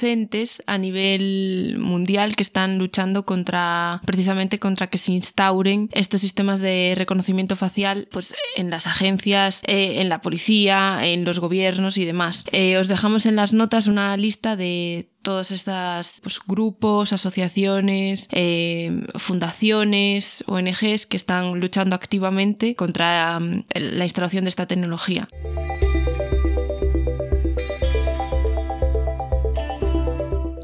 Entes 0.04 0.64
a 0.66 0.78
nivel 0.78 1.76
mundial 1.78 2.36
que 2.36 2.44
están 2.44 2.78
luchando 2.78 3.26
contra, 3.26 4.02
precisamente 4.06 4.60
contra 4.60 4.88
que 4.88 4.98
se 4.98 5.12
instauren 5.12 5.90
estos 5.92 6.22
sistemas 6.22 6.60
de 6.60 6.94
reconocimiento 6.96 7.56
facial 7.56 8.08
pues, 8.12 8.34
en 8.56 8.70
las 8.70 8.88
agencias, 8.88 9.62
eh, 9.66 10.02
en 10.02 10.10
la 10.10 10.22
policía, 10.22 11.00
en 11.04 11.26
los 11.26 11.40
gobiernos 11.40 11.98
y 11.98 12.06
demás. 12.06 12.46
Eh, 12.52 12.78
os 12.78 12.88
dejamos 12.88 13.26
en 13.26 13.36
las 13.36 13.54
notas 13.54 13.88
una 13.88 14.16
lista 14.18 14.56
de 14.56 15.10
todos 15.22 15.52
estos 15.52 16.20
pues, 16.22 16.40
grupos, 16.46 17.14
asociaciones, 17.14 18.28
eh, 18.32 19.06
fundaciones, 19.16 20.44
ONGs 20.48 21.06
que 21.08 21.18
están 21.18 21.60
luchando 21.60 21.96
activamente 21.96 22.76
contra 22.76 23.40
mm, 23.40 23.64
la 23.74 24.04
instalación 24.04 24.46
de 24.46 24.50
esta 24.50 24.68
tecnología. 24.68 25.28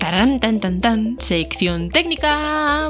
Tan, 0.10 0.39
tan, 0.39 0.82
tan, 0.82 1.18
sección 1.20 1.89
técnica. 1.89 2.88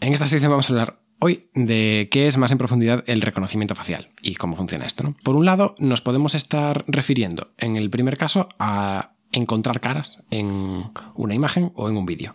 En 0.00 0.12
esta 0.12 0.26
sección 0.26 0.50
vamos 0.50 0.68
a 0.68 0.72
hablar 0.72 0.98
hoy 1.20 1.48
de 1.54 2.08
qué 2.10 2.26
es 2.26 2.36
más 2.36 2.50
en 2.50 2.58
profundidad 2.58 3.04
el 3.06 3.22
reconocimiento 3.22 3.76
facial 3.76 4.08
y 4.20 4.34
cómo 4.34 4.56
funciona 4.56 4.84
esto. 4.84 5.14
Por 5.22 5.36
un 5.36 5.46
lado, 5.46 5.76
nos 5.78 6.00
podemos 6.00 6.34
estar 6.34 6.84
refiriendo, 6.88 7.52
en 7.56 7.76
el 7.76 7.88
primer 7.88 8.18
caso, 8.18 8.48
a 8.58 9.12
encontrar 9.32 9.80
caras 9.80 10.18
en 10.30 10.90
una 11.14 11.34
imagen 11.34 11.72
o 11.74 11.88
en 11.88 11.96
un 11.96 12.06
vídeo 12.06 12.34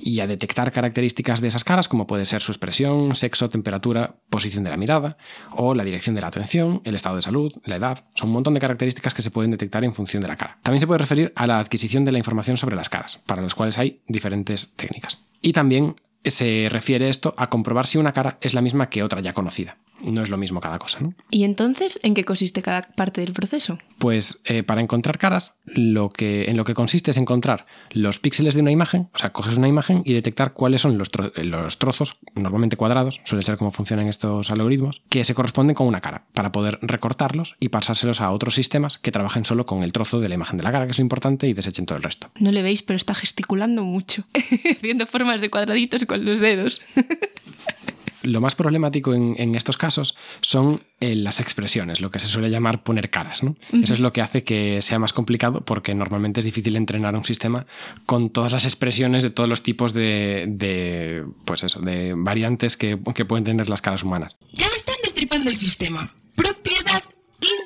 y 0.00 0.20
a 0.20 0.26
detectar 0.26 0.70
características 0.72 1.40
de 1.40 1.48
esas 1.48 1.64
caras 1.64 1.88
como 1.88 2.06
puede 2.06 2.24
ser 2.24 2.42
su 2.42 2.52
expresión, 2.52 3.14
sexo, 3.14 3.50
temperatura, 3.50 4.16
posición 4.30 4.64
de 4.64 4.70
la 4.70 4.76
mirada 4.76 5.16
o 5.50 5.74
la 5.74 5.84
dirección 5.84 6.14
de 6.14 6.20
la 6.20 6.28
atención, 6.28 6.80
el 6.84 6.94
estado 6.94 7.16
de 7.16 7.22
salud, 7.22 7.52
la 7.64 7.76
edad. 7.76 8.04
Son 8.14 8.28
un 8.28 8.34
montón 8.34 8.54
de 8.54 8.60
características 8.60 9.14
que 9.14 9.22
se 9.22 9.30
pueden 9.30 9.50
detectar 9.50 9.84
en 9.84 9.94
función 9.94 10.22
de 10.22 10.28
la 10.28 10.36
cara. 10.36 10.58
También 10.62 10.80
se 10.80 10.86
puede 10.86 10.98
referir 10.98 11.32
a 11.34 11.46
la 11.46 11.58
adquisición 11.58 12.04
de 12.04 12.12
la 12.12 12.18
información 12.18 12.56
sobre 12.56 12.76
las 12.76 12.88
caras, 12.88 13.22
para 13.26 13.42
las 13.42 13.54
cuales 13.54 13.78
hay 13.78 14.02
diferentes 14.06 14.74
técnicas. 14.76 15.18
Y 15.40 15.52
también 15.52 15.96
se 16.24 16.68
refiere 16.70 17.08
esto 17.08 17.34
a 17.36 17.48
comprobar 17.50 17.86
si 17.86 17.98
una 17.98 18.12
cara 18.12 18.38
es 18.40 18.54
la 18.54 18.60
misma 18.62 18.88
que 18.90 19.02
otra 19.02 19.20
ya 19.20 19.32
conocida. 19.32 19.76
No 20.00 20.22
es 20.22 20.30
lo 20.30 20.36
mismo 20.36 20.60
cada 20.60 20.78
cosa, 20.78 21.00
¿no? 21.00 21.14
¿Y 21.28 21.42
entonces 21.42 21.98
en 22.04 22.14
qué 22.14 22.22
consiste 22.24 22.62
cada 22.62 22.82
parte 22.82 23.20
del 23.20 23.32
proceso? 23.32 23.78
Pues 23.98 24.40
eh, 24.44 24.62
para 24.62 24.80
encontrar 24.80 25.18
caras, 25.18 25.56
lo 25.66 26.10
que, 26.10 26.44
en 26.48 26.56
lo 26.56 26.64
que 26.64 26.72
consiste 26.74 27.10
es 27.10 27.16
encontrar 27.16 27.66
los 27.90 28.20
píxeles 28.20 28.54
de 28.54 28.60
una 28.60 28.70
imagen, 28.70 29.08
o 29.12 29.18
sea, 29.18 29.32
coges 29.32 29.58
una 29.58 29.66
imagen 29.66 30.02
y 30.04 30.12
detectar 30.12 30.52
cuáles 30.52 30.82
son 30.82 30.98
los, 30.98 31.10
tro- 31.10 31.32
los 31.42 31.80
trozos, 31.80 32.18
normalmente 32.36 32.76
cuadrados, 32.76 33.20
suele 33.24 33.42
ser 33.42 33.56
cómo 33.56 33.72
funcionan 33.72 34.06
estos 34.06 34.52
algoritmos, 34.52 35.02
que 35.08 35.24
se 35.24 35.34
corresponden 35.34 35.74
con 35.74 35.88
una 35.88 36.00
cara, 36.00 36.26
para 36.32 36.52
poder 36.52 36.78
recortarlos 36.80 37.56
y 37.58 37.70
pasárselos 37.70 38.20
a 38.20 38.30
otros 38.30 38.54
sistemas 38.54 38.98
que 38.98 39.10
trabajen 39.10 39.44
solo 39.44 39.66
con 39.66 39.82
el 39.82 39.90
trozo 39.90 40.20
de 40.20 40.28
la 40.28 40.36
imagen 40.36 40.58
de 40.58 40.62
la 40.62 40.70
cara, 40.70 40.84
que 40.86 40.92
es 40.92 40.98
lo 40.98 41.02
importante, 41.02 41.48
y 41.48 41.54
desechen 41.54 41.86
todo 41.86 41.96
el 41.98 42.04
resto. 42.04 42.30
No 42.38 42.52
le 42.52 42.62
veis, 42.62 42.84
pero 42.84 42.96
está 42.96 43.14
gesticulando 43.14 43.82
mucho, 43.82 44.22
haciendo 44.76 45.06
formas 45.08 45.40
de 45.40 45.50
cuadraditos 45.50 46.02
con 46.08 46.24
los 46.24 46.40
dedos. 46.40 46.80
Lo 48.24 48.40
más 48.40 48.56
problemático 48.56 49.14
en, 49.14 49.36
en 49.38 49.54
estos 49.54 49.76
casos 49.76 50.16
son 50.40 50.82
eh, 51.00 51.14
las 51.14 51.38
expresiones, 51.40 52.00
lo 52.00 52.10
que 52.10 52.18
se 52.18 52.26
suele 52.26 52.50
llamar 52.50 52.82
poner 52.82 53.10
caras. 53.10 53.44
¿no? 53.44 53.56
Eso 53.72 53.94
es 53.94 54.00
lo 54.00 54.12
que 54.12 54.20
hace 54.20 54.42
que 54.42 54.82
sea 54.82 54.98
más 54.98 55.12
complicado 55.12 55.64
porque 55.64 55.94
normalmente 55.94 56.40
es 56.40 56.44
difícil 56.44 56.74
entrenar 56.74 57.14
un 57.14 57.22
sistema 57.22 57.64
con 58.06 58.30
todas 58.30 58.52
las 58.52 58.64
expresiones 58.64 59.22
de 59.22 59.30
todos 59.30 59.48
los 59.48 59.62
tipos 59.62 59.92
de, 59.94 60.46
de, 60.48 61.24
pues 61.44 61.62
eso, 61.62 61.80
de 61.80 62.12
variantes 62.16 62.76
que, 62.76 62.98
que 63.14 63.24
pueden 63.24 63.44
tener 63.44 63.70
las 63.70 63.80
caras 63.82 64.02
humanas. 64.02 64.36
Ya 64.52 64.68
me 64.68 64.74
están 64.76 64.96
destripando 65.04 65.48
el 65.48 65.56
sistema. 65.56 66.12
Propiedad 66.34 67.04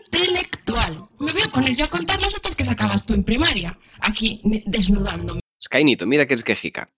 intelectual. 0.07 1.07
Me 1.19 1.33
voy 1.33 1.43
a 1.43 1.51
poner 1.51 1.75
yo 1.75 1.87
a 1.87 1.91
contar 1.91 2.21
las 2.21 2.35
notas 2.35 2.55
que 2.55 2.65
sacabas 2.67 3.05
tú 3.07 3.15
en 3.15 3.25
primaria. 3.25 3.79
Aquí, 4.01 4.43
me- 4.45 4.63
desnudándome. 4.67 5.41
Skynito, 5.65 6.07
mira 6.07 6.27
que 6.27 6.35
es 6.35 6.45
quejica. 6.45 6.91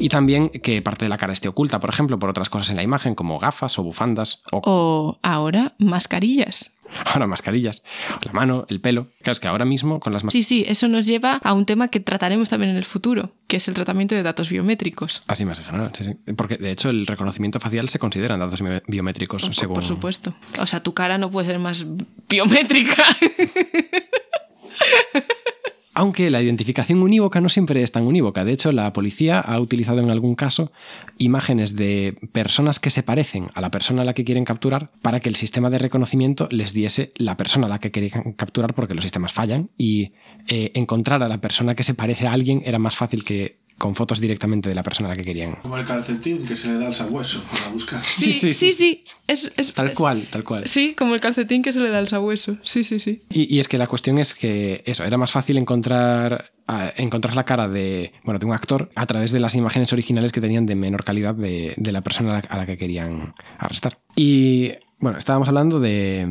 Y 0.00 0.08
también 0.08 0.48
que 0.50 0.80
parte 0.82 1.04
de 1.04 1.08
la 1.08 1.18
cara 1.18 1.32
esté 1.32 1.48
oculta, 1.48 1.80
por 1.80 1.90
ejemplo, 1.90 2.18
por 2.18 2.30
otras 2.30 2.48
cosas 2.50 2.70
en 2.70 2.76
la 2.76 2.82
imagen, 2.82 3.14
como 3.14 3.38
gafas 3.38 3.78
o 3.78 3.82
bufandas, 3.82 4.42
o 4.52 4.60
O 4.64 5.18
ahora, 5.22 5.74
mascarillas. 5.78 6.74
ahora 7.12 7.26
mascarillas, 7.26 7.82
la 8.22 8.32
mano, 8.32 8.64
el 8.70 8.80
pelo. 8.80 9.08
Claro, 9.18 9.32
es 9.32 9.40
que 9.40 9.48
ahora 9.48 9.64
mismo 9.66 10.00
con 10.00 10.12
las 10.12 10.24
mascarillas... 10.24 10.46
Sí, 10.48 10.62
sí, 10.62 10.70
eso 10.70 10.88
nos 10.88 11.04
lleva 11.06 11.34
a 11.42 11.52
un 11.52 11.66
tema 11.66 11.88
que 11.88 12.00
trataremos 12.00 12.48
también 12.48 12.70
en 12.70 12.78
el 12.78 12.84
futuro, 12.86 13.32
que 13.46 13.58
es 13.58 13.68
el 13.68 13.74
tratamiento 13.74 14.14
de 14.14 14.22
datos 14.22 14.48
biométricos. 14.48 15.22
Así 15.26 15.44
más 15.44 15.58
en 15.58 15.66
general, 15.66 15.90
sí, 15.94 16.04
sí. 16.04 16.14
Porque 16.34 16.56
de 16.56 16.70
hecho 16.70 16.88
el 16.88 17.06
reconocimiento 17.06 17.60
facial 17.60 17.88
se 17.90 17.98
considera 17.98 18.34
en 18.34 18.40
datos 18.40 18.62
bio- 18.62 18.82
biométricos 18.86 19.42
Por- 19.42 19.54
según... 19.54 19.74
Por 19.74 19.84
supuesto. 19.84 20.34
O 20.60 20.64
sea, 20.66 20.82
tu 20.82 20.94
cara 20.94 21.18
no 21.18 21.30
puede 21.30 21.46
ser 21.48 21.58
más 21.58 21.84
biométrica. 22.28 23.02
Aunque 25.98 26.30
la 26.30 26.40
identificación 26.40 27.02
unívoca 27.02 27.40
no 27.40 27.48
siempre 27.48 27.82
es 27.82 27.90
tan 27.90 28.06
unívoca. 28.06 28.44
De 28.44 28.52
hecho, 28.52 28.70
la 28.70 28.92
policía 28.92 29.40
ha 29.40 29.58
utilizado 29.58 29.98
en 29.98 30.10
algún 30.10 30.36
caso 30.36 30.70
imágenes 31.18 31.74
de 31.74 32.16
personas 32.30 32.78
que 32.78 32.90
se 32.90 33.02
parecen 33.02 33.50
a 33.54 33.60
la 33.60 33.72
persona 33.72 34.02
a 34.02 34.04
la 34.04 34.14
que 34.14 34.22
quieren 34.22 34.44
capturar 34.44 34.92
para 35.02 35.18
que 35.18 35.28
el 35.28 35.34
sistema 35.34 35.70
de 35.70 35.78
reconocimiento 35.78 36.46
les 36.52 36.72
diese 36.72 37.10
la 37.16 37.36
persona 37.36 37.66
a 37.66 37.70
la 37.70 37.80
que 37.80 37.90
querían 37.90 38.34
capturar 38.34 38.74
porque 38.74 38.94
los 38.94 39.02
sistemas 39.02 39.32
fallan 39.32 39.70
y 39.76 40.12
eh, 40.46 40.70
encontrar 40.74 41.24
a 41.24 41.28
la 41.28 41.40
persona 41.40 41.74
que 41.74 41.82
se 41.82 41.94
parece 41.94 42.28
a 42.28 42.32
alguien 42.32 42.62
era 42.64 42.78
más 42.78 42.94
fácil 42.94 43.24
que 43.24 43.58
con 43.78 43.94
fotos 43.94 44.20
directamente 44.20 44.68
de 44.68 44.74
la 44.74 44.82
persona 44.82 45.08
a 45.08 45.12
la 45.12 45.16
que 45.16 45.22
querían. 45.24 45.54
Como 45.62 45.76
el 45.78 45.84
calcetín 45.84 46.44
que 46.46 46.56
se 46.56 46.68
le 46.68 46.78
da 46.78 46.88
al 46.88 46.94
sabueso 46.94 47.42
para 47.50 47.68
buscar. 47.70 48.04
Sí, 48.04 48.32
sí, 48.32 48.52
sí, 48.52 48.52
sí. 48.52 48.72
sí. 48.72 49.04
Es, 49.26 49.52
es- 49.56 49.72
Tal 49.72 49.88
es- 49.90 49.96
cual, 49.98 50.26
tal 50.30 50.44
cual. 50.44 50.66
Sí, 50.66 50.94
como 50.98 51.14
el 51.14 51.20
calcetín 51.20 51.62
que 51.62 51.72
se 51.72 51.80
le 51.80 51.88
da 51.88 51.98
al 51.98 52.08
sabueso. 52.08 52.56
Sí, 52.64 52.82
sí, 52.84 52.98
sí. 52.98 53.18
Y, 53.30 53.54
y 53.54 53.60
es 53.60 53.68
que 53.68 53.78
la 53.78 53.86
cuestión 53.86 54.18
es 54.18 54.34
que 54.34 54.82
eso, 54.84 55.04
era 55.04 55.16
más 55.16 55.32
fácil 55.32 55.56
encontrar, 55.58 56.50
a- 56.66 56.92
encontrar 56.96 57.36
la 57.36 57.44
cara 57.44 57.68
de, 57.68 58.12
bueno, 58.24 58.38
de 58.38 58.46
un 58.46 58.52
actor 58.52 58.90
a 58.94 59.06
través 59.06 59.32
de 59.32 59.40
las 59.40 59.54
imágenes 59.54 59.92
originales 59.92 60.32
que 60.32 60.40
tenían 60.40 60.66
de 60.66 60.74
menor 60.74 61.04
calidad 61.04 61.34
de, 61.34 61.74
de 61.76 61.92
la 61.92 62.00
persona 62.02 62.30
a 62.30 62.32
la, 62.34 62.38
a 62.48 62.56
la 62.58 62.66
que 62.66 62.76
querían 62.76 63.34
arrestar. 63.58 63.98
Y 64.16 64.72
bueno, 64.98 65.18
estábamos 65.18 65.46
hablando 65.48 65.78
de, 65.78 66.26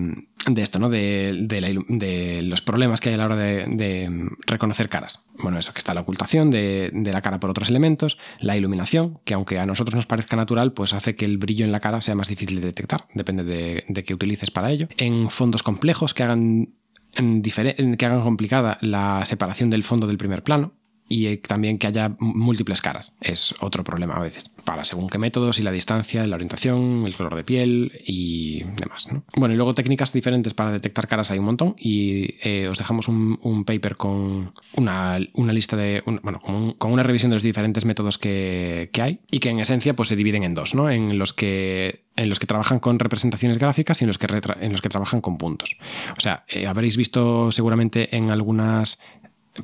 de 0.48 0.62
esto, 0.62 0.80
¿no? 0.80 0.90
De, 0.90 1.46
de 1.48 2.42
los 2.44 2.62
problemas 2.62 3.02
que 3.02 3.10
hay 3.10 3.16
a 3.16 3.18
la 3.18 3.26
hora 3.26 3.36
de, 3.36 3.66
de 3.68 4.30
reconocer 4.46 4.90
caras. 4.90 5.26
Bueno, 5.42 5.58
eso, 5.60 5.74
que 5.74 5.80
está 5.80 5.94
la 5.94 6.02
ocultación 6.02 6.50
de, 6.50 6.92
la 6.94 7.22
cara 7.22 7.40
por 7.40 7.50
otros 7.50 7.70
elementos, 7.70 8.18
la 8.40 8.58
iluminación, 8.58 9.20
que 9.24 9.34
aunque 9.34 9.60
a 9.60 9.66
nosotros 9.66 9.96
nos 9.96 10.06
parezca 10.06 10.36
natural, 10.36 10.74
pues 10.74 10.94
hace 10.94 11.16
que 11.16 11.26
el 11.26 11.38
brillo 11.38 11.66
en 11.66 11.72
la 11.72 11.80
cara 11.80 12.02
sea 12.02 12.16
más 12.16 12.28
difícil 12.28 12.60
de 12.62 12.68
detectar, 12.68 13.08
depende 13.14 13.44
de, 13.44 14.04
qué 14.04 14.14
utilices 14.14 14.52
para 14.52 14.72
ello. 14.72 14.88
En 14.98 15.30
fondos 15.30 15.64
complejos 15.64 16.14
que 16.14 16.24
hagan, 16.24 16.70
que 17.14 18.06
hagan 18.06 18.22
complicada 18.22 18.78
la 18.82 19.24
separación 19.26 19.70
del 19.70 19.84
fondo 19.84 20.08
del 20.08 20.18
primer 20.18 20.44
plano. 20.44 20.74
Y 21.10 21.28
eh, 21.28 21.38
también 21.38 21.78
que 21.78 21.88
haya 21.88 22.16
múltiples 22.20 22.82
caras. 22.82 23.16
Es 23.22 23.56
otro 23.62 23.84
problema 23.84 24.16
a 24.16 24.20
veces. 24.22 24.50
Para 24.64 24.84
según 24.84 25.10
qué 25.10 25.18
métodos 25.18 25.60
y 25.60 25.64
la 25.64 25.72
distancia, 25.72 26.26
la 26.28 26.36
orientación, 26.36 27.04
el 27.06 27.16
color 27.16 27.36
de 27.36 27.44
piel 27.44 27.92
y 28.06 28.64
demás. 28.76 29.12
¿no? 29.12 29.24
Bueno, 29.36 29.54
y 29.54 29.58
luego 29.58 29.74
técnicas 29.74 30.12
diferentes 30.12 30.54
para 30.54 30.72
detectar 30.72 31.08
caras 31.08 31.32
hay 31.32 31.40
un 31.40 31.46
montón. 31.46 31.76
Y 31.78 32.36
eh, 32.48 32.68
os 32.68 32.78
dejamos 32.78 33.08
un, 33.08 33.64
paper 33.66 33.96
con 33.96 34.54
una, 34.76 35.20
lista 35.20 35.78
de. 35.78 36.04
bueno, 36.06 36.40
con, 36.42 36.56
un- 36.56 36.74
con 36.74 36.92
una 36.92 37.04
revisión 37.04 37.30
de 37.32 37.36
los 37.36 37.44
diferentes 37.44 37.86
métodos 37.86 38.18
que, 38.18 38.90
que 38.92 39.02
hay. 39.02 39.20
Y 39.32 39.40
que 39.40 39.50
en 39.50 39.60
esencia 39.60 39.96
pues, 39.96 40.10
se 40.10 40.16
dividen 40.16 40.44
en 40.44 40.54
dos, 40.54 40.76
¿no? 40.76 40.90
En 40.90 41.18
los 41.18 41.34
que 41.34 42.06
en 42.18 42.30
los 42.30 42.40
que 42.40 42.48
trabajan 42.48 42.80
con 42.80 42.98
representaciones 42.98 43.60
gráficas 43.60 44.02
y 44.02 44.04
en 44.06 44.08
los 44.08 44.18
que, 44.18 44.26
en 44.60 44.72
los 44.72 44.82
que 44.82 44.90
trabajan 44.90 45.22
con 45.22 45.38
puntos. 45.38 45.78
O 46.18 46.20
sea, 46.20 46.46
eh, 46.48 46.66
habréis 46.66 46.98
visto 46.98 47.52
seguramente 47.52 48.16
en 48.18 48.32
algunas 48.32 49.00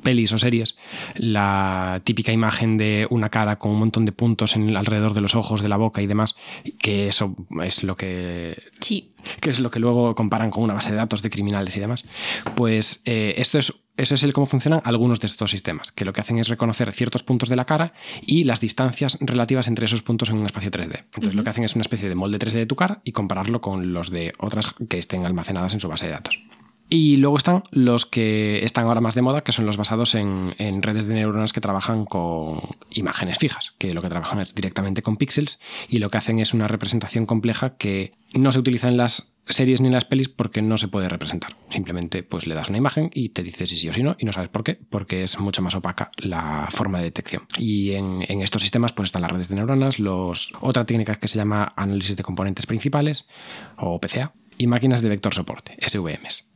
pelis 0.02 0.32
o 0.32 0.38
series, 0.38 0.76
la 1.14 2.00
típica 2.04 2.32
imagen 2.32 2.76
de 2.76 3.06
una 3.10 3.30
cara 3.30 3.58
con 3.58 3.72
un 3.72 3.78
montón 3.78 4.04
de 4.04 4.12
puntos 4.12 4.56
en, 4.56 4.76
alrededor 4.76 5.14
de 5.14 5.20
los 5.20 5.34
ojos, 5.34 5.62
de 5.62 5.68
la 5.68 5.76
boca 5.76 6.02
y 6.02 6.06
demás, 6.06 6.36
que 6.78 7.08
eso 7.08 7.36
es 7.62 7.82
lo 7.82 7.96
que 7.96 8.62
Sí. 8.80 9.10
que 9.40 9.50
es 9.50 9.60
lo 9.60 9.70
que 9.70 9.78
luego 9.78 10.14
comparan 10.14 10.50
con 10.50 10.62
una 10.62 10.74
base 10.74 10.90
de 10.90 10.96
datos 10.96 11.22
de 11.22 11.30
criminales 11.30 11.76
y 11.76 11.80
demás, 11.80 12.04
pues 12.56 13.02
eh, 13.06 13.34
esto 13.38 13.58
es, 13.58 13.72
eso 13.96 14.14
es 14.14 14.22
el 14.22 14.32
cómo 14.32 14.46
funcionan 14.46 14.82
algunos 14.84 15.20
de 15.20 15.26
estos 15.26 15.50
sistemas, 15.50 15.92
que 15.92 16.04
lo 16.04 16.12
que 16.12 16.20
hacen 16.20 16.38
es 16.38 16.48
reconocer 16.48 16.92
ciertos 16.92 17.22
puntos 17.22 17.48
de 17.48 17.56
la 17.56 17.64
cara 17.64 17.94
y 18.20 18.44
las 18.44 18.60
distancias 18.60 19.18
relativas 19.20 19.66
entre 19.68 19.86
esos 19.86 20.02
puntos 20.02 20.28
en 20.28 20.36
un 20.36 20.46
espacio 20.46 20.70
3D. 20.70 21.04
Entonces 21.14 21.34
lo 21.34 21.42
que 21.42 21.50
hacen 21.50 21.64
es 21.64 21.74
una 21.74 21.82
especie 21.82 22.08
de 22.08 22.14
molde 22.14 22.38
3D 22.38 22.52
de 22.52 22.66
tu 22.66 22.76
cara 22.76 23.00
y 23.04 23.12
compararlo 23.12 23.60
con 23.60 23.92
los 23.92 24.10
de 24.10 24.32
otras 24.38 24.74
que 24.88 24.98
estén 24.98 25.24
almacenadas 25.24 25.72
en 25.72 25.80
su 25.80 25.88
base 25.88 26.06
de 26.06 26.12
datos. 26.12 26.42
Y 26.88 27.16
luego 27.16 27.36
están 27.36 27.64
los 27.70 28.06
que 28.06 28.64
están 28.64 28.86
ahora 28.86 29.00
más 29.00 29.14
de 29.14 29.22
moda, 29.22 29.42
que 29.42 29.52
son 29.52 29.66
los 29.66 29.76
basados 29.76 30.14
en, 30.14 30.54
en 30.58 30.82
redes 30.82 31.06
de 31.06 31.14
neuronas 31.14 31.52
que 31.52 31.60
trabajan 31.60 32.04
con 32.04 32.60
imágenes 32.92 33.38
fijas, 33.38 33.74
que 33.78 33.94
lo 33.94 34.02
que 34.02 34.08
trabajan 34.08 34.40
es 34.40 34.54
directamente 34.54 35.02
con 35.02 35.16
píxeles 35.16 35.58
y 35.88 35.98
lo 35.98 36.10
que 36.10 36.18
hacen 36.18 36.38
es 36.38 36.54
una 36.54 36.68
representación 36.68 37.26
compleja 37.26 37.76
que 37.76 38.12
no 38.34 38.52
se 38.52 38.58
utiliza 38.58 38.88
en 38.88 38.96
las 38.96 39.34
series 39.48 39.80
ni 39.80 39.88
en 39.88 39.94
las 39.94 40.04
pelis 40.04 40.28
porque 40.28 40.62
no 40.62 40.78
se 40.78 40.88
puede 40.88 41.08
representar. 41.08 41.56
Simplemente 41.70 42.22
pues 42.22 42.46
le 42.46 42.54
das 42.54 42.68
una 42.68 42.78
imagen 42.78 43.10
y 43.12 43.30
te 43.30 43.42
dice 43.42 43.66
si 43.66 43.78
sí 43.78 43.88
o 43.88 43.92
si 43.92 44.02
no 44.02 44.16
y 44.18 44.24
no 44.24 44.32
sabes 44.32 44.48
por 44.48 44.64
qué, 44.64 44.78
porque 44.90 45.22
es 45.22 45.38
mucho 45.38 45.62
más 45.62 45.74
opaca 45.74 46.10
la 46.18 46.68
forma 46.70 46.98
de 46.98 47.04
detección. 47.04 47.46
Y 47.58 47.92
en, 47.92 48.22
estos 48.42 48.62
sistemas 48.62 48.92
pues 48.92 49.08
están 49.08 49.22
las 49.22 49.30
redes 49.30 49.48
de 49.48 49.56
neuronas, 49.56 49.98
los, 49.98 50.52
otra 50.60 50.84
técnica 50.84 51.16
que 51.16 51.28
se 51.28 51.38
llama 51.38 51.72
análisis 51.76 52.16
de 52.16 52.22
componentes 52.22 52.66
principales 52.66 53.28
o 53.76 54.00
PCA 54.00 54.32
y 54.56 54.66
máquinas 54.66 55.02
de 55.02 55.08
vector 55.08 55.34
soporte, 55.34 55.76
SVMs 55.86 56.53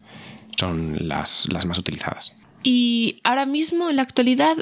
son 0.58 0.96
las, 1.08 1.46
las 1.52 1.66
más 1.66 1.78
utilizadas. 1.78 2.34
Y 2.62 3.20
ahora 3.22 3.46
mismo, 3.46 3.88
en 3.88 3.96
la 3.96 4.02
actualidad, 4.02 4.56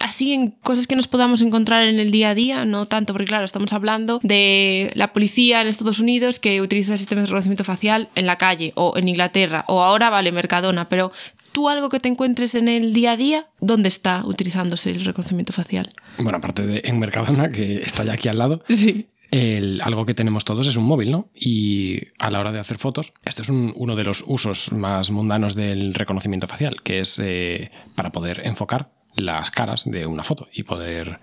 así 0.00 0.32
en 0.32 0.50
cosas 0.50 0.86
que 0.86 0.96
nos 0.96 1.08
podamos 1.08 1.42
encontrar 1.42 1.82
en 1.84 1.98
el 1.98 2.10
día 2.10 2.30
a 2.30 2.34
día, 2.34 2.64
no 2.64 2.86
tanto, 2.86 3.12
porque 3.12 3.26
claro, 3.26 3.44
estamos 3.44 3.72
hablando 3.72 4.20
de 4.22 4.92
la 4.94 5.12
policía 5.12 5.60
en 5.60 5.68
Estados 5.68 5.98
Unidos 5.98 6.40
que 6.40 6.60
utiliza 6.60 6.96
sistemas 6.96 7.24
de 7.24 7.28
reconocimiento 7.28 7.64
facial 7.64 8.08
en 8.14 8.26
la 8.26 8.38
calle 8.38 8.72
o 8.76 8.96
en 8.96 9.08
Inglaterra 9.08 9.64
o 9.68 9.82
ahora 9.82 10.10
vale 10.10 10.30
Mercadona, 10.30 10.88
pero 10.88 11.12
tú 11.52 11.68
algo 11.68 11.88
que 11.88 12.00
te 12.00 12.08
encuentres 12.08 12.54
en 12.54 12.68
el 12.68 12.92
día 12.92 13.12
a 13.12 13.16
día, 13.16 13.46
¿dónde 13.60 13.88
está 13.88 14.24
utilizándose 14.24 14.90
el 14.90 15.04
reconocimiento 15.04 15.52
facial? 15.52 15.90
Bueno, 16.18 16.38
aparte 16.38 16.66
de 16.66 16.82
en 16.84 16.98
Mercadona, 16.98 17.50
que 17.50 17.76
está 17.76 18.04
ya 18.04 18.14
aquí 18.14 18.28
al 18.28 18.38
lado, 18.38 18.62
Sí. 18.68 19.06
Algo 19.32 20.04
que 20.04 20.14
tenemos 20.14 20.44
todos 20.44 20.66
es 20.66 20.76
un 20.76 20.84
móvil, 20.84 21.10
¿no? 21.10 21.28
Y 21.34 21.98
a 22.18 22.30
la 22.30 22.40
hora 22.40 22.52
de 22.52 22.60
hacer 22.60 22.78
fotos, 22.78 23.12
este 23.24 23.42
es 23.42 23.48
un- 23.48 23.72
uno 23.76 23.96
de 23.96 24.04
los 24.04 24.22
usos 24.26 24.72
más 24.72 25.10
mundanos 25.10 25.54
del 25.54 25.94
reconocimiento 25.94 26.46
facial, 26.48 26.82
que 26.82 27.00
es 27.00 27.18
eh, 27.18 27.70
para 27.94 28.10
poder 28.12 28.42
enfocar 28.46 28.90
las 29.16 29.50
caras 29.50 29.84
de 29.86 30.06
una 30.06 30.22
foto 30.24 30.48
y 30.52 30.62
poder 30.64 31.20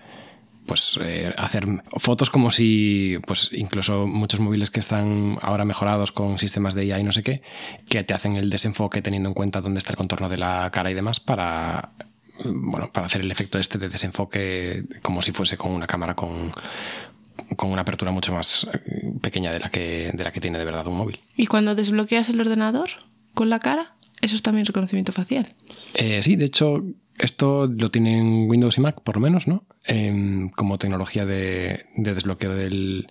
pues 0.66 0.98
eh, 1.02 1.32
hacer 1.36 1.66
fotos 1.96 2.30
como 2.30 2.50
si 2.52 3.18
pues 3.26 3.50
incluso 3.52 4.06
muchos 4.06 4.38
móviles 4.40 4.70
que 4.70 4.78
están 4.78 5.36
ahora 5.42 5.64
mejorados 5.64 6.12
con 6.12 6.38
sistemas 6.38 6.74
de 6.74 6.84
IA 6.84 7.00
y 7.00 7.02
no 7.02 7.10
sé 7.10 7.24
qué 7.24 7.42
que 7.88 8.04
te 8.04 8.14
hacen 8.14 8.36
el 8.36 8.50
desenfoque 8.50 9.02
teniendo 9.02 9.28
en 9.30 9.34
cuenta 9.34 9.60
dónde 9.60 9.78
está 9.78 9.90
el 9.90 9.96
contorno 9.96 10.28
de 10.28 10.38
la 10.38 10.70
cara 10.72 10.90
y 10.90 10.94
demás 10.94 11.18
para 11.18 11.90
bueno 12.44 12.92
para 12.92 13.06
hacer 13.06 13.22
el 13.22 13.32
efecto 13.32 13.58
este 13.58 13.78
de 13.78 13.88
desenfoque 13.88 14.84
como 15.02 15.22
si 15.22 15.32
fuese 15.32 15.56
con 15.56 15.72
una 15.72 15.88
cámara 15.88 16.14
con 16.14 16.52
con 17.56 17.70
una 17.70 17.82
apertura 17.82 18.10
mucho 18.10 18.32
más 18.32 18.68
eh, 18.72 19.12
pequeña 19.20 19.52
de 19.52 19.60
la 19.60 19.70
que 19.70 20.10
de 20.12 20.24
la 20.24 20.32
que 20.32 20.40
tiene 20.40 20.58
de 20.58 20.64
verdad 20.64 20.86
un 20.86 20.96
móvil 20.96 21.20
¿Y 21.36 21.46
cuando 21.46 21.74
desbloqueas 21.74 22.28
el 22.28 22.40
ordenador 22.40 22.90
con 23.34 23.50
la 23.50 23.60
cara? 23.60 23.94
Eso 24.20 24.36
es 24.36 24.42
también 24.42 24.66
reconocimiento 24.66 25.12
facial. 25.12 25.54
Eh, 25.94 26.22
sí, 26.22 26.36
de 26.36 26.44
hecho, 26.44 26.84
esto 27.18 27.66
lo 27.66 27.90
tienen 27.90 28.50
Windows 28.50 28.76
y 28.76 28.82
Mac, 28.82 29.00
por 29.02 29.16
lo 29.16 29.22
menos, 29.22 29.48
¿no? 29.48 29.64
Em, 29.84 30.50
como 30.50 30.76
tecnología 30.76 31.24
de, 31.24 31.86
de 31.96 32.14
desbloqueo 32.14 32.54
del, 32.54 33.10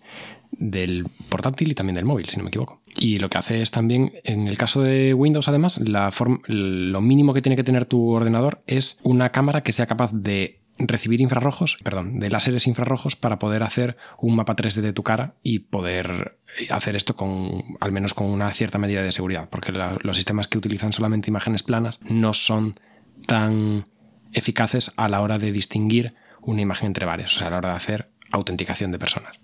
del 0.52 1.08
portátil 1.30 1.72
y 1.72 1.76
también 1.76 1.96
del 1.96 2.06
móvil, 2.06 2.30
si 2.30 2.38
no 2.38 2.44
me 2.44 2.50
equivoco. 2.50 2.82
Y 2.98 3.20
lo 3.20 3.30
que 3.30 3.38
hace 3.38 3.62
es 3.62 3.72
también, 3.72 4.14
en 4.24 4.48
el 4.48 4.58
caso 4.58 4.82
de 4.82 5.14
Windows, 5.14 5.48
además, 5.48 5.80
la 5.80 6.12
lo 6.48 7.02
mínimo 7.02 7.34
que 7.34 7.42
tiene 7.42 7.56
que 7.56 7.64
tener 7.64 7.86
tu 7.86 8.10
ordenador 8.10 8.62
es 8.68 9.00
una 9.04 9.30
cámara 9.30 9.64
que 9.64 9.74
sea 9.74 9.88
capaz 9.88 10.12
de 10.14 10.60
recibir 10.80 11.22
infrarrojos, 11.22 11.78
perdón, 11.84 12.20
de 12.20 12.30
láseres 12.30 12.68
infrarrojos 12.68 13.16
para 13.16 13.40
poder 13.40 13.64
hacer 13.64 13.98
un 14.18 14.36
mapa 14.36 14.56
3D 14.56 14.82
de 14.82 14.94
tu 14.94 15.04
cara 15.04 15.36
y 15.44 15.60
poder 15.60 16.38
hacer 16.70 16.96
esto 16.96 17.16
con 17.16 17.64
al 17.80 17.92
menos 17.92 18.14
con 18.14 18.28
una 18.28 18.52
cierta 18.52 18.78
medida 18.78 19.04
de 19.04 19.12
seguridad, 19.12 19.50
porque 19.50 19.72
los 19.72 20.16
sistemas 20.16 20.48
que 20.48 20.58
utilizan 20.58 20.94
solamente 20.94 21.30
imágenes 21.30 21.64
planas 21.64 22.00
no 22.02 22.34
son 22.34 22.80
tan 23.26 23.88
eficaces 24.34 24.94
a 24.96 25.10
la 25.10 25.22
hora 25.22 25.40
de 25.40 25.52
distinguir 25.52 26.16
una 26.42 26.62
imagen 26.62 26.88
entre 26.88 27.06
varias, 27.06 27.36
o 27.36 27.40
sea, 27.40 27.48
a 27.48 27.52
la 27.52 27.58
hora 27.58 27.70
de 27.70 27.76
hacer 27.76 28.10
autenticación 28.32 28.92
de 28.92 29.00
personas. 29.00 29.40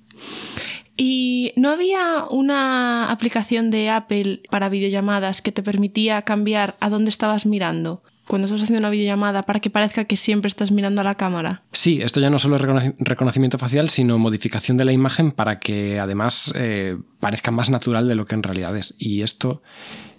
¿Y 0.97 1.51
no 1.57 1.71
había 1.71 2.25
una 2.29 3.11
aplicación 3.11 3.69
de 3.69 3.89
Apple 3.89 4.43
para 4.49 4.69
videollamadas 4.69 5.41
que 5.41 5.51
te 5.51 5.61
permitía 5.61 6.21
cambiar 6.21 6.77
a 6.79 6.89
dónde 6.89 7.09
estabas 7.09 7.45
mirando 7.45 8.01
cuando 8.28 8.45
estás 8.45 8.63
haciendo 8.63 8.80
una 8.80 8.89
videollamada 8.89 9.43
para 9.43 9.59
que 9.59 9.69
parezca 9.69 10.05
que 10.05 10.17
siempre 10.17 10.47
estás 10.47 10.71
mirando 10.71 11.01
a 11.01 11.03
la 11.03 11.15
cámara? 11.15 11.63
Sí, 11.71 12.01
esto 12.01 12.19
ya 12.19 12.30
no 12.30 12.39
solo 12.39 12.55
es 12.55 12.61
reconoci- 12.61 12.95
reconocimiento 12.99 13.57
facial, 13.57 13.89
sino 13.89 14.17
modificación 14.17 14.78
de 14.78 14.86
la 14.86 14.91
imagen 14.91 15.32
para 15.32 15.59
que 15.59 15.99
además 15.99 16.51
eh, 16.55 16.97
parezca 17.19 17.51
más 17.51 17.69
natural 17.69 18.07
de 18.07 18.15
lo 18.15 18.26
que 18.26 18.36
en 18.36 18.43
realidad 18.43 18.76
es. 18.76 18.95
Y 18.97 19.21
esto 19.21 19.61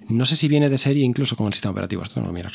no 0.09 0.25
sé 0.27 0.37
si 0.37 0.49
viene 0.49 0.69
de 0.69 0.79
serie 0.79 1.05
incluso 1.05 1.37
con 1.37 1.49
el 1.49 1.53
sistema 1.55 1.73
operativo, 1.73 2.03
esto 2.03 2.15
tengo 2.15 2.29
que 2.29 2.35
mirar. 2.35 2.53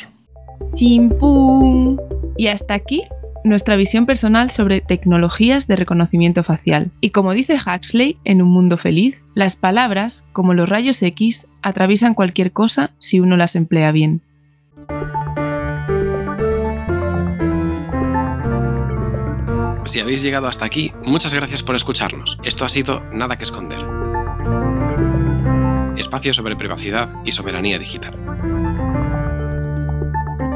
¡Chimpum! 0.73 1.97
Y 2.37 2.47
hasta 2.47 2.73
aquí 2.73 3.03
nuestra 3.43 3.75
visión 3.75 4.05
personal 4.05 4.51
sobre 4.51 4.81
tecnologías 4.81 5.67
de 5.67 5.75
reconocimiento 5.75 6.43
facial. 6.43 6.91
Y 7.01 7.09
como 7.09 7.33
dice 7.33 7.55
Huxley 7.55 8.17
en 8.23 8.41
Un 8.41 8.49
Mundo 8.49 8.77
Feliz, 8.77 9.23
las 9.33 9.55
palabras, 9.55 10.23
como 10.31 10.53
los 10.53 10.69
rayos 10.69 11.01
X, 11.01 11.47
atraviesan 11.61 12.13
cualquier 12.13 12.51
cosa 12.51 12.91
si 12.99 13.19
uno 13.19 13.37
las 13.37 13.55
emplea 13.55 13.91
bien. 13.91 14.21
Si 19.85 19.99
habéis 19.99 20.21
llegado 20.21 20.47
hasta 20.47 20.65
aquí, 20.65 20.93
muchas 21.03 21.33
gracias 21.33 21.63
por 21.63 21.75
escucharnos. 21.75 22.37
Esto 22.43 22.65
ha 22.65 22.69
sido 22.69 23.01
Nada 23.11 23.37
que 23.37 23.43
Esconder. 23.43 23.79
Espacio 25.97 26.33
sobre 26.33 26.55
privacidad 26.55 27.09
y 27.25 27.31
soberanía 27.31 27.79
digital. 27.79 28.15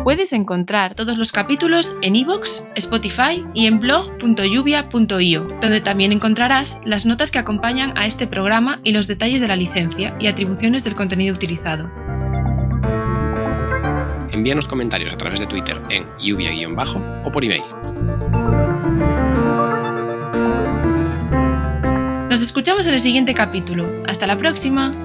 Puedes 0.03 0.33
encontrar 0.33 0.93
todos 0.93 1.17
los 1.17 1.31
capítulos 1.31 1.95
en 2.03 2.15
iVoox, 2.15 2.63
Spotify 2.75 3.43
y 3.55 3.65
en 3.65 3.79
blog.lluvia.io, 3.79 5.47
donde 5.59 5.81
también 5.81 6.11
encontrarás 6.11 6.79
las 6.85 7.07
notas 7.07 7.31
que 7.31 7.39
acompañan 7.39 7.97
a 7.97 8.05
este 8.05 8.27
programa 8.27 8.79
y 8.83 8.91
los 8.91 9.07
detalles 9.07 9.41
de 9.41 9.47
la 9.47 9.55
licencia 9.55 10.15
y 10.19 10.27
atribuciones 10.27 10.83
del 10.83 10.93
contenido 10.93 11.33
utilizado. 11.33 11.89
Envíanos 14.31 14.67
comentarios 14.67 15.11
a 15.11 15.17
través 15.17 15.39
de 15.39 15.47
Twitter 15.47 15.81
en 15.89 16.05
lluvia-bajo 16.19 17.01
o 17.25 17.31
por 17.31 17.43
email. 17.43 17.63
Escuchamos 22.55 22.87
en 22.87 22.93
el 22.93 23.01
siguiente 23.01 23.33
capítulo. 23.33 23.85
Hasta 24.07 24.25
la 24.25 24.37
próxima. 24.37 24.95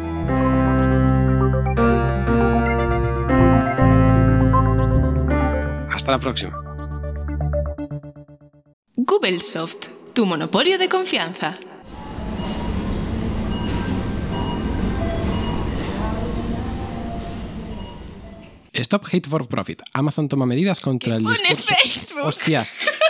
Hasta 5.93 6.13
la 6.13 6.21
próxima. 6.21 6.57
Google 8.95 9.41
Soft, 9.41 9.89
tu 10.13 10.27
monopolio 10.27 10.79
de 10.79 10.89
confianza. 10.89 11.59
Stop 18.73 19.07
Hate 19.13 19.29
for 19.29 19.49
Profit. 19.49 19.83
Amazon 19.93 20.29
toma 20.29 20.47
medidas 20.47 20.79
contra 20.79 21.17
el 21.17 21.25
pone 21.25 21.37
discurso. 21.37 21.75
Facebook? 21.83 22.27
Hostias. 22.27 22.73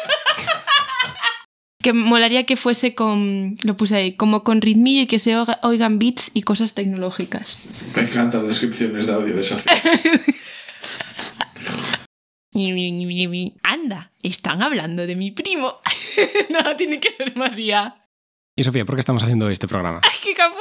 Que 1.82 1.92
molaría 1.94 2.44
que 2.44 2.56
fuese 2.56 2.94
con, 2.94 3.56
lo 3.62 3.76
puse 3.76 3.96
ahí, 3.96 4.12
como 4.14 4.44
con 4.44 4.60
ritmillo 4.60 5.02
y 5.02 5.06
que 5.06 5.18
se 5.18 5.34
oiga- 5.36 5.58
oigan 5.62 5.98
beats 5.98 6.30
y 6.34 6.42
cosas 6.42 6.74
tecnológicas. 6.74 7.58
Me 7.96 8.02
encantan 8.02 8.46
descripciones 8.46 9.06
de 9.06 9.12
audio 9.14 9.34
de 9.34 9.40
esa 9.40 9.56
Anda, 13.62 14.12
están 14.22 14.62
hablando 14.62 15.06
de 15.06 15.16
mi 15.16 15.30
primo. 15.30 15.76
no, 16.50 16.76
tiene 16.76 17.00
que 17.00 17.10
ser 17.10 17.34
más 17.36 17.56
ya. 17.56 18.04
Y 18.56 18.64
Sofía, 18.64 18.84
¿por 18.84 18.96
qué 18.96 19.00
estamos 19.00 19.22
haciendo 19.22 19.48
este 19.48 19.66
programa? 19.68 20.00
¡Ay, 20.02 20.18
qué 20.22 20.34
capullo! 20.34 20.58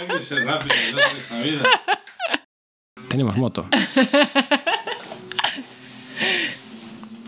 Hay 0.00 0.06
que 0.08 0.22
ser 0.22 0.44
rápido 0.44 0.74
en 0.90 1.16
esta 1.16 1.40
vida. 1.40 1.62
Tenemos 3.08 3.36
moto. 3.36 3.68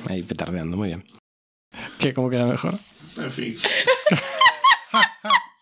Ahí 0.09 0.23
petardeando, 0.23 0.77
muy 0.77 0.89
bien. 0.89 1.05
¿Qué? 1.99 2.13
¿Cómo 2.15 2.31
queda 2.31 2.47
mejor? 2.47 2.79
En 3.17 3.31
fin. 3.31 3.59